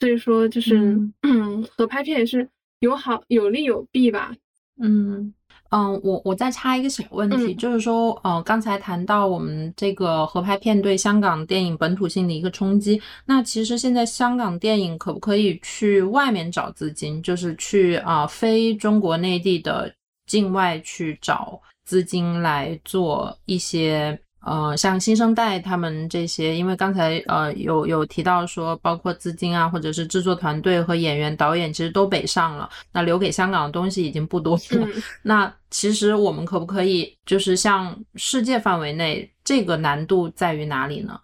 [0.00, 2.48] 所以说，就是嗯， 合拍片也是
[2.80, 4.34] 有好有利有弊吧。
[4.80, 5.34] 嗯。
[5.72, 19.90] 嗯，我我再插一个小问题，就是说，呃，刚才谈到我们这个合拍片对香港电影本土性的一个冲击，那其实现在香港电影可不可以去外面找资金，就是去啊非中国内地的
[20.26, 24.18] 境外去找资金来做一些。
[24.44, 32.68] 呃，像新生代他们这些，因为刚才呃有有提到说，包括资金啊，或者是制作团队和演员、导演，其实都北上了。
[32.92, 34.88] 那留给香港的东西已经不多了。
[35.22, 41.20] 那其实我们可不可以，就是像世界范围内，这个难度在于哪里呢？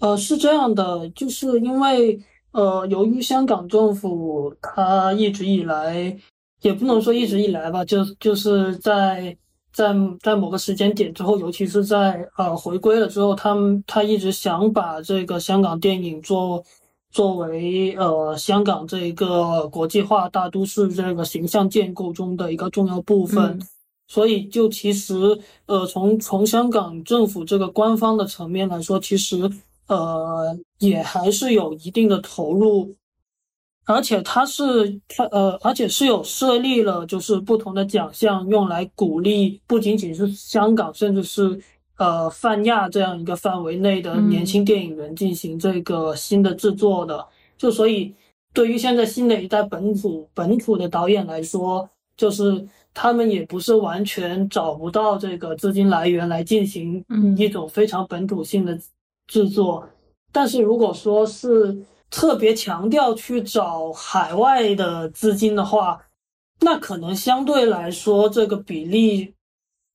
[0.00, 2.20] 呃，是这样的，就是因为
[2.50, 6.16] 呃，由于香港政府它一直以来，
[6.62, 9.36] 也不能说一直以来吧，就就是在。
[9.72, 16.64] 在在某个时间点之后，尤其是在呃回归了之后，他们他一直想把这个香港电影做
[17.10, 23.60] 作为呃香港这一个国际化大都市这个形象建构中的一个重要部分，
[24.08, 25.14] 所以就其实
[25.66, 29.50] 呃从从香港政府这个官方的层面来说，其实
[29.86, 32.94] 呃也还是有一定的投入。
[33.88, 41.58] 而且它是它呃，而且是有设立了，就是不同的奖项，用来鼓励不仅仅是香港，甚至是
[41.96, 47.26] 呃泛亚这样一个范围内的年轻电影人进行这个新的制作的。
[47.56, 48.14] 就所以，
[48.52, 57.02] 对于现在新的一代本土本土的导演来说，就是他们也不是完全找不到这个资金来源来进行
[57.38, 58.78] 一种非常本土性的
[59.26, 59.88] 制作。
[60.30, 61.74] 但是如果说是，
[62.10, 66.00] 特别强调去找海外的资金的话，
[66.60, 69.34] 那可能相对来说这个比例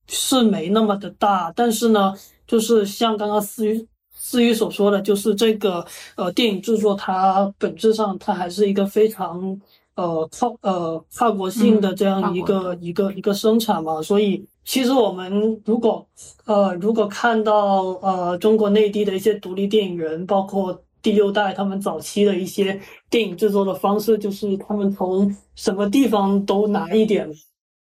[0.06, 1.52] 是没那么的大。
[1.56, 2.14] 但是呢，
[2.46, 5.84] 就是像刚刚思雨思雨所说的，就是这个
[6.14, 9.60] 呃电影制作它本质上它还是一个非常
[9.96, 14.00] 呃跨呃跨国性的这样一个一个一个生产嘛。
[14.00, 16.06] 所以其实我们如果
[16.44, 20.80] 呃如果看到呃中国内地的一些独立电影人，包括。
[21.04, 27.30] 第六代他们早期的一些电影制作的方式，就是他们从什么地方都拿一点，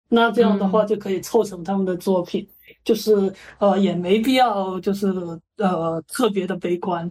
[0.09, 2.45] 那这样的话就可以凑成他们的作品，
[2.83, 5.07] 就是呃也没必要就是
[5.55, 7.09] 呃特别的悲观，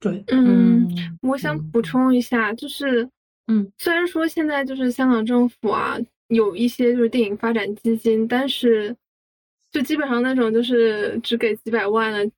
[0.00, 0.84] 对，嗯，
[1.22, 3.08] 我想补充一下，就是
[3.46, 5.96] 嗯，虽然说现在就是香港政府啊
[6.26, 8.96] 有一些就是电影发展基金，但是
[9.70, 12.28] 就基本上那种就是只给几百万的。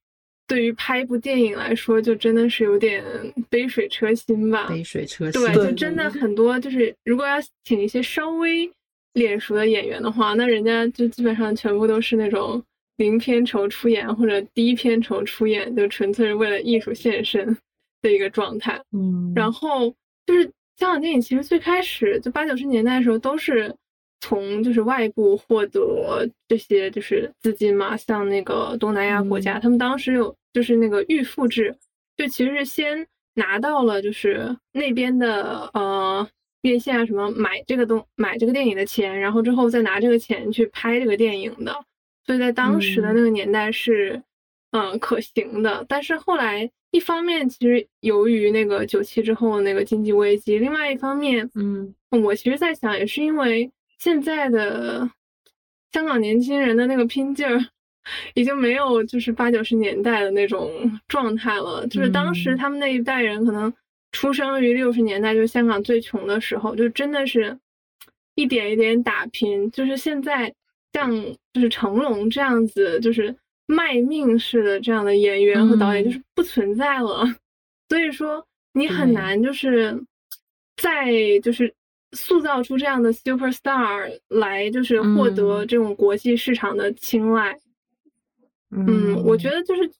[0.48, 3.04] 对于拍一部电影来说，就真的是有点
[3.48, 4.66] 杯水车薪吧。
[4.66, 5.40] 杯水车薪。
[5.40, 8.68] 对，就真的很多，就是如果要请一些稍微
[9.12, 12.60] 脸熟的演员的话，那人家就基本上全部都是那种
[12.96, 17.56] 零片酬出演或者低片酬出演，就纯粹是为了艺术献身
[18.02, 18.80] 的一个状态。
[18.92, 19.32] 嗯。
[19.36, 19.94] 然后
[20.26, 20.44] 就是
[20.78, 23.72] 香港电影，其实最开始就八九十年代的时候都是。
[24.20, 31.76] 从就是外部获得这些就是资金嘛，像那个东南亚国家，他们当时有就是那个预付制，
[32.16, 36.28] 就其实是先拿到了就是那边的呃
[36.62, 41.72] 院线啊什么买这个东买这个电影的钱，然后之后再拿这个钱去拍这个电影的，
[42.26, 44.20] 所以在当时的那个年代是
[44.72, 45.86] 嗯可行的。
[45.88, 53.70] 但是后来一方面其实由于那个九七之后那个经济危机，另外一方面嗯我其实在想也是因为。
[53.98, 55.10] 现在的
[55.92, 57.58] 香港年轻人的那个拼劲儿，
[58.34, 61.84] 已经没有就是八九十年代的那种状态了。
[61.88, 63.72] 就是当时他们那一代人可能
[64.12, 67.58] 出生于六十年代，就是香港最穷的时候，就真的是
[68.36, 69.68] 一点一点打拼。
[69.72, 70.54] 就是现在
[70.92, 71.10] 像
[71.52, 73.34] 就是成龙这样子，就是
[73.66, 77.24] 卖命式的这样的演员和导演，就是不存在了。
[77.88, 80.04] 所以说你很难就是
[80.76, 81.10] 在
[81.42, 81.74] 就是。
[82.12, 87.58] 塑造出这样的 super star 来，就是获得这种国际市场的青睐。
[88.70, 89.90] 嗯，我觉得就是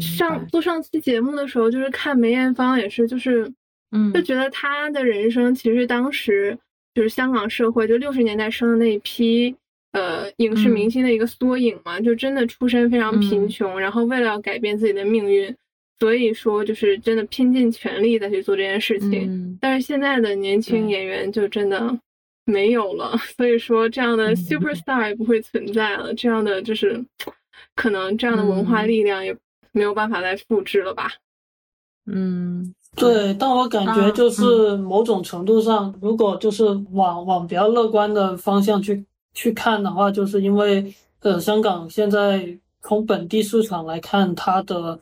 [0.00, 3.52] 上做上期节目的时候，就是看梅艳芳也是，就是
[3.92, 6.58] 嗯，就觉得她的人生其实当时
[6.94, 9.54] 就是香港社会就六十年代生的那一批
[9.92, 15.54] 呃影视明星的一个缩影嘛，就真的出身非常贫穷，然后为了要改变自己的命运。
[15.98, 19.56] 所以说，就是真的拼尽全力再去做这件事情。
[19.60, 21.98] 但是现在的年轻演员就真的
[22.44, 23.16] 没有了。
[23.36, 26.12] 所以说，这样的 super star 也不会存在了。
[26.14, 27.04] 这样的就是
[27.74, 29.36] 可能这样的文化力量也
[29.72, 31.10] 没有办法再复制了吧？
[32.06, 39.02] 嗯，对，但我感觉就是某种程度上，如果就是往往比较乐观的方向去
[39.32, 45.00] 去看的话，就是因为呃，香港现在从本地市场来看，它的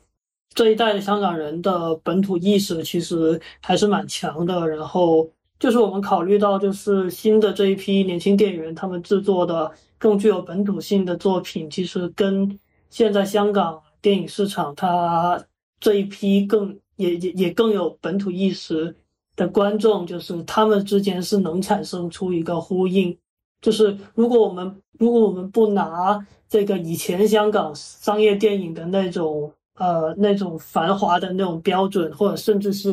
[0.54, 4.66] 这一代的香港人的本土意识其实还是蛮强的。
[4.68, 12.58] 然后就是我们考虑到，就是新的这一批年轻店员他们制作的更具有本土性的作品，其实跟
[12.90, 15.44] 现在香港电影市场它
[15.80, 16.78] 这一批更。
[16.96, 18.94] 也也也更有本土意识
[19.34, 23.16] 的观众，就是他们之间是能产生出一个呼应。
[23.62, 29.50] 就是如果我们如果我们不拿这个以前香港商业电影的那种
[29.82, 32.88] 呃那种繁华的那种标准，或者甚至是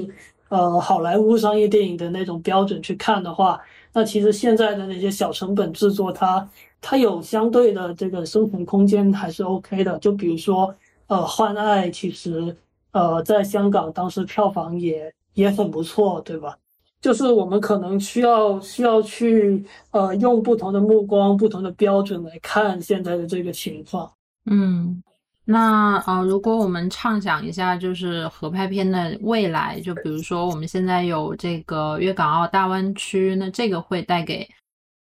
[0.49, 3.61] 呃好莱坞商业电影的那种标准去看的话，
[3.93, 6.49] 那其实现在的那些小成本制作，它
[6.81, 9.97] 它有相对的这个生存空间还是 OK 的。
[9.99, 10.73] 就比如说
[11.07, 12.55] 呃《幻爱》，其实。
[12.91, 16.57] 呃，在香港当时票房也也很不错，对吧？
[16.99, 24.11] 就是我们可能需要需要去呃用不同的目光、不同的标准来看现在的这个情况。
[24.49, 25.03] 嗯，
[25.51, 34.47] 那呃，如果我们畅想一下，就是合拍片的未来，就比如说我们现在有这个粤港澳大湾区，那这个会带给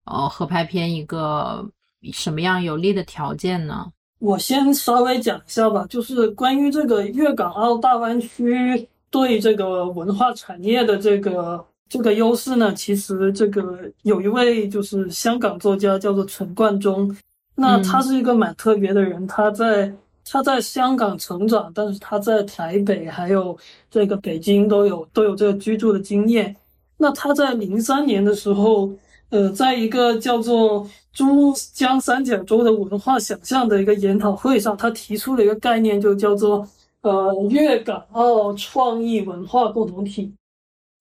[0.04, 1.66] 呃合拍片一个
[2.12, 3.90] 什么样有利的条件呢？
[4.18, 17.16] 我先稍微讲一下吧，就是关于这个粤港澳大湾区对这个文化产业的这个这个优势呢，其实这个有一位就是香港作家叫做陈冠中，
[17.54, 19.90] 那他是一个蛮特别的人，他在
[20.24, 23.56] 他在香港成长，但是他在台北还有
[23.90, 26.54] 这个北京都有都有这个居住的经验，
[26.96, 28.90] 那他在零三年的时候。
[29.30, 36.64] 呃，在一个叫做珠江三角洲的文化想象的一个研讨会上，他提出了一个概念，就叫做
[37.00, 40.32] 呃粤港澳创意文化共同体。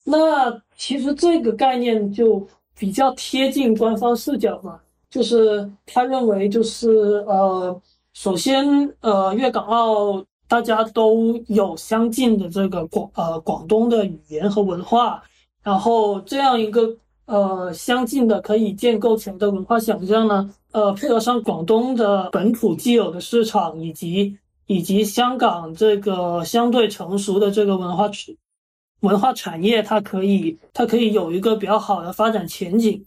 [0.05, 4.79] 那其实这个概念就比较贴近官方视角嘛，
[5.11, 7.79] 就是他认为就是呃，
[8.13, 15.21] 首先呃粤港澳大家都有相近的这个广呃广东的语言和文化，
[15.63, 16.97] 然后这样一个。
[17.25, 20.53] 呃，相近的可以建构起来的文化想象呢？
[20.73, 24.37] 呃，配合上广东的本土既有的市场，以及
[24.67, 28.11] 以及香港这个相对成熟的这个文化
[28.99, 33.05] 文化产业，它可以它可以有一个比较好的发展前景。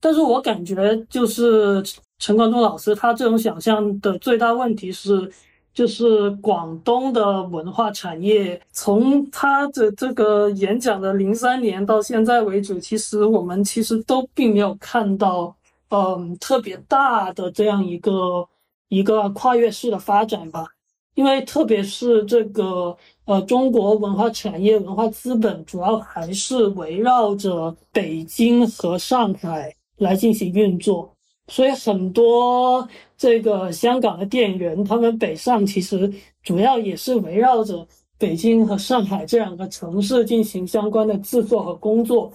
[0.00, 1.84] 但是我感觉就是
[2.22, 5.28] 陈冠中老师他这种想象的最大问题是。
[5.74, 15.56] 就是广东的文化产业，从他的这个演讲的零三年到现在为止，其实我们其实都并没有看到，
[15.88, 18.46] 嗯，特别大的这样一个
[18.88, 20.66] 一个跨越式的发展吧。
[21.14, 22.94] 因为特别是这个
[23.24, 31.11] 呃，中国文化产业、文化资本主要还是围绕着北京和上海来进行运作。
[31.48, 36.10] 所以很多这个香港的电影人，他们北上其实
[36.42, 37.86] 主要也是围绕着
[38.16, 42.32] 北京和上海这两个城市进行相关的制作和工作。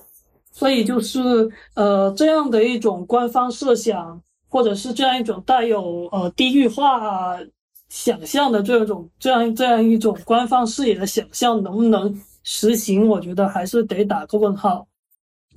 [0.52, 1.20] 所以就是
[1.76, 7.38] 呃这样的一种官方设想，或者是这样一种带有呃地域化
[7.90, 13.08] 想象的这种这样这样一种官方视野的想象，能不能实行？
[13.08, 14.88] 我觉得还是得打个问号。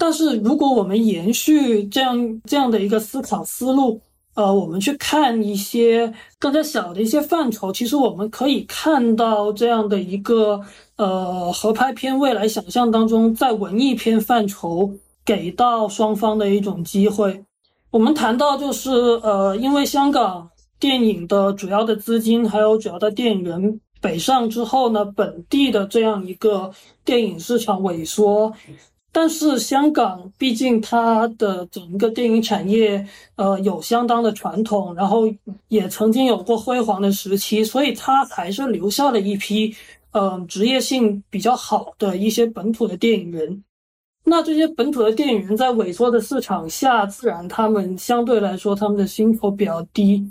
[0.01, 4.01] 但是，如果我们延续这样这样的一个思考思路，
[4.33, 10.59] 呃，我们去看一些更加小的一些范畴，其实我们可以看到这样的一个
[10.97, 14.91] 呃合拍片未来想象当中，在文艺片范畴
[15.23, 17.45] 给到双方的一种机会。
[17.91, 18.91] 我们谈到就是
[19.23, 20.49] 呃，因为香港
[20.79, 26.71] 电影的主要的资金还有主要的电影人北上之后呢，本地的这样一个
[27.05, 28.51] 电影市场萎缩。
[29.13, 33.05] 但是香港毕竟它的整个电影产业，
[33.35, 35.23] 呃，有相当的传统，然后
[35.67, 39.75] 也曾经有过辉煌的时期，所以它还是留下了一批，
[40.13, 43.65] 嗯，职业性比较好的一些本土的电影人。
[44.23, 50.31] 那这些本土的电影人在萎缩的市场下，自然他们相对来说他们的薪酬比较低，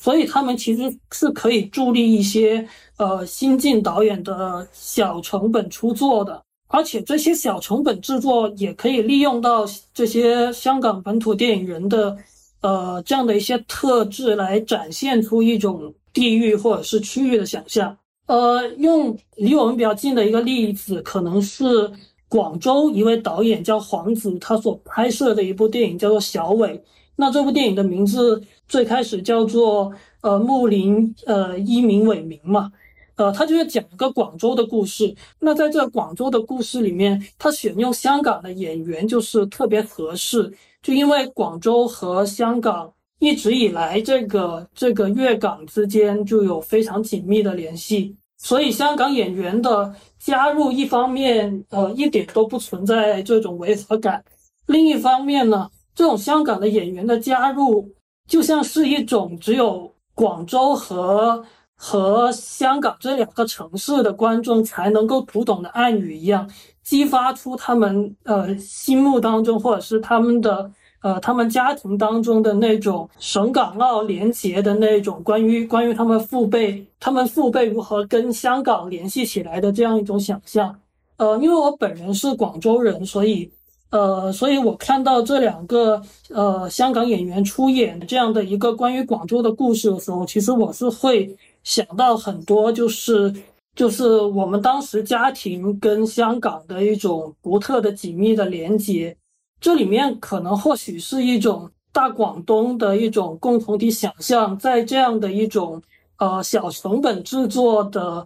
[0.00, 2.66] 所以他们其实是可以助力一些
[2.96, 6.42] 呃新晋导演的小成本出作的。
[6.68, 9.64] 而且这些小成本制作也可以利用到
[9.94, 12.16] 这些香港本土电影人的，
[12.60, 17.96] 呃，这样的一些特质来展现出一种地域或者是区域的想象。
[18.26, 21.88] 呃，用离我们比较近的一个例子，可能是
[22.28, 26.76] 广州一位导演叫黄子，他所拍摄的一部电影叫做《小伟》。
[27.14, 32.72] 那这部电影的名字最开始叫做呃木林呃一鸣伟名嘛。
[33.16, 35.14] 呃，他就是讲一个广州的故事。
[35.40, 40.52] 那在这广州的故事里面，他选用香港的演员就是特别合适，
[40.82, 54.22] 就因为广州和香港一直以来这个这个粤港之间就有非常紧密的联系，所以香港演员的加入，一方面呃一点都不存在这种违和感，
[54.66, 57.90] 另一方面呢，这种香港的演员的加入，
[58.28, 61.42] 就像是一种只有广州和。
[61.76, 66.50] 和香港这两个城市的观众才能够读懂的暗语一样，
[66.82, 70.70] 激发出他们呃心目当中，或者是他们的
[71.02, 80.74] 呃他们家庭当中的那种省港澳联结的那种关于关于他们父辈他们父辈如何跟香港联系起来的这样一种想象。
[81.18, 83.50] 呃，因为我本人是广州人，所以
[83.90, 86.00] 呃，所以我看到这两个
[86.30, 91.36] 呃香港演员出演这样的一个关于广州的故事的时候，其实我是会。
[91.66, 93.34] 想到很多，就是
[93.74, 99.16] 就是我们当时家庭跟香港的一种独特的紧密的连接，
[99.60, 105.82] 这里面可能或许是一种大广东的一种共同体想象，在这样的一种
[106.18, 108.24] 呃小成本制作的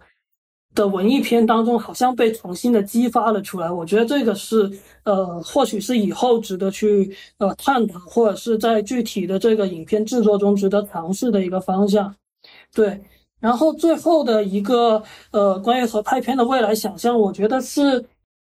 [0.74, 3.72] 的文艺片当中，好像被重新的激发了出来。
[3.72, 4.70] 我觉得这个是
[5.04, 12.14] 呃，或许是以后值得去呃探讨，或者是在具体的这个影片制作中值得尝试的一个方向，
[12.74, 13.00] 对。
[13.40, 18.04] 然后最后的一个呃，关于合拍片的未来想象，我觉得是，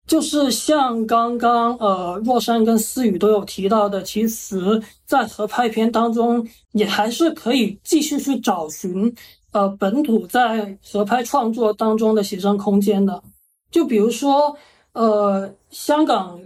[0.05, 9.15] 就是像刚刚呃，若山跟思雨都有提到的，其实，在合拍片当中，也还是可以继续去找寻
[9.53, 13.23] 呃本土在合拍创作当中的写生空间的。
[13.71, 14.57] 就比如说
[14.93, 16.41] 呃，香港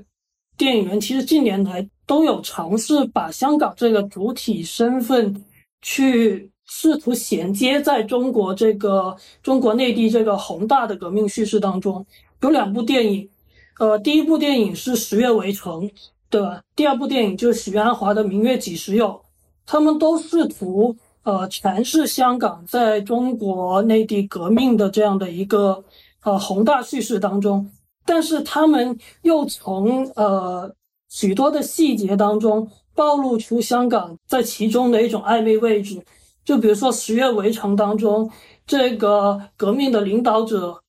[0.58, 5.42] 电影人其实近年来都有尝试把香港这个主体身份
[5.80, 6.50] 去。
[6.66, 12.04] 试图衔接在中国这个中国内地这个宏大的革命叙事当中，
[12.40, 13.28] 有两部电影，
[13.78, 15.88] 呃，第一部电影是《十月围城》，
[16.30, 16.62] 对吧？
[16.74, 19.08] 第二部电影就是许鞍华的《明月几时有》，
[19.66, 25.84] 他们都试图呃诠释香港在中国内地革命的这样的一个
[26.22, 27.70] 呃宏大叙事当中，
[28.06, 30.74] 但是他们又从呃
[31.08, 36.02] 许多的细节当中暴露出香港在其中的一种暧昧位置。
[36.44, 38.30] 就比如说《十月围城》当中，
[38.66, 40.82] 这个革命的领导者，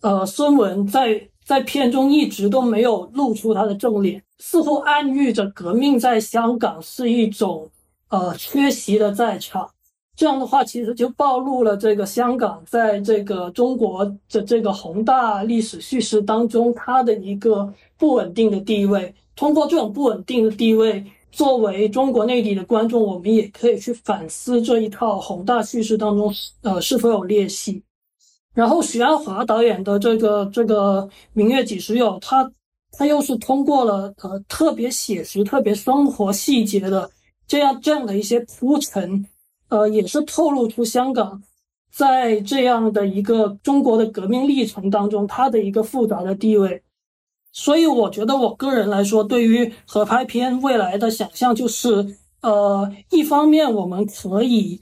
[0.00, 7.68] 呃，孙文在在片中一直都没有露出他的正脸，似乎暗喻着革命在香港是一种
[8.08, 9.68] 呃缺席的在场。
[10.16, 19.14] 这样的话，其实就暴露了这个香港在这个中国的这个宏大历史叙事当中它的一个不稳定的地位。
[19.36, 21.04] 通过这种不稳定的地位。
[21.32, 27.82] 作为中国内地的观众，我们也可以去反思这一套宏大叙事当中，呃，是否有裂隙。
[28.54, 31.02] 然后，许鞍华导演的这个这个
[31.32, 32.52] 《明月几时有》，他
[32.92, 37.10] 他又是通过了呃特别写实、特别生活细节的
[37.46, 39.26] 这样这样的一些铺陈，
[39.70, 41.42] 呃，也是透露出香港
[41.90, 46.82] 在这样的一个中国的革命历程当中，它的一个复杂的地位。
[47.54, 54.80] 所以我觉得，我个人来说，对于合拍片未来的想象就是，呃，一方面我们可以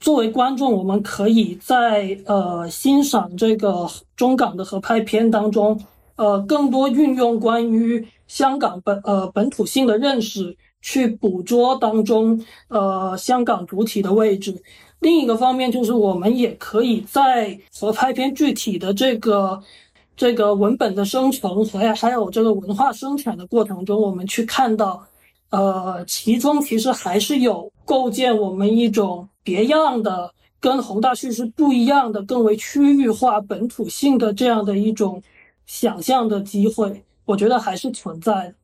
[0.00, 3.86] 作为观众，我们可以在呃欣赏这个
[4.16, 5.78] 中港的合拍片当中，
[6.16, 14.62] 呃，更多运用关于香港本呃本土性的认识，去捕捉当中呃香港主体的位置。
[15.00, 19.62] 另一个方面就是，我们也可以在合拍片具体的这个。
[20.18, 25.06] 这个文本的生成和还有这个文化生产的过程中，我们去看到，
[25.50, 35.22] 呃，其中其实还是有构建我们一种别样的、跟宏大叙事不一样的、更为区域化、本土性的这样的一种
[35.66, 37.04] 想象的机会。
[37.24, 38.54] 我觉得还是存在的。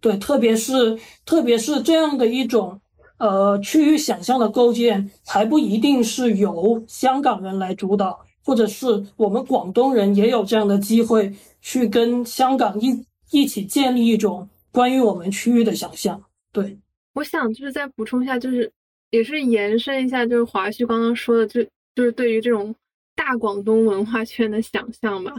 [0.00, 2.80] 对，特别是特别是这样的一种
[3.18, 8.18] 呃区域想象的构建，还不一定是由香港人来主导。
[8.44, 16.22] 或者是我们广东人也有这样的机会，去跟香港一一起建立一种关于我们区域的想象。
[16.52, 16.78] 对，
[17.14, 18.70] 我想就是再补充一下，就是
[19.10, 21.62] 也是延伸一下，就是华旭刚刚说的，就
[21.94, 22.74] 就是对于这种
[23.16, 25.34] 大广东文化圈的想象吧。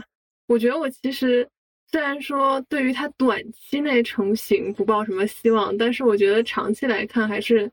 [0.48, 1.48] 我觉得我其实
[1.90, 7.70] 虽然说对于它短期内成型不抱什么希望，但是我觉得长期来看还是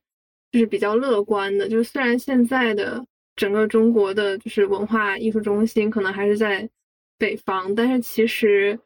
[0.51, 1.67] 就是比较乐观的。
[1.67, 3.03] 就是虽然现在的。
[3.35, 6.69] 整个中国的就是文化艺术中心可能还是在
[7.17, 8.77] 北方，但是其实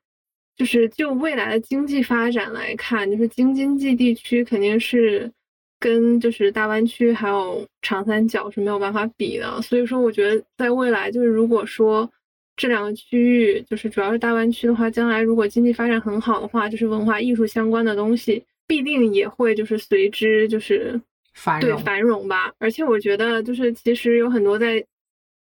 [0.55, 5.31] 就是就未来的经济发展来看，就是京津冀地区肯定是
[5.79, 9.61] 跟就是大湾区还有长三角是没有办法比的。
[9.61, 12.09] 所以说，我觉得在未来，就是如果说
[12.55, 20.99] 这两个区域，就是主要是大湾区的话，将来如果经济发展很好的话，就是文化艺术相关的东西必定也会就是随之就是
[21.37, 22.51] 繁荣繁荣吧。
[22.57, 24.83] 而且我觉得就是其实有很多在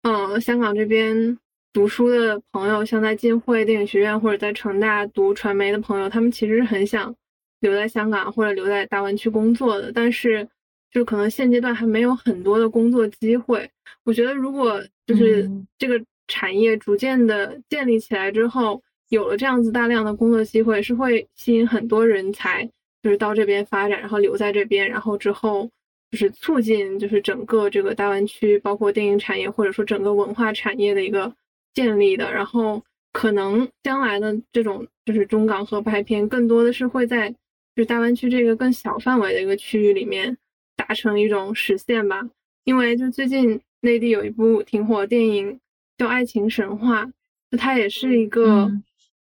[0.03, 1.39] 嗯香港这边
[1.73, 7.15] 读书的朋友，像在浸会电影学院或者在成大读传媒的朋友，他们其实是很想
[7.61, 10.49] 留在香港或者留在大湾区工作的，但是
[10.91, 13.71] 就可能现阶段还没有很多的工作机会。
[14.05, 22.65] 我觉得如果就是嗯这个产业逐渐的建立起来之后，有了这样子大量的工作机会，是会吸引很多人才，
[23.03, 25.71] 就是到这边发展，然后留在这边，然后之后
[26.13, 31.35] 就是促进就是整个这个大湾区，包括电影产业或者说整个文化产业的一个
[31.75, 32.31] 建立的。
[32.31, 37.37] 然后可能将来的这种就是中港合拍片，更多的是会在就
[37.77, 40.37] 是大湾区这个更小范围的一个区域里面
[40.77, 42.29] 达成一种实现吧。
[42.65, 45.59] 因为就最近内地有一部挺火的电影
[45.97, 47.05] 叫《爱情神话》，
[47.51, 48.85] 就它也是一个嗯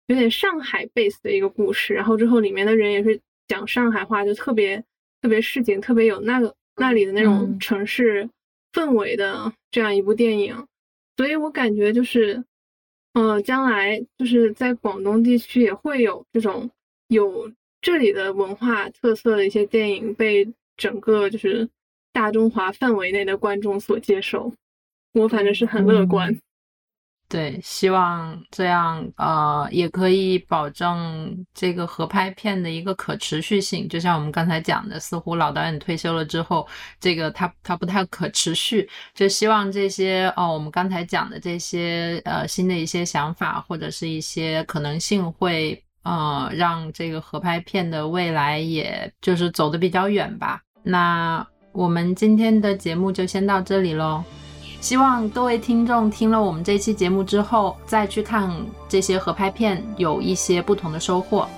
[0.08, 4.84] 有点上海 base 的一个故事，然后之后里面的人也是讲上海话，就特别
[5.22, 7.60] 特别市井，特别有那个那里的那种嗯。
[7.60, 8.28] 城市
[8.72, 10.66] 氛围的这样一部电影，
[11.16, 12.44] 所以我感觉就是，
[13.12, 16.70] 呃，将来就是在广东地区也会有这种
[17.08, 21.68] 有这里的文化特色的一些电影被整个就是
[22.12, 24.52] 大中华范围内的观众所接受，
[25.12, 26.32] 我反正是很乐观。
[26.32, 26.40] 嗯
[27.26, 33.88] 对，希望这样呃也可以保证这个合拍片的一个可持续性。
[33.88, 36.68] 就像我们刚才讲的，似乎老导演退休了之后，
[37.00, 38.88] 这个他他不太可持续。
[39.14, 50.60] 就希望这些哦，我们刚才讲的这些呃新的一些想法或者是一些可能性会呃让这个合拍片的未来也就是走得比较远吧。
[50.84, 54.22] 那我们今天的节目就先到这里喽。
[54.84, 58.50] 希望各位听众听了我们这期节目之后，再去看
[58.86, 61.48] 这些合拍片，有一些不同的收获。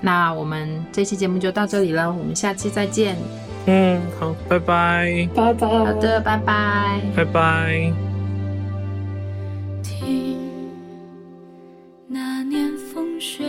[0.00, 3.14] 那我们这期节目就到这里了，我们下期再见。
[3.66, 5.68] 嗯，好，拜拜，拜拜。
[5.68, 7.02] 好的，拜拜。
[7.14, 7.92] 拜拜。
[9.82, 10.38] 听
[12.08, 13.44] 那年风雪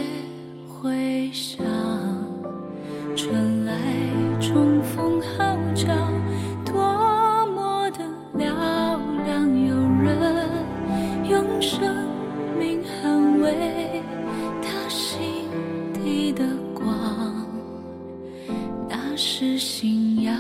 [0.67, 1.63] 回响，
[3.15, 3.71] 春来
[4.41, 5.87] 重逢号角，
[11.61, 11.79] 生
[12.59, 14.01] 命捍卫
[14.61, 15.23] 他心
[15.93, 16.87] 底的光，
[18.87, 20.35] 那是信仰。